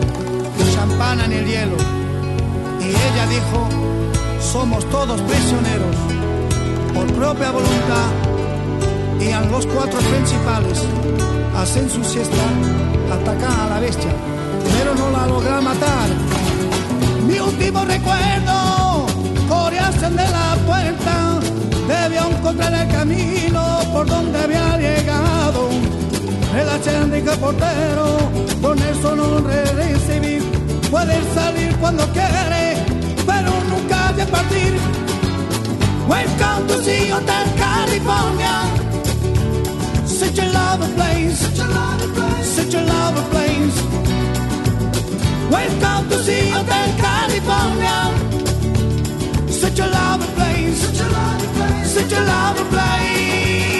champana 0.74 1.26
en 1.26 1.34
el 1.34 1.46
hielo. 1.46 1.78
Y 2.80 2.90
ella 2.90 3.26
dijo, 3.28 3.70
somos 4.42 4.84
todos 4.90 5.22
prisioneros 5.22 6.21
por 7.02 7.14
propia 7.14 7.52
voluntad. 7.52 8.10
Y 9.20 9.32
a 9.32 9.42
los 9.42 9.66
cuatro 9.66 10.00
principales 10.00 10.84
hacen 11.56 11.90
su 11.90 12.04
siesta, 12.04 12.46
atacan 13.12 13.60
a 13.60 13.70
la 13.70 13.80
bestia, 13.80 14.12
pero 14.74 14.94
no 14.96 15.10
la 15.12 15.28
logra 15.28 15.62
matar. 15.62 16.10
Mi 17.28 17.40
último 17.40 17.86
recuerdo, 17.86 19.06
coreasen 19.50 20.16
de 20.16 20.28
la 20.38 20.58
puerta, 20.66 21.40
debió 21.88 22.22
encontrar 22.30 22.74
el 22.74 22.88
camino 22.92 23.80
por 23.94 24.06
donde 24.08 24.38
había 24.40 24.78
llegado. 24.78 25.70
El 26.60 26.70
achéndica 26.70 27.34
portero, 27.38 28.18
con 28.62 28.78
eso 28.78 29.16
no 29.16 29.40
recibir 29.40 30.44
Puede 30.92 31.18
salir 31.34 31.74
cuando 31.78 32.04
quiere, 32.12 32.76
pero 33.26 33.52
nunca 33.70 34.12
de 34.12 34.26
partir. 34.26 34.74
Welcome 36.08 36.68
to 36.68 36.76
the 36.82 37.08
Hotel 37.14 37.46
California. 37.58 38.56
Such 40.08 40.40
a 40.40 40.46
lovely 40.52 40.94
place, 40.96 41.40
such 41.40 41.60
a 41.60 41.68
lovely 41.68 42.08
place, 42.14 42.48
such 42.48 42.74
a 42.74 42.82
lovely 42.82 43.24
place. 43.32 43.78
Welcome 45.50 46.10
to 46.10 46.18
the 46.18 46.40
Hotel 46.56 46.90
California. 47.06 47.98
Such 49.50 49.80
a 49.80 49.88
lovely 49.88 50.28
place, 50.36 50.78
such 50.86 51.00
a 51.00 51.10
lovely 51.10 51.48
place, 51.58 51.92
such 51.94 52.14
a 52.14 52.22
lovely 52.26 52.66
place. 52.70 53.71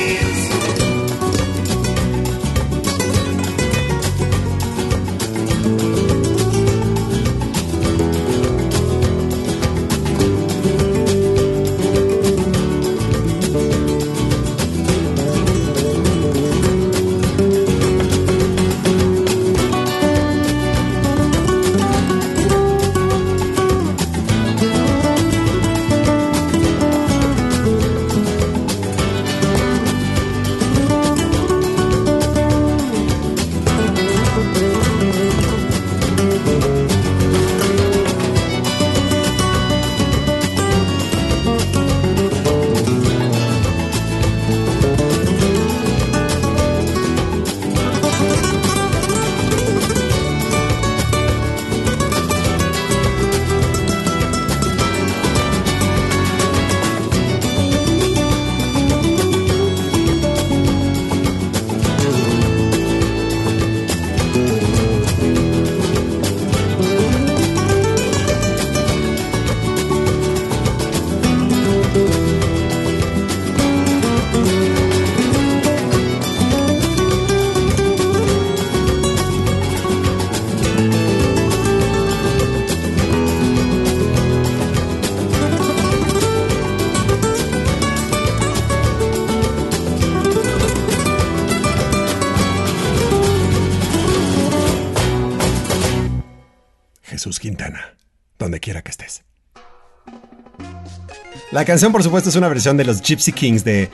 La 101.52 101.66
canción, 101.66 101.92
por 101.92 102.02
supuesto, 102.02 102.30
es 102.30 102.36
una 102.38 102.48
versión 102.48 102.78
de 102.78 102.86
los 102.86 103.02
Gypsy 103.02 103.34
Kings 103.34 103.66
de, 103.66 103.90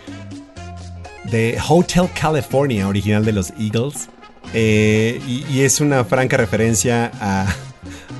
de 1.24 1.58
Hotel 1.68 2.08
California, 2.14 2.88
original 2.88 3.26
de 3.26 3.32
los 3.32 3.52
Eagles. 3.60 4.10
Eh, 4.54 5.20
y, 5.28 5.62
es 5.62 5.82
una 5.82 6.06
franca 6.06 6.38
referencia 6.38 7.12
a, 7.20 7.48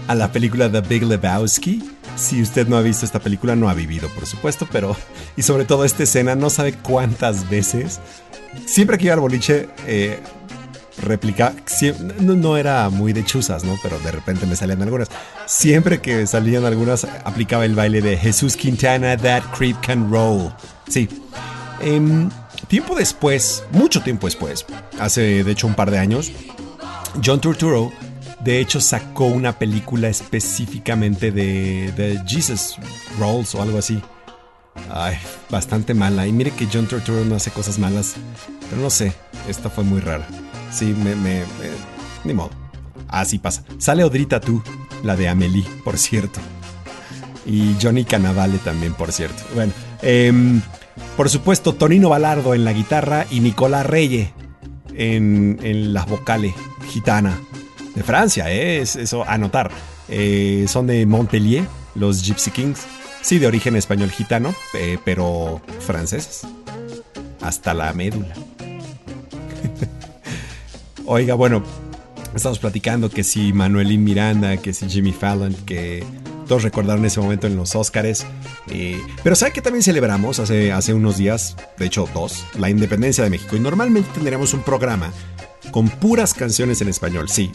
a 0.08 0.16
la 0.16 0.32
película 0.32 0.72
The 0.72 0.82
Big 0.82 1.04
Lebowski. 1.04 1.88
Si 2.16 2.42
usted 2.42 2.68
no 2.68 2.78
ha 2.78 2.82
visto 2.82 3.06
esta 3.06 3.20
película, 3.20 3.56
no 3.56 3.70
ha 3.70 3.76
vivido, 3.76 4.10
por 4.10 4.26
supuesto, 4.26 4.68
pero. 4.72 4.96
Y 5.36 5.44
sobre 5.44 5.66
todo 5.66 5.86
esta 5.86 6.02
escena, 6.02 6.36
no 6.36 6.50
sabe 6.50 6.74
cuántas 6.74 7.48
veces. 7.48 8.00
Siempre 8.66 8.98
que 8.98 9.06
iba 9.06 9.14
al 9.14 9.20
boliche, 9.20 9.70
eh, 9.86 10.20
replica. 11.04 11.54
No, 12.20 12.58
era 12.58 12.90
muy 12.90 13.14
de 13.14 13.24
chuzas, 13.24 13.64
¿no? 13.64 13.78
Pero 13.84 14.00
de 14.00 14.12
repente 14.12 14.48
me 14.48 14.56
salían 14.56 14.82
algunas. 14.82 15.10
Siempre 15.48 16.02
que 16.02 16.28
salían 16.28 16.66
algunas, 16.66 17.06
aplicaba 17.24 17.64
el 17.64 17.74
baile 17.74 18.02
de 18.02 18.18
Jesús 18.18 18.58
Quintana, 18.58 19.16
That 19.16 19.44
Creep 19.58 19.78
Can 19.82 20.12
Roll. 20.12 20.52
Sí. 20.90 21.08
Em, 21.80 22.30
tiempo 22.68 22.96
después, 22.96 23.64
mucho 23.72 24.02
tiempo 24.02 24.28
después, 24.28 24.66
hace 25.00 25.46
de 25.46 25.52
hecho 25.52 25.68
un 25.68 25.74
par 25.74 25.90
de 25.90 26.00
años, 26.00 26.34
John 27.24 27.40
Turturro 27.40 27.94
de 28.42 28.60
hecho 28.60 28.82
sacó 28.82 29.26
una 29.26 29.58
película 29.58 30.10
específicamente 30.10 31.32
de, 31.32 31.92
de 31.94 32.22
Jesus 32.28 32.76
Rolls 33.18 33.56
o 33.56 33.62
algo 33.62 33.78
así. 33.78 34.02
Ay, 34.90 35.18
bastante 35.50 35.94
mala. 35.94 36.28
Y 36.28 36.32
mire 36.32 36.52
que 36.52 36.68
John 36.72 36.88
Turturro 36.88 37.26
no 37.26 37.36
hace 37.36 37.52
cosas 37.52 37.80
malas. 37.80 38.16
Pero 38.70 38.82
no 38.82 38.90
sé, 38.90 39.14
esta 39.48 39.70
fue 39.70 39.84
muy 39.84 40.02
rara. 40.02 40.28
Sí, 40.72 40.94
me, 40.94 41.16
me, 41.16 41.44
Ni 42.24 42.34
modo. 42.34 42.52
Así 43.08 43.40
pasa. 43.40 43.64
Sale 43.78 44.04
Odrita 44.04 44.40
tú, 44.40 44.62
la 45.04 45.16
de 45.16 45.30
Amelie, 45.30 45.66
por 45.84 45.98
cierto. 45.98 46.40
Y 47.46 47.76
Johnny 47.82 48.04
Canavale 48.04 48.58
también, 48.58 48.94
por 48.94 49.12
cierto. 49.12 49.42
Bueno, 49.56 49.72
em, 50.02 50.62
por 51.16 51.30
supuesto, 51.30 51.74
Tonino 51.74 52.10
Balardo 52.10 52.54
en 52.54 52.66
la 52.66 52.74
guitarra 52.74 53.26
y 53.32 53.40
Nicolás 53.40 53.86
Reye 53.86 54.34
en, 54.94 55.60
en 55.64 55.94
las 55.94 56.08
vocales 56.08 56.54
gitana. 56.88 57.40
De 57.96 58.04
Francia, 58.04 58.52
¿eh? 58.52 58.82
es 58.82 58.96
eso, 58.96 59.24
anotar. 59.28 59.72
Eh, 60.08 60.66
son 60.68 60.86
de 60.88 61.06
Montpellier, 61.06 61.66
los 61.96 62.24
Gypsy 62.24 62.52
Kings. 62.52 62.86
Sí, 63.22 63.40
de 63.40 63.48
origen 63.48 63.76
español 63.76 64.12
gitano, 64.12 64.54
eh, 64.76 64.98
pero 65.04 65.62
franceses. 65.80 66.42
Hasta 67.42 67.74
la 67.74 67.92
médula. 67.94 68.34
Oiga, 71.06 71.34
bueno, 71.34 71.64
estamos 72.38 72.60
platicando 72.60 73.10
que 73.10 73.24
si 73.24 73.54
Manuelín 73.54 74.04
Miranda, 74.04 74.58
que 74.58 74.74
si 74.74 74.90
Jimmy 74.90 75.12
Fallon, 75.12 75.54
que 75.66 76.04
todos 76.48 76.64
recordaron 76.64 77.06
ese 77.06 77.20
momento 77.20 77.46
en 77.48 77.56
los 77.56 77.76
Oscars. 77.76 78.26
Eh, 78.70 79.00
pero 79.24 79.36
¿sabe 79.36 79.52
que 79.52 79.62
también 79.62 79.84
celebramos 79.84 80.40
hace, 80.40 80.72
hace 80.72 80.94
unos 80.94 81.18
días, 81.18 81.56
de 81.78 81.86
hecho 81.86 82.10
dos, 82.14 82.46
la 82.58 82.70
independencia 82.70 83.24
de 83.24 83.30
México? 83.30 83.56
Y 83.56 83.60
normalmente 83.60 84.10
tendríamos 84.14 84.54
un 84.54 84.62
programa 84.62 85.12
con 85.72 85.90
puras 85.90 86.34
canciones 86.34 86.82
en 86.82 86.88
español, 86.88 87.30
sí. 87.30 87.52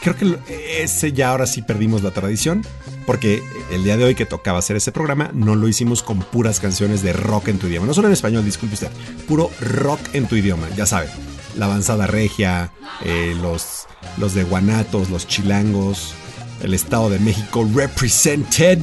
Creo 0.00 0.14
que 0.14 0.38
ese 0.80 1.12
ya 1.12 1.30
ahora 1.30 1.46
sí 1.46 1.62
perdimos 1.62 2.02
la 2.02 2.12
tradición, 2.12 2.62
porque 3.06 3.42
el 3.72 3.82
día 3.82 3.96
de 3.96 4.04
hoy 4.04 4.14
que 4.14 4.26
tocaba 4.26 4.60
hacer 4.60 4.76
ese 4.76 4.92
programa 4.92 5.30
no 5.34 5.56
lo 5.56 5.66
hicimos 5.66 6.02
con 6.02 6.20
puras 6.20 6.60
canciones 6.60 7.02
de 7.02 7.12
rock 7.12 7.48
en 7.48 7.58
tu 7.58 7.66
idioma. 7.66 7.86
No 7.86 7.94
solo 7.94 8.06
en 8.06 8.12
español, 8.12 8.44
disculpe 8.44 8.74
usted, 8.74 8.90
puro 9.26 9.50
rock 9.60 10.00
en 10.12 10.26
tu 10.26 10.36
idioma, 10.36 10.68
ya 10.76 10.86
sabe 10.86 11.08
la 11.56 11.66
avanzada 11.66 12.06
regia, 12.06 12.72
eh, 13.04 13.36
los, 13.40 13.86
los 14.18 14.34
de 14.34 14.44
Guanatos, 14.44 15.10
los 15.10 15.26
chilangos, 15.26 16.14
el 16.62 16.74
Estado 16.74 17.10
de 17.10 17.18
México 17.18 17.68
represented. 17.74 18.80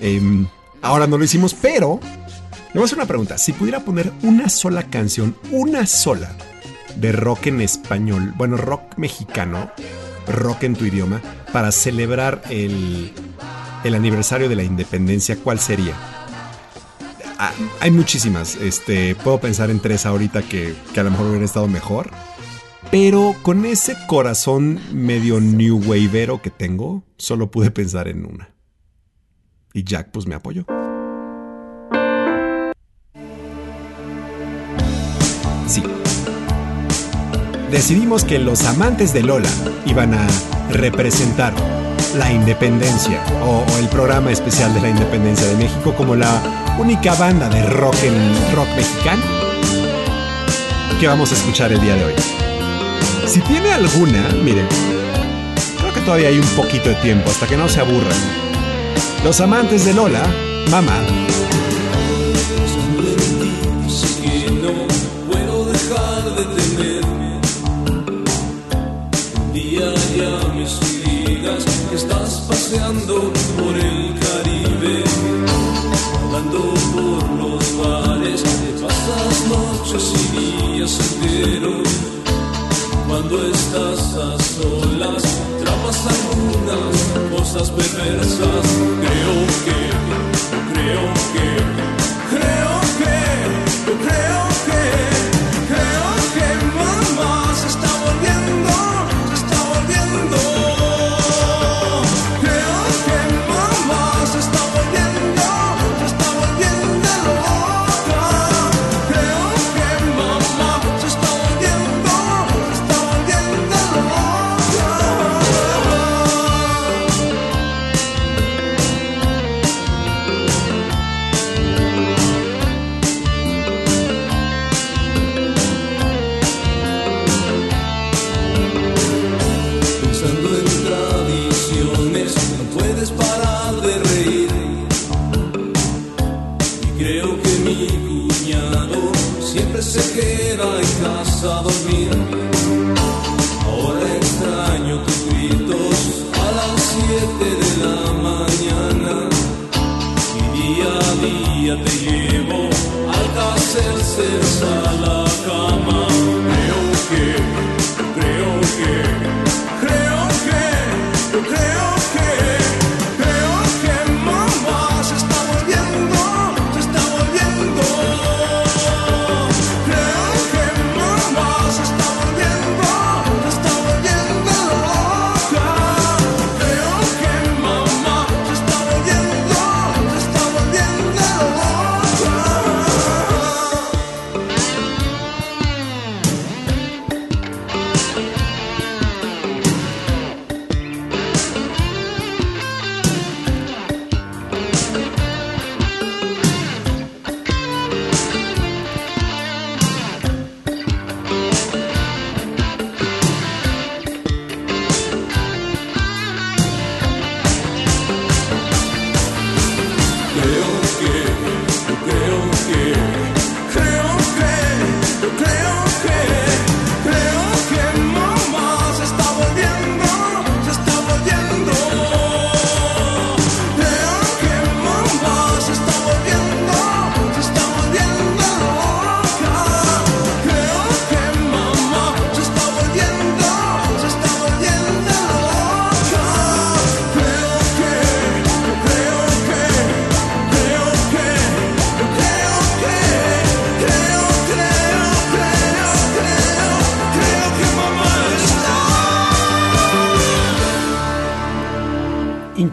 Em, 0.00 0.46
ahora 0.82 1.06
no 1.06 1.18
lo 1.18 1.24
hicimos, 1.24 1.54
pero 1.54 2.00
le 2.02 2.74
voy 2.74 2.82
a 2.82 2.84
hacer 2.84 2.98
una 2.98 3.06
pregunta. 3.06 3.38
Si 3.38 3.52
pudiera 3.52 3.80
poner 3.80 4.12
una 4.22 4.48
sola 4.48 4.84
canción, 4.84 5.36
una 5.50 5.86
sola, 5.86 6.36
de 6.96 7.12
rock 7.12 7.46
en 7.46 7.60
español, 7.60 8.32
bueno, 8.36 8.56
rock 8.56 8.96
mexicano, 8.96 9.70
rock 10.26 10.64
en 10.64 10.74
tu 10.74 10.84
idioma, 10.84 11.22
para 11.52 11.70
celebrar 11.70 12.42
el, 12.50 13.12
el 13.84 13.94
aniversario 13.94 14.48
de 14.48 14.56
la 14.56 14.64
independencia, 14.64 15.36
¿cuál 15.36 15.60
sería? 15.60 15.94
Hay 17.80 17.90
muchísimas. 17.90 18.56
Este, 18.56 19.14
puedo 19.14 19.38
pensar 19.38 19.70
en 19.70 19.80
tres 19.80 20.06
ahorita 20.06 20.42
que, 20.42 20.74
que 20.92 21.00
a 21.00 21.04
lo 21.04 21.10
mejor 21.10 21.26
hubieran 21.26 21.44
estado 21.44 21.68
mejor. 21.68 22.10
Pero 22.90 23.36
con 23.42 23.64
ese 23.64 23.96
corazón 24.06 24.80
medio 24.92 25.40
new 25.40 25.78
wavero 25.84 26.40
que 26.42 26.50
tengo, 26.50 27.04
solo 27.16 27.50
pude 27.50 27.70
pensar 27.70 28.08
en 28.08 28.24
una. 28.24 28.50
Y 29.72 29.84
Jack 29.84 30.10
pues 30.10 30.26
me 30.26 30.34
apoyó. 30.34 30.64
Sí. 35.66 35.82
Decidimos 37.70 38.24
que 38.24 38.38
los 38.38 38.64
amantes 38.64 39.12
de 39.12 39.22
Lola 39.22 39.50
iban 39.84 40.14
a 40.14 40.26
representar 40.70 41.52
la 42.16 42.30
independencia 42.30 43.22
o, 43.42 43.64
el 43.78 43.88
programa 43.88 44.30
especial 44.30 44.72
de 44.74 44.80
la 44.80 44.88
independencia 44.88 45.46
de 45.46 45.56
México 45.56 45.94
como 45.94 46.14
la 46.14 46.40
única 46.78 47.14
banda 47.14 47.48
de 47.48 47.62
rock 47.64 47.96
en 48.02 48.54
rock 48.54 48.68
mexicano 48.76 49.22
que 51.00 51.06
vamos 51.06 51.30
a 51.30 51.34
escuchar 51.34 51.72
el 51.72 51.80
día 51.80 51.94
de 51.94 52.04
hoy. 52.04 52.14
Si 53.26 53.40
tiene 53.40 53.72
alguna, 53.72 54.28
miren, 54.42 54.66
creo 55.78 55.94
que 55.94 56.00
todavía 56.00 56.28
hay 56.28 56.38
un 56.38 56.48
poquito 56.48 56.88
de 56.88 56.96
tiempo 56.96 57.30
hasta 57.30 57.46
que 57.46 57.56
no 57.56 57.68
se 57.68 57.80
aburran. 57.80 58.18
Los 59.24 59.40
amantes 59.40 59.84
de 59.84 59.94
Lola, 59.94 60.22
mamá, 60.70 61.00
paseando 72.04 73.32
por 73.58 73.76
el 73.76 74.14
Caribe, 74.20 75.02
rodando 76.22 76.74
por 76.92 77.30
los 77.30 77.76
bares, 77.78 78.42
pasas 78.80 79.46
noches 79.48 80.12
y 80.14 80.76
días 80.76 80.98
enteros. 81.00 81.88
Cuando 83.08 83.46
estás 83.46 84.00
a 84.14 84.38
solas, 84.38 85.22
trapas 85.64 86.06
algunas 86.06 87.36
cosas 87.36 87.70
perversas. 87.70 88.66
Creo 89.00 89.36
que, 89.64 89.78
creo 90.72 91.04
que, 91.32 91.46
creo 92.30 92.80
que, 92.98 94.06
creo 94.06 94.47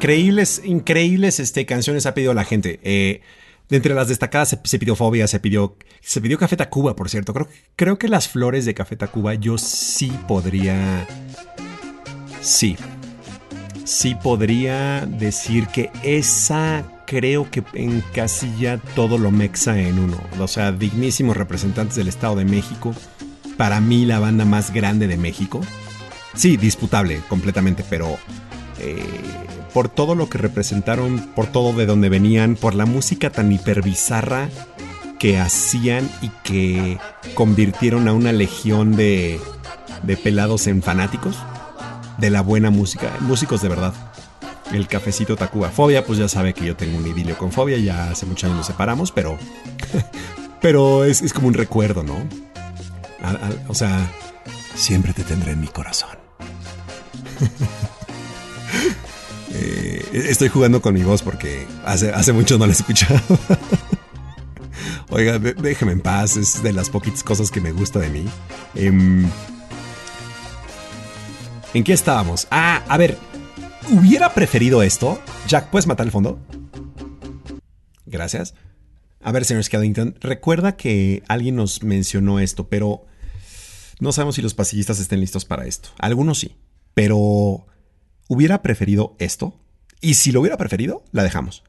increíbles, 0.06 0.62
increíbles 0.64 1.40
este, 1.40 1.66
canciones 1.66 2.06
ha 2.06 2.14
pedido 2.14 2.34
la 2.34 2.44
gente. 2.44 2.80
Eh, 2.84 3.22
de 3.70 3.78
entre 3.78 3.96
las 3.96 4.08
destacadas 4.08 4.58
se, 4.64 4.80
pidió 4.80 4.96
Fobia, 4.96 5.28
se 5.28 5.40
pidió, 5.40 5.76
se 6.02 6.22
pidió 6.22 6.38
Café 6.38 6.56
Tacuba, 6.56 6.96
por 6.96 7.10
cierto. 7.10 7.34
Creo, 7.34 7.48
creo 7.76 7.98
que 7.98 8.08
las 8.08 8.28
flores 8.28 8.66
de 8.66 8.76
Café 8.76 8.96
Tacuba 8.96 9.34
yo 9.34 9.58
sí 9.58 10.12
podría... 10.28 11.08
Sí. 12.42 12.78
Sí 13.84 14.16
podría 14.16 15.06
decir 15.08 15.68
que 15.68 15.90
esa 16.04 16.84
creo 17.08 17.50
que 17.50 17.64
encasilla 17.74 18.78
todo 18.96 19.18
lo 19.18 19.32
mexa 19.32 19.80
en 19.80 19.98
uno. 19.98 20.22
O 20.40 20.48
sea, 20.48 20.72
dignísimos 20.72 21.36
representantes 21.36 21.96
del 21.96 22.08
Estado 22.08 22.36
de 22.36 22.46
México. 22.46 22.94
Para 23.58 23.80
mí 23.82 24.06
la 24.06 24.20
banda 24.20 24.46
más 24.46 24.72
grande 24.72 25.08
de 25.08 25.18
México. 25.18 25.62
Sí, 26.36 26.58
disputable 26.58 27.22
completamente, 27.30 27.84
pero 27.90 28.18
eh, 28.80 29.04
por 29.76 29.90
todo 29.90 30.16
lo 30.16 30.30
que 30.30 30.38
representaron, 30.38 31.20
por 31.36 31.48
todo 31.48 31.74
de 31.74 31.86
donde 31.86 32.08
venían, 32.08 32.56
por 32.56 32.76
la 32.76 32.86
música 32.86 33.30
tan 33.30 33.52
hiperbizarra 33.52 34.48
que 35.20 35.38
hacían 35.38 36.10
y 36.22 36.30
que 36.46 36.98
convirtieron 37.34 38.08
a 38.08 38.14
una 38.14 38.32
legión 38.32 38.96
de, 38.96 39.38
de 40.04 40.16
pelados 40.16 40.68
en 40.68 40.82
fanáticos 40.82 41.36
de 42.18 42.30
la 42.30 42.40
buena 42.40 42.70
música, 42.70 43.18
músicos 43.20 43.62
de 43.62 43.68
verdad. 43.68 43.94
El 44.72 44.88
cafecito 44.88 45.36
Tacuba. 45.36 45.68
Fobia, 45.72 46.06
pues 46.06 46.20
ya 46.20 46.30
sabe 46.30 46.54
que 46.54 46.64
yo 46.64 46.78
tengo 46.78 46.98
un 46.98 47.08
idilio 47.08 47.38
con 47.38 47.52
Fobia, 47.52 47.78
ya 47.78 48.12
hace 48.12 48.26
muchos 48.26 48.46
años 48.46 48.60
nos 48.60 48.68
separamos, 48.68 49.12
pero. 49.12 49.38
pero 50.62 51.04
es, 51.04 51.34
como 51.34 51.50
un 51.50 51.54
recuerdo, 51.54 52.02
¿no? 52.02 52.16
o 53.68 53.74
sea, 53.74 54.10
siempre 54.74 55.12
te 55.12 55.24
tendré 55.24 55.52
en 55.52 55.60
mi 55.60 55.68
corazón. 55.68 56.18
Eh, 59.56 60.26
estoy 60.30 60.50
jugando 60.50 60.82
con 60.82 60.94
mi 60.94 61.04
voz 61.04 61.22
porque 61.22 61.66
hace, 61.86 62.12
hace 62.12 62.34
mucho 62.34 62.58
no 62.58 62.66
la 62.66 62.74
he 62.74 62.76
escuchado. 62.76 63.20
Oiga, 65.10 65.40
déjeme 65.40 65.94
en 65.94 66.02
paz, 66.02 66.36
es 66.36 66.62
de 66.64 66.74
las 66.74 66.90
poquitas 66.90 67.24
cosas 67.24 67.52
que 67.52 67.62
me 67.62 67.72
gusta 67.72 68.00
de 68.00 68.10
mí. 68.10 68.26
Em, 68.74 69.30
¿En 71.74 71.84
qué 71.84 71.94
estábamos? 71.94 72.48
Ah, 72.52 72.84
a 72.88 72.98
ver, 72.98 73.18
¿hubiera 73.90 74.34
preferido 74.34 74.82
esto? 74.82 75.22
Jack, 75.48 75.70
¿puedes 75.70 75.88
matar 75.88 76.06
el 76.06 76.12
fondo? 76.12 76.40
Gracias. 78.06 78.56
A 79.22 79.32
ver, 79.32 79.46
señor 79.46 79.64
Skellington, 79.64 80.16
recuerda 80.22 80.76
que 80.76 81.24
alguien 81.28 81.56
nos 81.56 81.84
mencionó 81.84 82.40
esto, 82.40 82.68
pero 82.70 83.06
no 84.00 84.12
sabemos 84.12 84.36
si 84.36 84.42
los 84.42 84.54
pasillistas 84.54 85.00
estén 85.00 85.20
listos 85.20 85.46
para 85.46 85.66
esto. 85.66 85.90
Algunos 85.98 86.40
sí, 86.40 86.56
pero 86.94 87.66
¿Hubiera 88.28 88.62
preferido 88.64 89.16
esto? 89.20 89.54
Y 90.02 90.16
si 90.16 90.32
lo 90.32 90.42
hubiera 90.42 90.58
preferido, 90.58 91.04
la 91.12 91.24
dejamos. 91.24 91.64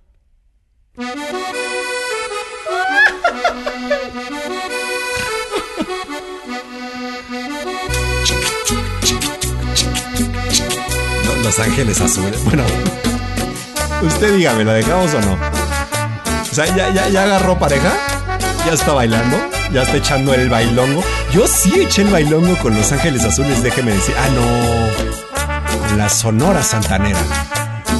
Los 11.42 11.60
Ángeles 11.60 12.00
Azules. 12.00 12.42
Bueno, 12.44 12.64
usted 14.02 14.34
dígame, 14.36 14.64
¿la 14.64 14.72
dejamos 14.72 15.14
o 15.14 15.20
no? 15.20 15.34
O 15.34 16.54
sea, 16.54 16.66
¿ya, 16.74 16.92
ya, 16.92 17.08
ya 17.08 17.22
agarró 17.24 17.58
pareja? 17.58 17.92
¿Ya 18.66 18.72
está 18.72 18.92
bailando? 18.92 19.36
¿Ya 19.72 19.82
está 19.82 19.98
echando 19.98 20.34
el 20.34 20.48
bailongo? 20.48 21.04
Yo 21.32 21.46
sí 21.46 21.80
eché 21.80 22.02
el 22.02 22.08
bailongo 22.08 22.56
con 22.58 22.74
Los 22.74 22.90
Ángeles 22.92 23.24
Azules, 23.24 23.62
déjeme 23.62 23.92
decir. 23.92 24.14
Ah, 24.18 24.28
no 24.30 25.15
la 25.96 26.08
Sonora 26.08 26.62
Santanera. 26.62 27.18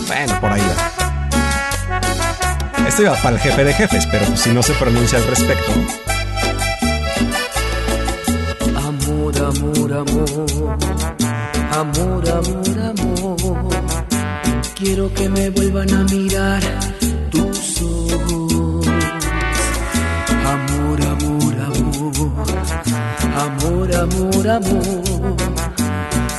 Bueno, 0.06 0.40
por 0.40 0.52
ahí 0.52 0.60
va. 0.60 0.74
Esto 2.86 3.02
iba 3.02 3.14
para 3.16 3.36
el 3.36 3.40
jefe 3.40 3.64
de 3.64 3.72
jefes, 3.72 4.06
pero 4.10 4.36
si 4.36 4.50
no 4.50 4.62
se 4.62 4.74
pronuncia 4.74 5.18
al 5.18 5.26
respecto. 5.26 5.72
Amor, 8.76 9.34
amor, 9.38 9.92
amor. 9.92 10.78
Amor, 11.72 12.28
amor, 12.28 12.78
amor. 12.80 13.70
Quiero 14.74 15.12
que 15.14 15.28
me 15.28 15.50
vuelvan 15.50 15.92
a 15.92 16.04
mirar 16.04 16.62
tus 17.30 17.82
ojos. 17.82 18.86
Amor, 20.44 21.02
amor, 21.02 21.54
amor. 21.60 22.30
Amor, 23.36 23.94
amor, 23.94 24.48
amor 24.48 25.75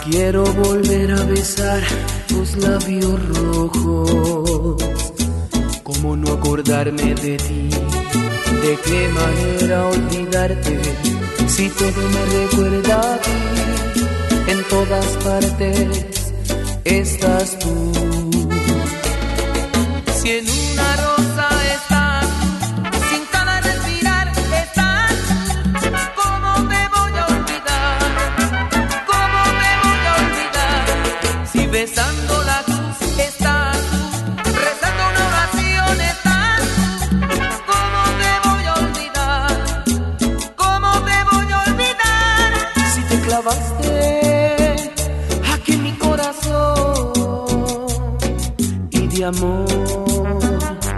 Quiero 0.10 0.46
volver 0.46 1.12
a 1.12 1.24
besar 1.26 1.82
tus 2.30 2.56
labios 2.56 3.20
rojos. 3.28 4.82
¿Cómo 5.84 6.16
no 6.16 6.32
acordarme 6.32 7.14
de 7.14 7.36
ti? 7.36 7.70
¿De 8.62 8.78
qué 8.86 9.10
manera 9.10 9.86
olvidarte? 9.88 10.80
Si 11.48 11.70
todo 11.72 12.02
me 12.16 12.26
recuerda 12.40 13.16
a 13.16 13.18
ti, 13.20 14.02
en 14.48 14.64
todas 14.70 15.06
partes 15.26 16.06
estás 16.86 17.60
tú. 17.60 18.17
Amor 49.28 49.66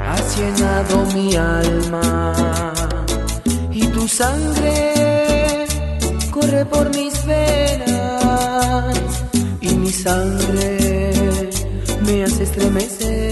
has 0.08 0.38
llenado 0.38 1.06
mi 1.16 1.36
alma 1.36 2.34
y 3.72 3.88
tu 3.88 4.08
sangre 4.08 5.66
corre 6.32 6.66
por 6.66 6.90
mis 6.96 7.26
venas 7.26 7.90
mi 9.90 9.92
sangre 9.92 10.78
me 12.06 12.24
hace 12.24 12.44
estremecer. 12.44 13.30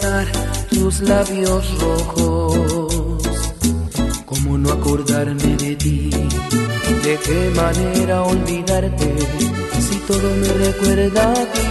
Contigo. 0.00 0.52
labios 1.02 1.80
rojos. 1.80 3.22
¿Cómo 4.26 4.58
no 4.58 4.72
acordarme 4.72 5.56
de 5.56 5.76
ti? 5.76 6.10
¿De 7.04 7.18
qué 7.24 7.52
manera 7.54 8.22
olvidarte? 8.22 9.14
Si 9.80 9.96
todo 10.06 10.30
me 10.40 10.48
recuerda 10.66 11.32
a 11.32 11.34
ti, 11.34 11.68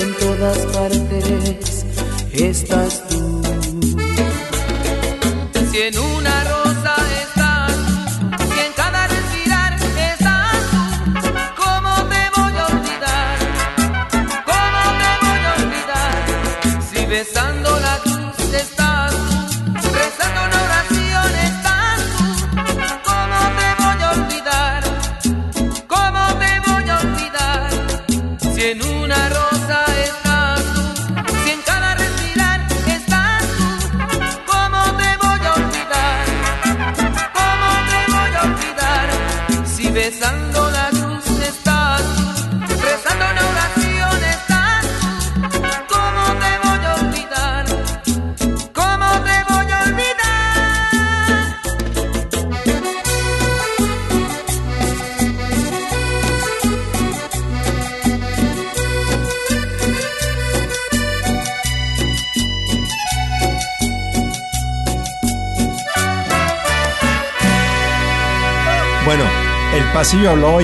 en 0.00 0.14
todas 0.14 0.58
partes 0.66 1.86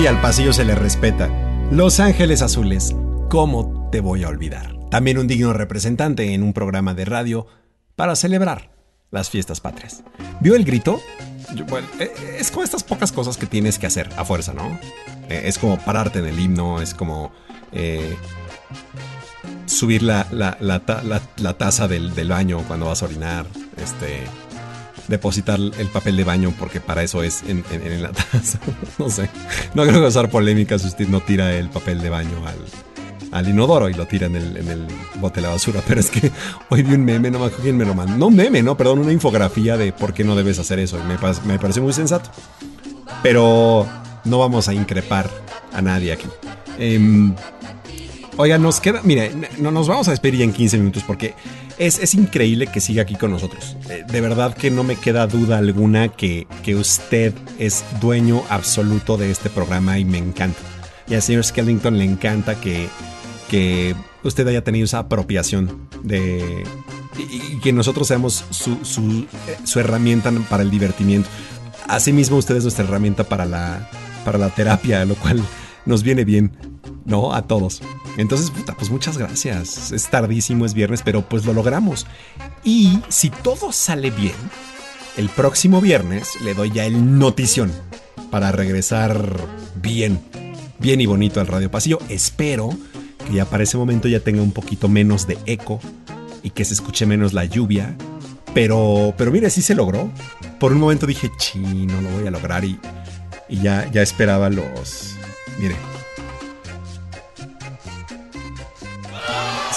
y 0.01 0.07
al 0.07 0.21
pasillo 0.21 0.53
se 0.53 0.65
le 0.65 0.75
respeta. 0.75 1.29
Los 1.71 1.99
Ángeles 1.99 2.41
Azules, 2.41 2.95
¿cómo 3.29 3.89
te 3.91 3.99
voy 3.99 4.23
a 4.23 4.29
olvidar? 4.29 4.75
También 4.89 5.17
un 5.17 5.27
digno 5.27 5.53
representante 5.53 6.33
en 6.33 6.43
un 6.43 6.53
programa 6.53 6.93
de 6.93 7.05
radio 7.05 7.47
para 7.95 8.15
celebrar 8.15 8.71
las 9.11 9.29
fiestas 9.29 9.59
patrias. 9.59 10.03
¿Vio 10.39 10.55
el 10.55 10.63
grito? 10.63 11.01
Bueno, 11.67 11.87
eh, 11.99 12.11
es 12.39 12.51
como 12.51 12.63
estas 12.63 12.83
pocas 12.83 13.11
cosas 13.11 13.37
que 13.37 13.45
tienes 13.45 13.77
que 13.79 13.87
hacer 13.87 14.09
a 14.17 14.23
fuerza, 14.25 14.53
¿no? 14.53 14.79
Eh, 15.29 15.41
es 15.45 15.57
como 15.57 15.77
pararte 15.79 16.19
en 16.19 16.25
el 16.25 16.39
himno, 16.39 16.81
es 16.81 16.93
como 16.93 17.31
eh, 17.71 18.15
subir 19.65 20.01
la, 20.03 20.27
la- 20.31 20.57
la 20.59 20.79
ta- 20.85 21.03
la- 21.03 21.21
la 21.37 21.57
taza 21.57 21.87
del 21.87 22.29
baño 22.29 22.63
cuando 22.67 22.85
vas 22.87 23.01
a 23.01 23.05
orinar, 23.05 23.45
este, 23.77 24.21
depositar 25.09 25.59
el 25.59 25.87
papel 25.87 26.15
de 26.15 26.23
baño 26.23 26.53
porque 26.57 26.79
para 26.79 27.03
eso 27.03 27.23
es 27.23 27.43
en, 27.47 27.63
la 28.01 28.11
taza. 28.11 28.59
no 28.97 29.09
sé. 29.09 29.29
No 29.73 29.83
creo 29.83 30.01
que 30.01 30.07
usar 30.07 30.29
polémicas 30.29 30.81
si 30.81 30.87
usted 30.87 31.07
no 31.07 31.21
tira 31.21 31.53
el 31.55 31.69
papel 31.69 31.99
de 32.01 32.09
baño 32.09 32.43
al, 33.31 33.47
inodoro 33.47 33.89
y 33.89 33.93
lo 33.93 34.07
tira 34.07 34.27
en 34.27 34.35
el, 34.35 34.57
en 34.57 34.87
bote 35.15 35.41
de 35.41 35.47
la 35.47 35.53
basura. 35.53 35.81
Pero 35.87 35.99
es 35.99 36.09
que 36.09 36.31
hoy 36.69 36.83
vi 36.83 36.93
un 36.93 37.03
meme, 37.03 37.31
no 37.31 37.39
me 37.39 37.49
quién 37.49 37.75
me 37.75 37.85
lo 37.85 37.93
mandó. 37.93 38.17
No 38.17 38.27
un 38.27 38.35
meme, 38.35 38.61
no, 38.61 38.77
perdón, 38.77 38.99
una 38.99 39.11
infografía 39.11 39.75
de 39.75 39.91
por 39.91 40.13
qué 40.13 40.23
no 40.23 40.35
debes 40.35 40.59
hacer 40.59 40.79
eso. 40.79 40.97
Me, 41.03 41.17
me 41.45 41.59
pareció 41.59 41.81
muy 41.81 41.93
sensato. 41.93 42.29
Pero 43.23 43.87
no 44.23 44.39
vamos 44.39 44.67
a 44.69 44.73
increpar 44.73 45.29
a 45.73 45.81
nadie 45.81 46.13
aquí. 46.13 46.27
Em, 46.77 47.35
Oiga, 48.41 48.57
nos 48.57 48.79
queda, 48.79 49.01
mire, 49.03 49.33
no 49.57 49.69
nos 49.69 49.89
vamos 49.89 50.07
a 50.07 50.11
despedir 50.11 50.39
ya 50.39 50.45
en 50.45 50.53
15 50.53 50.77
minutos 50.77 51.03
porque 51.05 51.35
es, 51.79 51.97
es 51.99 52.13
increíble 52.13 52.67
que 52.67 52.81
siga 52.81 53.03
aquí 53.03 53.15
con 53.15 53.31
nosotros. 53.31 53.75
Eh, 53.89 54.03
De 54.07 54.21
verdad 54.21 54.53
que 54.55 54.69
no 54.69 54.83
me 54.83 54.95
queda 54.95 55.25
duda 55.25 55.57
alguna 55.57 56.09
que, 56.09 56.45
que 56.63 56.75
usted 56.75 57.33
es 57.57 57.83
dueño 58.01 58.43
absoluto 58.49 59.17
de 59.17 59.31
este 59.31 59.49
programa 59.49 59.97
y 59.97 60.05
me 60.05 60.17
encanta. 60.17 60.59
Y 61.07 61.15
al 61.15 61.21
señor 61.23 61.43
Skellington 61.43 61.97
le 61.97 62.03
encanta 62.03 62.59
que, 62.61 62.87
que 63.49 63.95
usted 64.23 64.47
haya 64.47 64.63
tenido 64.63 64.85
esa 64.85 64.99
apropiación 64.99 65.89
de... 66.03 66.63
Y, 67.17 67.59
que 67.59 67.73
nosotros 67.73 68.07
seamos 68.07 68.45
su, 68.51 68.77
su, 68.85 69.25
su 69.63 69.79
herramienta 69.79 70.31
para 70.49 70.63
el 70.63 70.69
divertimiento. 70.69 71.27
Asimismo, 71.87 72.37
usted 72.37 72.55
es 72.55 72.63
nuestra 72.63 72.85
herramienta 72.85 73.23
para 73.23 73.45
la, 73.45 73.89
para 74.23 74.37
la 74.37 74.49
terapia, 74.49 75.03
lo 75.05 75.15
cual 75.15 75.41
nos 75.85 76.03
viene 76.03 76.23
bien, 76.23 76.51
¿no? 77.05 77.33
A 77.33 77.43
todos. 77.43 77.81
Entonces, 78.17 78.51
puta, 78.51 78.75
pues 78.75 78.89
muchas 78.89 79.17
gracias. 79.17 79.91
Es 79.91 80.09
tardísimo, 80.09 80.65
es 80.65 80.73
viernes, 80.73 81.01
pero 81.03 81.27
pues 81.27 81.45
lo 81.45 81.53
logramos. 81.53 82.05
Y 82.63 82.99
si 83.09 83.29
todo 83.29 83.71
sale 83.71 84.11
bien, 84.11 84.35
el 85.17 85.29
próximo 85.29 85.81
viernes 85.81 86.29
le 86.43 86.53
doy 86.53 86.71
ya 86.71 86.85
el 86.85 87.17
notición 87.17 87.71
para 88.29 88.51
regresar 88.51 89.35
bien, 89.75 90.19
bien 90.79 91.01
y 91.01 91.05
bonito 91.05 91.39
al 91.39 91.47
Radio 91.47 91.71
Pasillo. 91.71 91.99
Espero 92.09 92.69
que 93.27 93.33
ya 93.33 93.45
para 93.45 93.63
ese 93.63 93.77
momento 93.77 94.07
ya 94.07 94.19
tenga 94.19 94.41
un 94.41 94.51
poquito 94.51 94.87
menos 94.87 95.27
de 95.27 95.37
eco 95.45 95.79
y 96.43 96.51
que 96.51 96.65
se 96.65 96.73
escuche 96.73 97.05
menos 97.05 97.33
la 97.33 97.45
lluvia. 97.45 97.95
Pero, 98.53 99.13
pero 99.17 99.31
mire, 99.31 99.49
sí 99.49 99.61
se 99.61 99.75
logró. 99.75 100.11
Por 100.59 100.73
un 100.73 100.79
momento 100.79 101.05
dije, 101.05 101.29
chino, 101.37 102.01
lo 102.01 102.09
voy 102.09 102.27
a 102.27 102.31
lograr 102.31 102.65
y, 102.65 102.79
y 103.47 103.61
ya, 103.61 103.89
ya 103.91 104.01
esperaba 104.01 104.49
los... 104.49 105.15
Mire. 105.59 105.75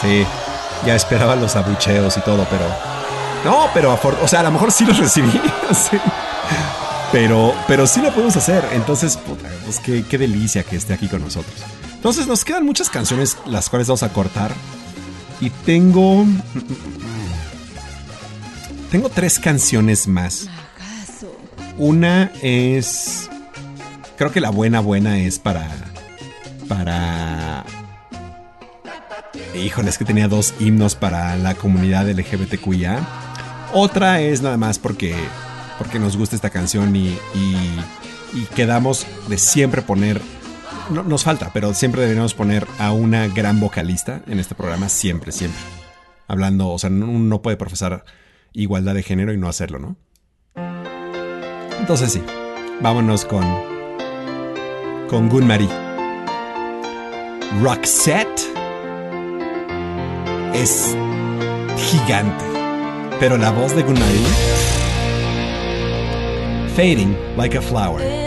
Sí, 0.03 0.27
ya 0.85 0.97
esperaba 0.97 1.37
los 1.37 1.55
abucheos 1.57 2.17
y 2.17 2.21
todo, 2.21 2.47
pero... 2.51 2.65
No, 3.45 3.69
pero 3.73 3.99
o 4.23 4.29
sea, 4.29 4.41
a 4.41 4.43
lo 4.43 4.51
mejor 4.51 4.71
sí 4.73 4.85
los 4.85 4.99
recibí. 4.99 5.31
sí. 5.73 5.97
Pero, 7.13 7.55
pero 7.69 7.87
sí 7.87 8.01
lo 8.01 8.11
podemos 8.11 8.37
hacer. 8.37 8.65
Entonces, 8.73 9.17
puta, 9.17 9.49
pues 9.65 9.79
qué, 9.79 10.05
qué 10.05 10.19
delicia 10.19 10.63
que 10.65 10.77
esté 10.77 10.93
aquí 10.95 11.09
con 11.09 11.23
nosotros. 11.23 11.55
Entonces, 11.95 12.27
nos 12.27 12.45
quedan 12.45 12.65
muchas 12.65 12.91
canciones 12.91 13.37
las 13.47 13.69
cuales 13.71 13.87
vamos 13.89 14.03
a 14.03 14.13
cortar. 14.13 14.53
Y 15.41 15.51
tengo... 15.51 16.25
Tengo 18.91 19.09
tres 19.09 19.39
canciones 19.39 20.07
más. 20.07 20.49
Una 21.79 22.33
es... 22.43 23.29
Creo 24.17 24.33
que 24.33 24.41
la 24.41 24.51
buena 24.51 24.81
buena 24.81 25.19
es 25.19 25.39
para... 25.39 25.69
Para... 26.69 27.65
Híjole, 29.55 29.89
es 29.91 29.99
que 29.99 30.05
tenía 30.05 30.29
dos 30.29 30.55
himnos 30.61 30.95
para 30.95 31.37
la 31.37 31.55
comunidad 31.55 32.09
LGBTQIA. 32.09 33.01
Otra 33.73 34.21
es 34.21 34.43
nada 34.43 34.57
más 34.57 34.79
porque, 34.79 35.15
porque 35.79 35.99
nos 35.99 36.17
gusta 36.17 36.37
esta 36.37 36.51
canción 36.51 36.95
y, 36.95 37.09
y, 37.35 37.79
y 38.35 38.45
quedamos 38.55 39.07
de 39.29 39.39
siempre 39.39 39.83
poner... 39.83 40.21
No, 40.91 41.03
nos 41.03 41.23
falta, 41.25 41.51
pero 41.55 41.73
siempre 41.75 42.03
deberíamos 42.03 42.35
poner 42.35 42.67
a 42.79 42.93
una 42.93 43.29
gran 43.29 43.61
vocalista 43.61 44.21
en 44.27 44.39
este 44.41 44.55
programa, 44.55 44.89
siempre, 44.89 45.33
siempre. 45.33 45.61
Hablando, 46.29 46.69
o 46.69 46.79
sea, 46.79 46.91
no- 46.91 47.07
no 47.07 47.41
puede 47.41 47.57
profesar 47.57 48.05
igualdad 48.53 48.95
de 48.95 49.03
género 49.03 49.33
y 49.33 49.39
no 49.39 49.49
hacerlo, 49.49 49.79
¿no? 49.79 49.97
Entonces 51.79 52.13
sí, 52.13 52.23
vámonos 52.81 53.25
con... 53.25 53.45
Con 55.09 55.29
Gunmarie. 55.29 55.69
Roxette 57.63 58.52
es 60.55 60.97
gigante. 61.77 62.45
Pero 63.21 63.37
la 63.37 63.51
voz 63.51 63.75
de 63.75 63.83
Gunmarie... 63.83 64.27
Fading 66.75 67.15
like 67.37 67.57
a 67.57 67.61
flower. 67.61 68.22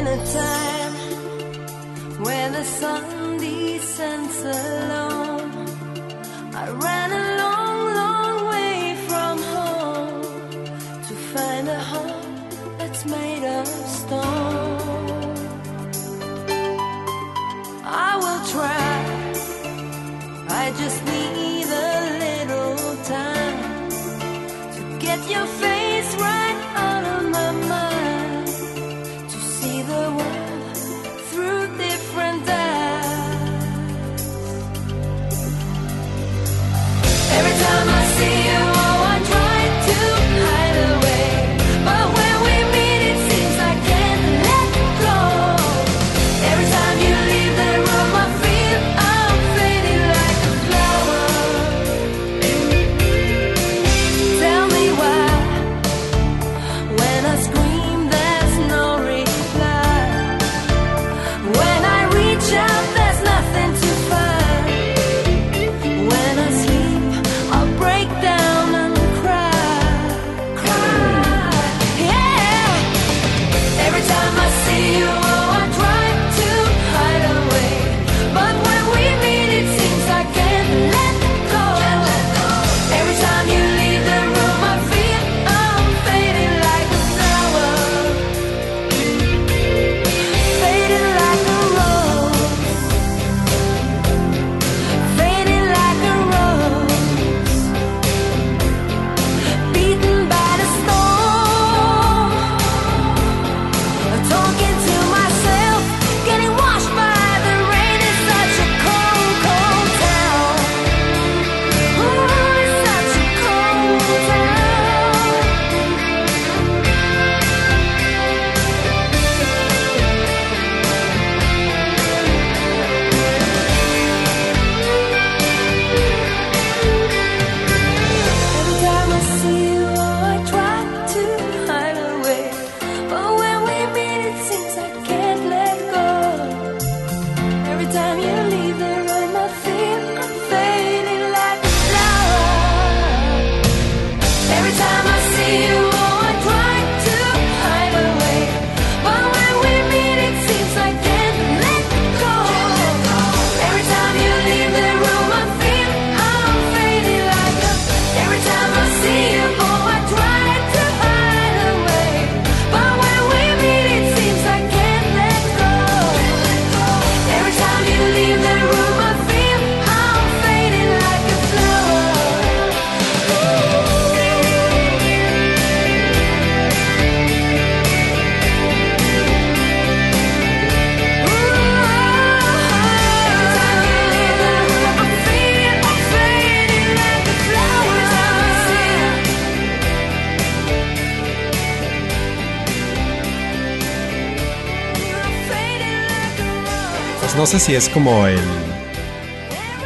No 197.46 197.52
sé 197.52 197.60
si 197.60 197.76
es 197.76 197.90
como 197.90 198.26
el, 198.26 198.40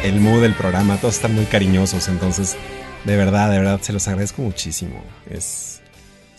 el 0.02 0.18
mood 0.18 0.40
del 0.40 0.54
programa, 0.54 0.96
todos 0.96 1.16
están 1.16 1.34
muy 1.34 1.44
cariñosos, 1.44 2.08
entonces 2.08 2.56
de 3.04 3.16
verdad, 3.18 3.50
de 3.50 3.58
verdad, 3.58 3.82
se 3.82 3.92
los 3.92 4.08
agradezco 4.08 4.40
muchísimo. 4.40 5.04
Es, 5.28 5.82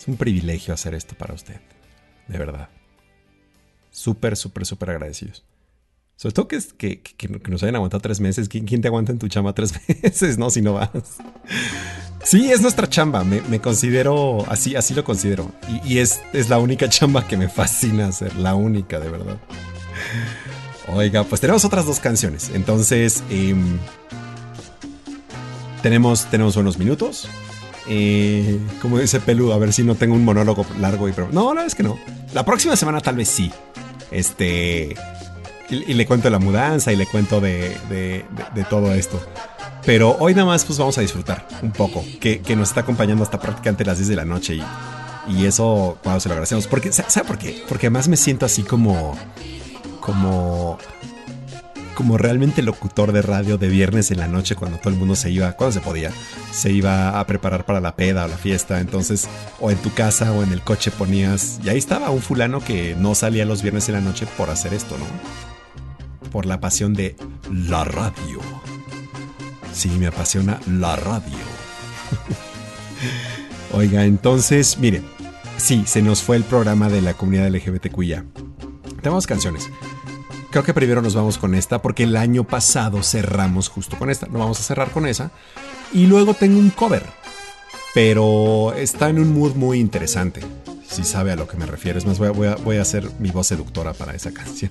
un 0.08 0.16
privilegio 0.16 0.74
hacer 0.74 0.96
esto 0.96 1.14
para 1.14 1.32
usted, 1.32 1.60
de 2.26 2.38
verdad. 2.38 2.70
Súper, 3.92 4.36
súper, 4.36 4.66
súper 4.66 4.90
agradecidos. 4.90 5.44
Sobre 6.16 6.32
todo 6.32 6.48
que, 6.48 6.58
que, 6.76 7.00
que, 7.00 7.14
que, 7.14 7.50
nos 7.52 7.62
hayan 7.62 7.76
aguantado 7.76 8.00
tres 8.00 8.18
meses. 8.18 8.48
¿Quién, 8.48 8.64
¿Quién, 8.64 8.80
te 8.80 8.88
aguanta 8.88 9.12
en 9.12 9.20
tu 9.20 9.28
chamba 9.28 9.52
tres 9.52 9.74
meses? 10.02 10.38
No, 10.38 10.50
si 10.50 10.60
no 10.60 10.72
vas. 10.72 10.90
Sí, 12.24 12.50
es 12.50 12.62
nuestra 12.62 12.88
chamba. 12.88 13.22
Me, 13.22 13.42
me 13.42 13.60
considero, 13.60 14.44
así, 14.48 14.74
así 14.74 14.92
lo 14.92 15.04
considero. 15.04 15.52
Y, 15.68 15.94
y, 15.94 15.98
es, 16.00 16.20
es 16.32 16.48
la 16.48 16.58
única 16.58 16.88
chamba 16.88 17.28
que 17.28 17.36
me 17.36 17.48
fascina 17.48 18.08
hacer. 18.08 18.34
La 18.34 18.56
única, 18.56 18.98
de 18.98 19.08
verdad. 19.08 19.38
Oiga, 20.88 21.24
pues 21.24 21.40
tenemos 21.40 21.64
otras 21.64 21.86
dos 21.86 22.00
canciones. 22.00 22.50
Entonces, 22.54 23.22
eh, 23.30 23.54
tenemos, 25.82 26.26
tenemos 26.26 26.56
unos 26.56 26.78
minutos. 26.78 27.28
Eh, 27.88 28.60
como 28.80 28.98
dice 28.98 29.20
Pelu, 29.20 29.52
a 29.52 29.58
ver 29.58 29.72
si 29.72 29.82
no 29.82 29.94
tengo 29.94 30.14
un 30.14 30.24
monólogo 30.24 30.64
largo 30.78 31.08
y... 31.08 31.12
No, 31.32 31.48
la 31.48 31.50
verdad 31.50 31.66
es 31.66 31.74
que 31.74 31.82
no. 31.82 31.98
La 32.32 32.44
próxima 32.44 32.76
semana 32.76 33.00
tal 33.00 33.16
vez 33.16 33.28
sí. 33.28 33.52
Este... 34.10 34.94
Y, 35.70 35.94
le 35.94 36.06
cuento 36.06 36.28
la 36.28 36.38
mudanza 36.38 36.92
y 36.92 36.96
le 36.96 37.06
cuento 37.06 37.40
de, 37.40 37.78
de, 37.88 38.64
todo 38.68 38.92
esto. 38.92 39.18
Pero 39.86 40.16
hoy 40.20 40.34
nada 40.34 40.44
más 40.44 40.66
pues 40.66 40.78
vamos 40.78 40.98
a 40.98 41.00
disfrutar 41.00 41.48
un 41.62 41.72
poco. 41.72 42.04
Que, 42.20 42.40
que 42.42 42.54
nos 42.54 42.68
está 42.68 42.82
acompañando 42.82 43.24
hasta 43.24 43.40
prácticamente 43.40 43.82
las 43.84 43.96
10 43.96 44.08
de 44.08 44.16
la 44.16 44.26
noche. 44.26 44.56
Y, 44.56 44.62
y 45.28 45.46
eso, 45.46 45.96
cuando 46.02 46.20
se 46.20 46.28
lo 46.28 46.34
agradecemos. 46.34 46.66
Porque, 46.66 46.92
¿Sabe 46.92 47.26
por 47.26 47.38
qué? 47.38 47.64
Porque 47.68 47.86
además 47.86 48.06
me 48.08 48.18
siento 48.18 48.44
así 48.44 48.62
como... 48.62 49.16
Como 50.02 50.78
como 51.94 52.18
realmente 52.18 52.62
locutor 52.62 53.12
de 53.12 53.22
radio 53.22 53.58
de 53.58 53.68
viernes 53.68 54.10
en 54.10 54.18
la 54.18 54.28
noche 54.28 54.56
cuando 54.56 54.78
todo 54.78 54.90
el 54.92 54.98
mundo 54.98 55.14
se 55.14 55.30
iba, 55.30 55.52
cuando 55.52 55.72
se 55.72 55.80
podía, 55.80 56.10
se 56.50 56.72
iba 56.72 57.18
a 57.18 57.26
preparar 57.26 57.64
para 57.64 57.80
la 57.80 57.94
peda 57.96 58.24
o 58.24 58.28
la 58.28 58.36
fiesta. 58.36 58.80
Entonces, 58.80 59.28
o 59.60 59.70
en 59.70 59.78
tu 59.78 59.92
casa 59.92 60.32
o 60.32 60.42
en 60.42 60.52
el 60.52 60.62
coche 60.62 60.90
ponías, 60.90 61.60
y 61.62 61.68
ahí 61.68 61.78
estaba 61.78 62.10
un 62.10 62.22
fulano 62.22 62.60
que 62.64 62.96
no 62.98 63.14
salía 63.14 63.44
los 63.44 63.62
viernes 63.62 63.88
en 63.88 63.94
la 63.94 64.00
noche 64.00 64.26
por 64.36 64.50
hacer 64.50 64.74
esto, 64.74 64.96
¿no? 64.98 66.30
Por 66.30 66.46
la 66.46 66.60
pasión 66.60 66.94
de 66.94 67.16
la 67.50 67.84
radio. 67.84 68.40
Sí, 69.72 69.88
me 69.90 70.06
apasiona 70.06 70.60
la 70.66 70.96
radio. 70.96 71.38
Oiga, 73.72 74.04
entonces, 74.04 74.78
mire, 74.78 75.02
sí, 75.56 75.84
se 75.86 76.02
nos 76.02 76.22
fue 76.22 76.36
el 76.36 76.44
programa 76.44 76.88
de 76.88 77.00
la 77.02 77.14
comunidad 77.14 77.48
LGBTQIA. 77.48 78.24
Tenemos 79.02 79.26
canciones. 79.26 79.68
Creo 80.50 80.64
que 80.64 80.72
primero 80.72 81.02
nos 81.02 81.14
vamos 81.14 81.38
con 81.38 81.54
esta 81.54 81.82
porque 81.82 82.04
el 82.04 82.16
año 82.16 82.44
pasado 82.44 83.02
cerramos 83.02 83.68
justo 83.68 83.98
con 83.98 84.10
esta. 84.10 84.26
No 84.28 84.38
vamos 84.38 84.60
a 84.60 84.62
cerrar 84.62 84.90
con 84.90 85.06
esa. 85.06 85.32
Y 85.92 86.06
luego 86.06 86.34
tengo 86.34 86.58
un 86.58 86.70
cover. 86.70 87.04
Pero 87.94 88.72
está 88.74 89.10
en 89.10 89.18
un 89.18 89.34
mood 89.34 89.54
muy 89.54 89.80
interesante. 89.80 90.40
Si 90.86 91.04
sabe 91.04 91.32
a 91.32 91.36
lo 91.36 91.48
que 91.48 91.56
me 91.56 91.66
refiero. 91.66 91.98
Es 91.98 92.06
más, 92.06 92.18
voy 92.18 92.46
a, 92.46 92.54
voy 92.56 92.76
a, 92.76 92.82
hacer 92.82 93.10
mi 93.18 93.30
voz 93.30 93.48
seductora 93.48 93.92
para 93.92 94.14
esa 94.14 94.30
canción. 94.34 94.70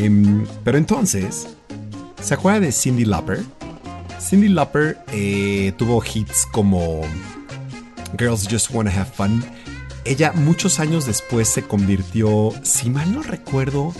um, 0.00 0.46
pero 0.64 0.78
entonces, 0.78 1.48
¿se 2.22 2.34
acuerda 2.34 2.60
de 2.60 2.72
Cindy 2.72 3.04
Lauper? 3.04 3.42
Cindy 4.20 4.48
Lauper 4.48 4.98
eh, 5.12 5.72
tuvo 5.76 6.02
hits 6.02 6.46
como 6.46 7.02
Girls 8.18 8.48
Just 8.50 8.70
Wanna 8.72 8.90
Have 8.90 9.10
Fun 9.10 9.44
ella 10.04 10.32
muchos 10.32 10.80
años 10.80 11.06
después 11.06 11.48
se 11.48 11.62
convirtió, 11.62 12.52
si 12.62 12.90
mal 12.90 13.12
no 13.12 13.22
recuerdo, 13.22 13.94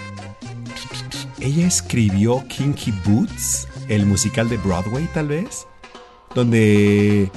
ella 1.40 1.66
escribió 1.66 2.46
Kinky 2.48 2.92
Boots, 3.04 3.68
el 3.88 4.06
musical 4.06 4.48
de 4.48 4.56
Broadway 4.58 5.08
tal 5.12 5.28
vez, 5.28 5.66
donde... 6.34 7.30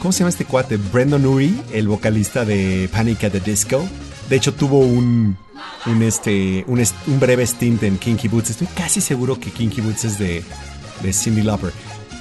¿Cómo 0.00 0.12
se 0.12 0.20
llama 0.20 0.30
este 0.30 0.44
cuate? 0.44 0.76
Brendan 0.76 1.26
Urie, 1.26 1.52
el 1.72 1.88
vocalista 1.88 2.44
de 2.44 2.88
Panic 2.92 3.24
at 3.24 3.32
the 3.32 3.40
Disco. 3.40 3.84
De 4.28 4.36
hecho 4.36 4.54
tuvo 4.54 4.78
un, 4.78 5.36
un, 5.86 6.02
este, 6.02 6.64
un 6.68 7.18
breve 7.18 7.44
stint 7.44 7.82
en 7.82 7.98
Kinky 7.98 8.28
Boots. 8.28 8.50
Estoy 8.50 8.68
casi 8.68 9.00
seguro 9.00 9.40
que 9.40 9.50
Kinky 9.50 9.80
Boots 9.80 10.04
es 10.04 10.18
de, 10.18 10.44
de 11.02 11.12
Cindy 11.12 11.42
Lauper. 11.42 11.72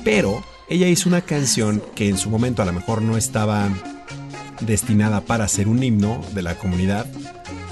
Pero 0.03 0.43
ella 0.69 0.87
hizo 0.87 1.07
una 1.07 1.21
canción 1.21 1.83
que 1.93 2.09
en 2.09 2.17
su 2.17 2.31
momento 2.31 2.63
a 2.63 2.65
lo 2.65 2.73
mejor 2.73 3.03
no 3.03 3.15
estaba 3.15 3.69
destinada 4.61 5.21
para 5.21 5.47
ser 5.47 5.67
un 5.67 5.83
himno 5.83 6.23
de 6.33 6.41
la 6.41 6.55
comunidad, 6.55 7.05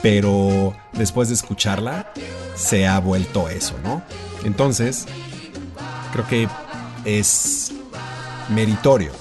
pero 0.01 0.75
después 0.93 1.29
de 1.29 1.35
escucharla 1.35 2.11
se 2.55 2.87
ha 2.87 2.99
vuelto 2.99 3.49
eso, 3.49 3.75
¿no? 3.83 4.03
Entonces, 4.43 5.05
creo 6.11 6.27
que 6.27 6.47
es 7.05 7.71
meritorio 8.49 9.11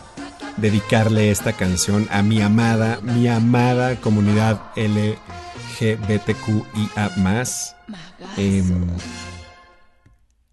dedicarle 0.57 1.31
esta 1.31 1.53
canción 1.53 2.09
a 2.11 2.23
mi 2.23 2.41
amada, 2.41 3.01
mi 3.03 3.27
amada 3.29 4.01
comunidad 4.01 4.61
LGBTQIA. 4.77 5.17
Eh, 8.37 8.63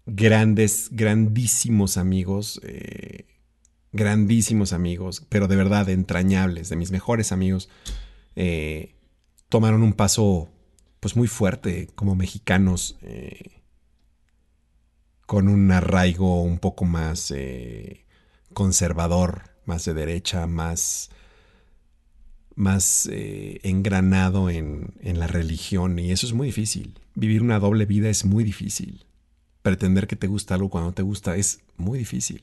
grandes, 0.06 0.88
grandísimos 0.90 1.96
amigos. 1.96 2.60
Eh, 2.64 3.26
grandísimos 3.92 4.72
amigos, 4.72 5.26
pero 5.28 5.48
de 5.48 5.56
verdad 5.56 5.88
entrañables, 5.88 6.68
de 6.68 6.76
mis 6.76 6.90
mejores 6.90 7.30
amigos, 7.32 7.68
eh, 8.36 8.94
tomaron 9.48 9.82
un 9.82 9.92
paso 9.92 10.48
pues 11.00 11.16
muy 11.16 11.28
fuerte 11.28 11.88
como 11.94 12.14
mexicanos, 12.14 12.96
eh, 13.02 13.60
con 15.26 15.48
un 15.48 15.70
arraigo 15.72 16.42
un 16.42 16.58
poco 16.58 16.84
más 16.84 17.32
eh, 17.34 18.04
conservador, 18.52 19.50
más 19.64 19.84
de 19.84 19.94
derecha, 19.94 20.46
más, 20.46 21.10
más 22.54 23.08
eh, 23.10 23.60
engranado 23.62 24.50
en, 24.50 24.94
en 25.00 25.18
la 25.18 25.26
religión, 25.26 25.98
y 25.98 26.12
eso 26.12 26.26
es 26.26 26.32
muy 26.32 26.46
difícil. 26.48 26.98
Vivir 27.14 27.42
una 27.42 27.58
doble 27.58 27.84
vida 27.84 28.08
es 28.10 28.24
muy 28.24 28.44
difícil. 28.44 29.04
Pretender 29.62 30.06
que 30.06 30.16
te 30.16 30.26
gusta 30.26 30.54
algo 30.54 30.70
cuando 30.70 30.90
no 30.90 30.94
te 30.94 31.02
gusta 31.02 31.36
es 31.36 31.60
muy 31.76 31.98
difícil. 31.98 32.42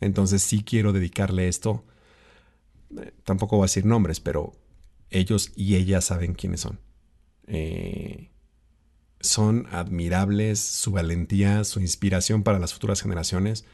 Entonces 0.00 0.42
sí 0.42 0.62
quiero 0.62 0.92
dedicarle 0.92 1.48
esto. 1.48 1.84
Tampoco 3.24 3.56
voy 3.56 3.64
a 3.64 3.66
decir 3.70 3.84
nombres, 3.84 4.20
pero 4.20 4.54
ellos 5.10 5.52
y 5.56 5.76
ellas 5.76 6.06
saben 6.06 6.34
quiénes 6.34 6.60
son. 6.60 6.80
Eh, 7.46 8.30
son 9.20 9.66
admirables, 9.70 10.60
su 10.60 10.92
valentía, 10.92 11.64
su 11.64 11.80
inspiración 11.80 12.42
para 12.42 12.58
las 12.58 12.74
futuras 12.74 13.02
generaciones 13.02 13.64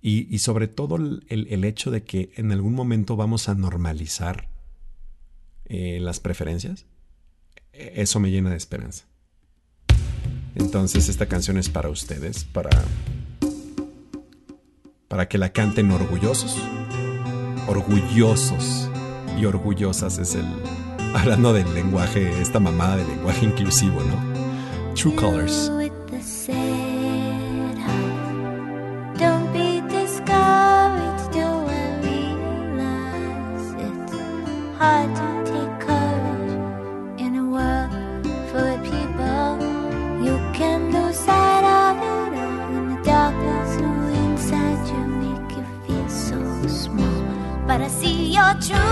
y, 0.00 0.38
sobre 0.38 0.66
todo 0.66 0.96
el, 0.96 1.64
hecho 1.64 1.92
de 1.92 2.02
que 2.02 2.32
en 2.34 2.50
algún 2.50 2.74
momento 2.74 3.14
vamos 3.14 3.48
a 3.48 3.54
normalizar 3.54 4.48
eh, 5.66 5.98
las 6.00 6.18
preferencias. 6.18 6.86
Eso 7.72 8.18
me 8.18 8.30
llena 8.30 8.50
de 8.50 8.56
esperanza. 8.56 9.04
Entonces 10.54 11.08
esta 11.08 11.26
canción 11.26 11.56
es 11.56 11.68
para 11.68 11.88
ustedes, 11.88 12.44
para 12.44 12.70
para 15.12 15.28
que 15.28 15.36
la 15.36 15.50
canten 15.50 15.90
orgullosos. 15.90 16.56
Orgullosos 17.68 18.88
y 19.38 19.44
orgullosas 19.44 20.16
es 20.16 20.34
el... 20.36 20.46
Hablando 21.14 21.52
del 21.52 21.74
lenguaje, 21.74 22.40
esta 22.40 22.58
mamada 22.58 22.96
del 22.96 23.08
lenguaje 23.08 23.44
inclusivo, 23.44 24.00
¿no? 24.00 24.94
True 24.94 25.14
Colors. 25.14 25.70
See 48.60 48.74
your 48.74 48.91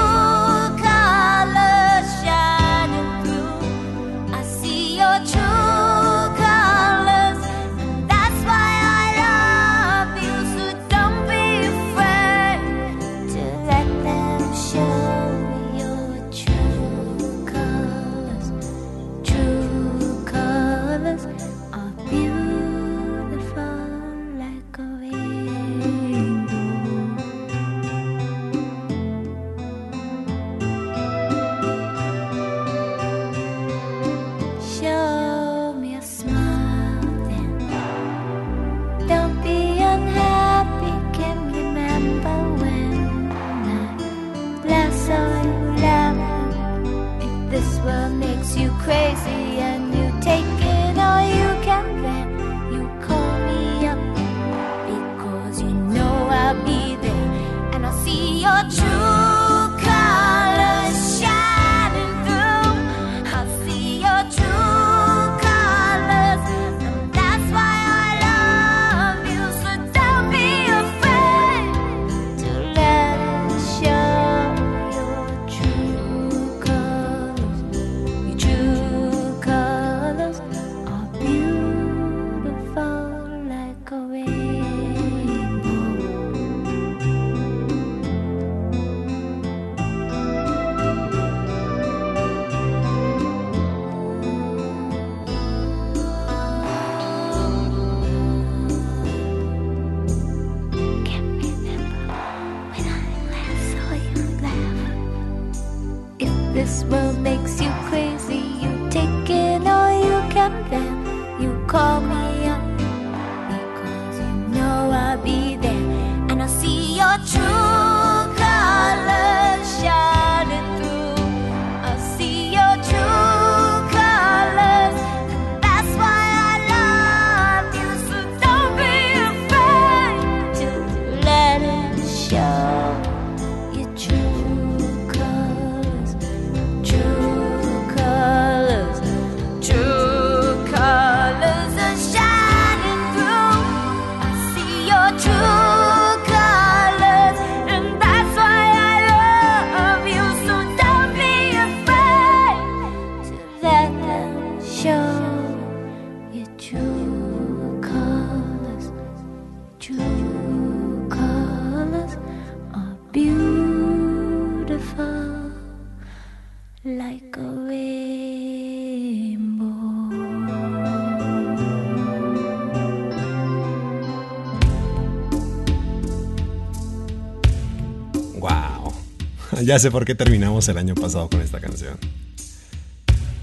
Ya 179.71 179.79
sé 179.79 179.93
por 179.93 180.05
qué 180.05 180.17
terminamos 180.17 180.69
el 180.69 180.79
año 180.79 180.97
pasado 180.97 181.31
con 181.31 181.43
esta 181.43 181.61
canción. 181.61 181.97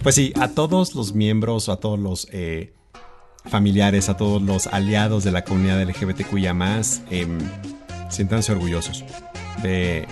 Pues 0.03 0.13
sí, 0.13 0.33
a 0.35 0.49
todos 0.49 0.93
los 0.93 1.13
miembros, 1.13 1.69
a 1.69 1.77
todos 1.77 1.97
los 1.97 2.27
eh, 2.33 2.73
familiares, 3.45 4.09
a 4.09 4.17
todos 4.17 4.41
los 4.41 4.67
aliados 4.67 5.23
de 5.23 5.31
la 5.31 5.45
comunidad 5.45 5.81
LGBTQIA, 5.81 6.53
eh, 7.11 7.27
siéntanse 8.09 8.51
orgullosos 8.51 9.05
de, 9.63 10.05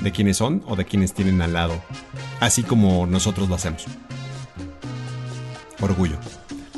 de 0.00 0.10
quienes 0.10 0.38
son 0.38 0.64
o 0.66 0.74
de 0.74 0.86
quienes 0.86 1.12
tienen 1.12 1.42
al 1.42 1.52
lado, 1.52 1.74
así 2.40 2.62
como 2.62 3.04
nosotros 3.04 3.50
lo 3.50 3.56
hacemos. 3.56 3.84
Orgullo. 5.82 6.16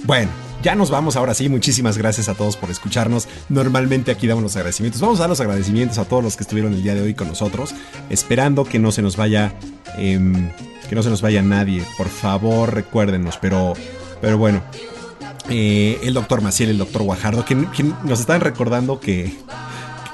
Bueno, 0.02 0.32
ya 0.62 0.74
nos 0.74 0.90
vamos 0.90 1.16
ahora 1.16 1.34
sí. 1.34 1.48
Muchísimas 1.48 1.96
gracias 1.96 2.28
a 2.28 2.34
todos 2.34 2.56
por 2.56 2.70
escucharnos. 2.70 3.28
Normalmente 3.48 4.10
aquí 4.10 4.26
damos 4.26 4.42
los 4.42 4.56
agradecimientos. 4.56 5.00
Vamos 5.00 5.18
a 5.18 5.22
dar 5.22 5.30
los 5.30 5.40
agradecimientos 5.40 5.98
a 5.98 6.04
todos 6.04 6.22
los 6.22 6.36
que 6.36 6.42
estuvieron 6.42 6.74
el 6.74 6.82
día 6.82 6.94
de 6.94 7.02
hoy 7.02 7.14
con 7.14 7.28
nosotros, 7.28 7.74
esperando 8.10 8.64
que 8.64 8.78
no 8.78 8.92
se 8.92 9.02
nos 9.02 9.16
vaya, 9.16 9.54
em, 9.96 10.50
que 10.88 10.94
no 10.94 11.02
se 11.02 11.10
nos 11.10 11.22
vaya 11.22 11.42
nadie. 11.42 11.84
Por 11.96 12.08
favor, 12.08 12.74
recuérdenos. 12.74 13.38
Pero, 13.38 13.72
pero 14.20 14.38
bueno, 14.38 14.62
eh, 15.48 15.98
el 16.02 16.14
doctor 16.14 16.42
Maciel, 16.42 16.70
el 16.70 16.78
doctor 16.78 17.02
Guajardo, 17.02 17.44
que, 17.44 17.54
nos 17.54 18.20
están 18.20 18.40
recordando 18.40 19.00
que, 19.00 19.36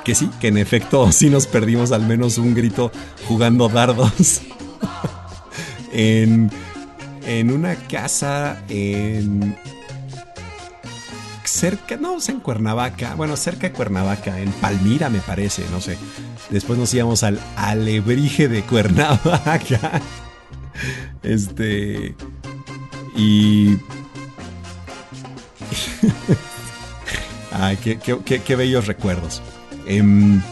que 0.05 0.15
sí, 0.15 0.31
que 0.41 0.49
en 0.49 0.59
efecto 0.59 1.11
sí 1.13 1.29
nos 1.29 1.47
perdimos 1.47 1.93
al 1.93 2.07
menos 2.07 2.39
un 2.39 2.55
grito 2.55 2.93
jugando 3.27 3.69
dardos 3.69 4.43
en, 5.93 6.51
en 7.27 7.51
una 7.51 7.75
casa 7.75 8.63
en 8.69 9.57
cerca, 11.57 11.97
no, 11.97 12.19
en 12.27 12.41
Cuernavaca, 12.41 13.15
bueno, 13.15 13.37
cerca 13.37 13.69
de 13.69 13.73
Cuernavaca, 13.73 14.39
en 14.41 14.53
Palmira 14.53 15.09
me 15.09 15.21
parece, 15.21 15.65
no 15.71 15.81
sé. 15.81 15.97
Después 16.51 16.79
nos 16.79 16.93
íbamos 16.95 17.23
al 17.23 17.41
Alebrije 17.57 18.49
de 18.49 18.63
Cuernavaca. 18.63 20.01
Este. 21.23 22.15
Y. 23.17 23.71
Ay, 27.51 27.77
qué, 27.79 28.57
bellos 28.57 28.87
recuerdos. 28.87 29.41
Em, 29.87 30.43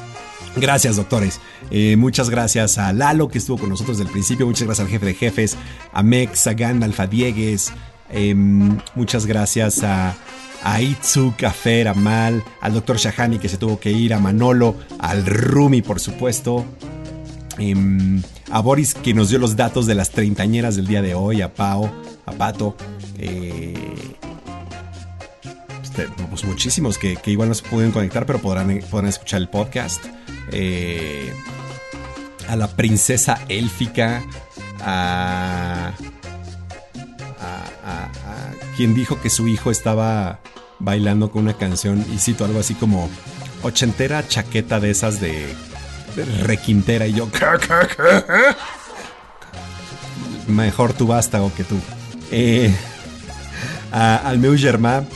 gracias, 0.56 0.96
doctores. 0.96 1.40
Eh, 1.70 1.96
muchas 1.96 2.30
gracias 2.30 2.78
a 2.78 2.90
Lalo, 2.94 3.28
que 3.28 3.36
estuvo 3.36 3.58
con 3.58 3.68
nosotros 3.68 3.98
desde 3.98 4.08
el 4.08 4.12
principio. 4.12 4.46
Muchas 4.46 4.66
gracias 4.66 4.86
al 4.86 4.90
jefe 4.90 5.04
de 5.04 5.14
jefes, 5.14 5.58
a 5.92 6.02
Mex, 6.02 6.46
a 6.46 6.54
Gandalf, 6.54 6.98
a 7.00 7.06
Diegues. 7.06 7.70
Em, 8.10 8.78
muchas 8.94 9.26
gracias 9.26 9.82
a, 9.82 10.14
a 10.64 10.80
Itzu, 10.80 11.34
a 11.46 11.50
Fer, 11.50 11.86
a 11.88 11.94
Mal, 11.94 12.42
al 12.60 12.74
doctor 12.74 12.96
Shahani 12.96 13.38
que 13.38 13.48
se 13.48 13.58
tuvo 13.58 13.78
que 13.78 13.92
ir, 13.92 14.14
a 14.14 14.18
Manolo, 14.18 14.74
al 14.98 15.24
Rumi, 15.24 15.82
por 15.82 16.00
supuesto. 16.00 16.64
Em, 17.58 18.22
a 18.50 18.60
Boris 18.60 18.94
que 18.94 19.14
nos 19.14 19.28
dio 19.28 19.38
los 19.38 19.54
datos 19.54 19.86
de 19.86 19.94
las 19.94 20.10
treintañeras 20.10 20.74
del 20.74 20.86
día 20.86 21.02
de 21.02 21.14
hoy, 21.14 21.42
a 21.42 21.54
Pau, 21.54 21.90
a 22.26 22.32
Pato. 22.32 22.76
eh, 23.18 23.74
este, 25.82 26.08
pues 26.28 26.44
muchísimos 26.44 26.98
que, 26.98 27.16
que 27.16 27.30
igual 27.30 27.48
no 27.48 27.54
se 27.54 27.62
pueden 27.62 27.92
conectar, 27.92 28.26
pero 28.26 28.40
podrán, 28.40 28.80
podrán 28.90 29.08
escuchar 29.08 29.40
el 29.40 29.48
podcast. 29.48 30.04
Eh, 30.50 31.32
a 32.48 32.56
la 32.56 32.68
princesa 32.68 33.40
élfica, 33.48 34.22
a, 34.80 35.92
a- 37.84 38.08
quien 38.76 38.94
dijo 38.94 39.20
que 39.20 39.30
su 39.30 39.46
hijo 39.48 39.70
estaba 39.70 40.40
bailando 40.78 41.30
con 41.30 41.42
una 41.44 41.54
canción, 41.54 42.04
y 42.12 42.18
cito 42.18 42.44
algo 42.44 42.60
así 42.60 42.74
como 42.74 43.08
ochentera 43.62 44.26
chaqueta 44.26 44.80
de 44.80 44.90
esas 44.90 45.20
de, 45.20 45.54
requintera, 46.42 47.06
y 47.06 47.14
yo. 47.14 47.28
Mejor 50.46 50.92
tu 50.92 51.06
vástago 51.06 51.52
que 51.54 51.64
tú. 51.64 51.76
Eh, 52.30 52.74
al 53.92 54.38
meu 54.38 54.56
germán, 54.58 55.06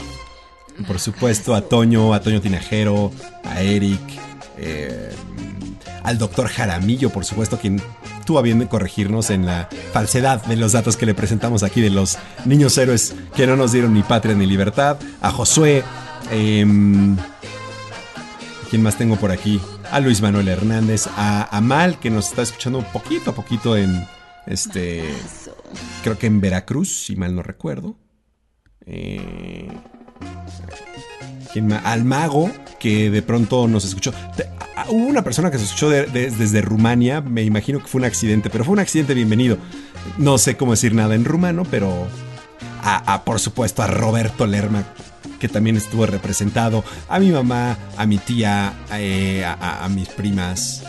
por 0.87 0.99
supuesto, 0.99 1.53
a 1.53 1.61
Toño, 1.61 2.13
a 2.13 2.21
Toño 2.21 2.41
Tinajero, 2.41 3.11
a 3.43 3.61
Eric, 3.61 3.99
eh, 4.57 5.13
al 6.03 6.17
doctor 6.17 6.47
Jaramillo, 6.47 7.09
por 7.09 7.25
supuesto, 7.25 7.59
quien 7.59 7.81
tuvo 8.29 8.37
a 8.37 8.43
bien 8.43 8.59
de 8.59 8.67
corregirnos 8.67 9.31
en 9.31 9.47
la 9.47 9.67
falsedad 9.91 10.45
de 10.45 10.55
los 10.55 10.73
datos 10.73 10.95
que 10.97 11.07
le 11.07 11.15
presentamos 11.15 11.63
aquí 11.63 11.81
de 11.81 11.89
los 11.89 12.19
niños 12.45 12.77
héroes 12.77 13.15
que 13.35 13.47
no 13.47 13.55
nos 13.55 13.71
dieron 13.71 13.91
ni 13.95 14.03
patria 14.03 14.35
ni 14.35 14.45
libertad, 14.45 14.99
a 15.19 15.31
Josué, 15.31 15.83
em, 16.29 17.17
¿quién 18.69 18.83
más 18.83 18.99
tengo 18.99 19.15
por 19.15 19.31
aquí? 19.31 19.59
A 19.89 19.99
Luis 19.99 20.21
Manuel 20.21 20.47
Hernández, 20.47 21.07
a 21.17 21.57
Amal, 21.57 21.97
que 21.97 22.11
nos 22.11 22.27
está 22.29 22.43
escuchando 22.43 22.83
poquito 22.93 23.31
a 23.31 23.33
poquito 23.33 23.75
en, 23.75 24.05
este, 24.45 25.11
creo 26.03 26.19
que 26.19 26.27
en 26.27 26.39
Veracruz, 26.39 27.05
si 27.05 27.15
mal 27.15 27.35
no 27.35 27.41
recuerdo. 27.41 27.97
Eh, 28.85 29.71
Al 31.83 32.05
mago, 32.05 32.51
que 32.79 33.09
de 33.09 33.21
pronto 33.21 33.67
nos 33.67 33.83
escuchó. 33.85 34.13
Hubo 34.87 35.07
una 35.07 35.23
persona 35.23 35.51
que 35.51 35.57
se 35.57 35.65
escuchó 35.65 35.89
de- 35.89 36.05
de- 36.05 36.31
desde 36.31 36.61
Rumania, 36.61 37.21
me 37.21 37.43
imagino 37.43 37.79
que 37.79 37.87
fue 37.87 37.99
un 37.99 38.05
accidente, 38.05 38.49
pero 38.49 38.63
fue 38.63 38.73
un 38.73 38.79
accidente 38.79 39.13
bienvenido. 39.13 39.57
No 40.17 40.37
sé 40.37 40.55
cómo 40.55 40.71
decir 40.71 40.93
nada 40.95 41.15
en 41.15 41.25
rumano, 41.25 41.63
pero 41.69 42.07
a, 42.81 43.23
por 43.25 43.39
supuesto 43.39 43.83
a 43.83 43.87
Roberto 43.87 44.47
Lerma, 44.47 44.83
que 45.39 45.49
también 45.49 45.75
estuvo 45.75 46.05
representado, 46.05 46.83
a 47.09 47.19
mi 47.19 47.29
mamá, 47.31 47.77
a 47.97 48.05
mi 48.05 48.17
tía, 48.19 48.73
eh, 48.93 49.43
a, 49.45 49.87
mis 49.89 50.07
primas 50.09 50.83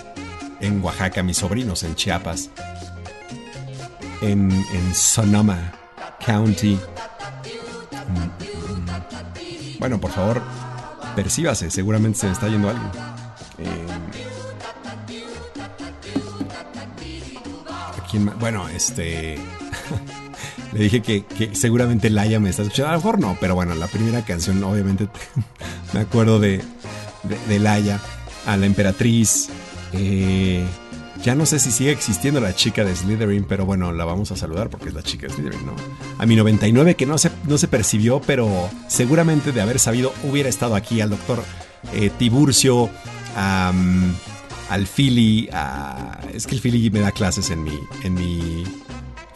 en 0.60 0.82
Oaxaca, 0.84 1.20
a 1.20 1.24
mis 1.24 1.38
sobrinos 1.38 1.82
en 1.82 1.94
Chiapas, 1.96 2.50
en, 4.22 4.50
en 4.52 4.94
Sonoma 4.94 5.72
County. 6.24 6.78
Bueno, 9.78 10.00
por 10.00 10.10
favor, 10.10 10.42
percíbase, 11.16 11.70
seguramente 11.70 12.18
se 12.18 12.30
está 12.30 12.48
yendo 12.48 12.68
alguien. 12.70 12.88
Eh, 13.58 13.86
¿a 17.68 18.06
quién? 18.10 18.30
Bueno, 18.38 18.68
este. 18.68 19.38
Le 20.72 20.84
dije 20.84 21.02
que, 21.02 21.24
que 21.24 21.54
seguramente 21.56 22.10
Laia 22.10 22.38
me 22.38 22.50
está 22.50 22.62
escuchando. 22.62 22.90
A 22.90 22.92
lo 22.92 22.98
mejor 22.98 23.18
no, 23.18 23.36
pero 23.40 23.54
bueno, 23.56 23.74
la 23.74 23.88
primera 23.88 24.22
canción, 24.24 24.62
obviamente, 24.62 25.08
me 25.92 26.00
acuerdo 26.00 26.38
de, 26.38 26.62
de, 27.24 27.38
de 27.48 27.58
Laia, 27.58 28.00
a 28.46 28.56
la 28.56 28.66
emperatriz. 28.66 29.48
eh, 29.92 30.64
ya 31.22 31.34
no 31.34 31.46
sé 31.46 31.58
si 31.58 31.70
sigue 31.70 31.90
existiendo 31.90 32.40
la 32.40 32.54
chica 32.54 32.84
de 32.84 32.94
Slytherin, 32.94 33.44
pero 33.44 33.66
bueno, 33.66 33.92
la 33.92 34.04
vamos 34.04 34.30
a 34.32 34.36
saludar 34.36 34.70
porque 34.70 34.88
es 34.88 34.94
la 34.94 35.02
chica 35.02 35.26
de 35.26 35.34
Slytherin, 35.34 35.66
¿no? 35.66 35.74
A 36.18 36.26
mi 36.26 36.36
99 36.36 36.94
que 36.94 37.06
no 37.06 37.18
se, 37.18 37.30
no 37.46 37.58
se 37.58 37.68
percibió, 37.68 38.20
pero 38.20 38.48
seguramente 38.88 39.52
de 39.52 39.60
haber 39.60 39.78
sabido 39.78 40.12
hubiera 40.24 40.48
estado 40.48 40.74
aquí 40.74 41.00
al 41.00 41.10
doctor 41.10 41.42
eh, 41.92 42.10
Tiburcio, 42.18 42.90
al 43.34 44.86
Philly, 44.86 45.48
es 46.32 46.46
que 46.46 46.54
el 46.54 46.60
Philly 46.60 46.90
me 46.90 47.00
da 47.00 47.12
clases 47.12 47.50
en 47.50 47.64
mi, 47.64 47.78
en 48.04 48.14
mi 48.14 48.64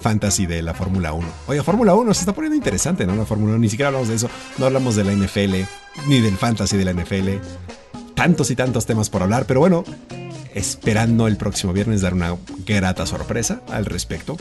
fantasy 0.01 0.47
de 0.47 0.63
la 0.63 0.75
Fórmula 0.75 1.13
1. 1.13 1.27
Oye, 1.49 1.63
Fórmula 1.63 1.95
1 1.95 2.15
se 2.15 2.21
está 2.21 2.35
poniendo 2.35 2.57
interesante, 2.57 3.07
¿no? 3.07 3.17
La 3.17 3.25
Fórmula 3.25 3.53
1, 3.53 3.59
ni 3.59 3.69
siquiera 3.69 3.89
hablamos 3.89 4.09
de 4.09 4.17
eso, 4.17 4.29
no 4.59 4.67
hablamos 4.67 4.97
de 4.97 5.05
la 5.05 5.13
NFL, 5.13 5.55
ni 6.07 6.21
del 6.21 6.37
fantasy 6.37 6.77
de 6.77 6.85
la 6.85 6.93
NFL. 6.93 7.29
Tantos 8.15 8.51
y 8.51 8.57
tantos 8.57 8.87
temas 8.87 9.11
por 9.11 9.23
hablar, 9.23 9.47
pero 9.47 9.61
bueno, 9.61 9.85
esperando 10.55 11.27
el 11.27 11.37
próximo 11.37 11.73
viernes 11.73 12.01
dar 12.01 12.15
una 12.15 12.37
grata 12.65 13.05
sorpresa 13.07 13.61
al 13.69 13.85
respecto. 13.85 14.37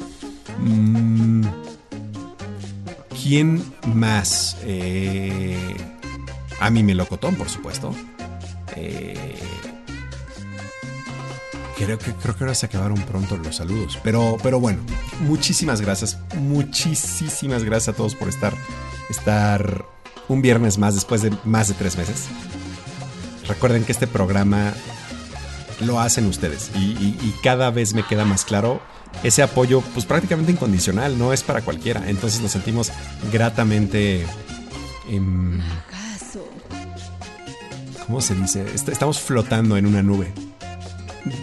Mm, 0.60 1.46
¿Quién 3.22 3.64
más? 3.88 4.58
Eh, 4.64 5.76
a 6.60 6.70
mi 6.70 6.84
melocotón, 6.84 7.36
por 7.36 7.50
supuesto. 7.50 7.94
Eh, 8.76 9.36
creo 11.78 11.98
que, 11.98 12.12
creo 12.14 12.36
que 12.36 12.44
ahora 12.44 12.56
se 12.56 12.68
acabaron 12.68 13.02
pronto 13.02 13.36
los 13.38 13.56
saludos. 13.56 14.00
Pero, 14.04 14.38
pero 14.42 14.60
bueno, 14.60 14.80
muchísimas 15.22 15.82
gracias. 15.82 16.20
Muchísimas 16.38 17.64
gracias 17.64 17.96
a 17.96 17.98
todos 17.98 18.16
por 18.16 18.30
estar, 18.30 18.54
estar 19.10 19.86
un 20.28 20.42
viernes 20.42 20.78
más 20.78 20.94
después 20.94 21.22
de 21.22 21.32
más 21.44 21.68
de 21.68 21.74
tres 21.74 21.98
meses. 21.98 22.28
Recuerden 23.48 23.84
que 23.84 23.92
este 23.92 24.08
programa 24.08 24.74
lo 25.84 26.00
hacen 26.00 26.26
ustedes 26.28 26.72
y, 26.76 27.34
cada 27.44 27.70
vez 27.72 27.94
me 27.94 28.06
queda 28.06 28.26
más 28.26 28.46
claro 28.46 28.82
ese 29.24 29.44
apoyo 29.44 29.82
pues 29.94 30.06
prácticamente 30.06 30.52
incondicional, 30.54 31.18
no 31.20 31.34
es 31.34 31.44
para 31.44 31.62
cualquiera. 31.62 32.10
Entonces 32.10 32.42
nos 32.42 32.52
sentimos 32.52 32.92
gratamente... 33.32 34.26
em, 35.10 35.60
¿Cómo 38.06 38.22
se 38.22 38.36
dice? 38.36 38.66
Est- 38.74 38.90
Estamos 38.90 39.20
flotando 39.20 39.78
en 39.78 39.86
una 39.86 40.02
nube. 40.04 40.34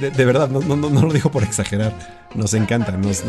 De, 0.00 0.24
verdad, 0.24 0.48
no, 0.50 0.60
no, 0.60 0.76
no- 0.76 1.02
lo 1.02 1.12
digo 1.12 1.30
por 1.30 1.42
exagerar. 1.42 2.28
Nos 2.34 2.54
encanta. 2.54 2.92
Nos- 2.92 3.22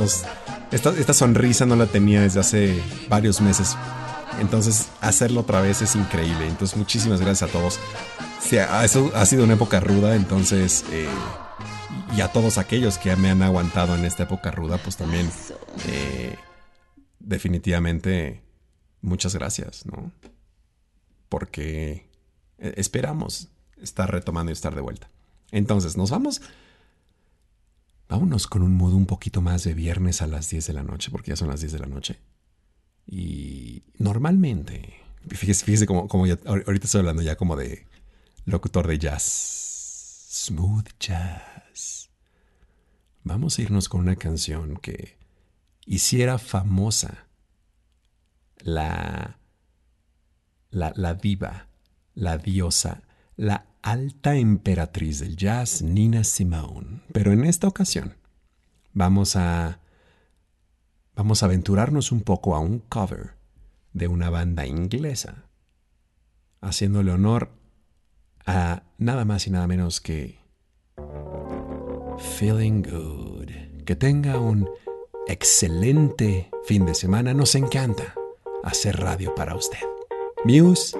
esta, 0.72 0.90
esta 0.92 1.14
sonrisa 1.14 1.66
no 1.66 1.76
la 1.76 1.86
tenía 1.86 2.22
desde 2.22 2.40
hace 2.42 2.84
varios 3.10 3.40
meses. 3.42 3.78
Entonces, 4.40 4.88
hacerlo 5.02 5.42
otra 5.42 5.62
vez 5.62 5.82
es 5.82 5.96
increíble. 5.96 6.48
Entonces, 6.48 6.76
muchísimas 6.78 7.22
gracias 7.22 7.50
a 7.50 7.54
todos. 7.54 7.80
Sí, 8.42 8.58
ha, 8.58 8.84
eso 8.84 9.12
ha 9.16 9.26
sido 9.26 9.44
una 9.44 9.54
época 9.54 9.80
ruda, 9.80 10.16
entonces... 10.16 10.84
eh, 10.92 11.08
y 12.16 12.22
a 12.22 12.28
todos 12.32 12.58
aquellos 12.58 12.98
que 12.98 13.16
me 13.16 13.30
han 13.30 13.42
aguantado 13.42 13.96
en 13.96 14.04
esta 14.06 14.24
época 14.24 14.52
ruda, 14.52 14.78
pues 14.78 14.98
también... 14.98 15.30
eh, 15.88 16.36
definitivamente, 17.20 18.42
muchas 19.02 19.36
gracias, 19.36 19.86
¿no? 19.86 20.12
Porque 21.30 22.08
eh, 22.58 22.74
esperamos 22.78 23.48
estar 23.82 24.12
retomando 24.12 24.52
y 24.52 24.54
estar 24.54 24.76
de 24.76 24.82
vuelta. 24.82 25.10
Entonces, 25.52 25.96
nos 25.98 26.10
vamos. 26.12 26.42
Vámonos 28.10 28.48
con 28.48 28.62
un 28.64 28.76
modo 28.76 28.98
un 28.98 29.06
poquito 29.06 29.42
más 29.42 29.64
de 29.64 29.74
viernes 29.74 30.22
a 30.22 30.28
las 30.28 30.50
10 30.50 30.68
de 30.68 30.74
la 30.74 30.84
noche, 30.84 31.10
porque 31.12 31.32
ya 31.32 31.36
son 31.38 31.48
las 31.48 31.62
10 31.62 31.72
de 31.74 31.80
la 31.80 31.86
noche. 31.88 32.20
Y 33.08 33.84
normalmente, 33.98 34.96
fíjese, 35.30 35.64
fíjese 35.66 35.86
como, 35.86 36.08
como 36.10 36.28
ya, 36.28 36.36
ahor- 36.42 36.64
ahorita 36.68 36.86
estoy 36.86 37.00
hablando 37.00 37.22
ya 37.22 37.38
como 37.38 37.56
de 37.56 37.86
locutor 38.46 38.88
de 38.88 38.98
jazz. 38.98 39.24
Smooth 40.30 40.88
jazz. 41.00 42.10
Vamos 43.24 43.60
a 43.60 43.62
irnos 43.62 43.90
con 43.90 44.02
una 44.02 44.16
canción 44.16 44.78
que 44.78 45.18
hiciera 45.86 46.38
famosa 46.38 47.28
la 48.60 49.38
la, 50.72 50.94
la 50.96 51.14
diva, 51.14 51.68
la 52.16 52.38
diosa, 52.38 53.04
la 53.36 53.68
alta 53.82 54.36
emperatriz 54.36 55.20
del 55.20 55.36
jazz, 55.36 55.82
Nina 55.82 56.24
Simone. 56.24 57.02
Pero 57.12 57.32
en 57.32 57.44
esta 57.44 57.68
ocasión 57.68 58.16
vamos 58.94 59.36
a 59.36 59.80
vamos 61.16 61.44
a 61.44 61.46
aventurarnos 61.46 62.12
un 62.12 62.22
poco 62.22 62.56
a 62.56 62.60
un 62.60 62.80
cover 62.80 63.36
de 63.94 64.08
una 64.08 64.30
banda 64.30 64.66
inglesa, 64.66 65.46
haciéndole 66.62 67.12
honor 67.12 67.52
a 68.46 68.84
nada 68.98 69.26
más 69.26 69.48
y 69.48 69.52
nada 69.52 69.68
menos 69.68 70.02
que 70.02 70.40
Feeling 72.18 72.84
Good. 72.84 73.50
Que 73.86 73.96
tenga 73.96 74.40
un 74.40 74.70
excelente 75.28 76.50
fin 76.66 76.86
de 76.86 76.94
semana. 76.94 77.34
Nos 77.34 77.56
encanta 77.56 78.14
hacer 78.64 79.00
radio 79.00 79.34
para 79.36 79.56
usted. 79.56 79.80
Muse. 80.46 80.96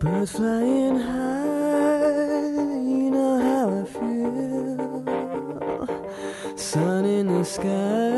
Birds 0.00 0.30
flying 0.30 0.96
high, 0.96 2.52
you 2.86 3.10
know 3.10 3.40
how 3.40 3.68
I 3.68 3.84
feel. 3.84 5.04
Sun 6.56 7.04
in 7.04 7.26
the 7.26 7.44
sky, 7.44 8.17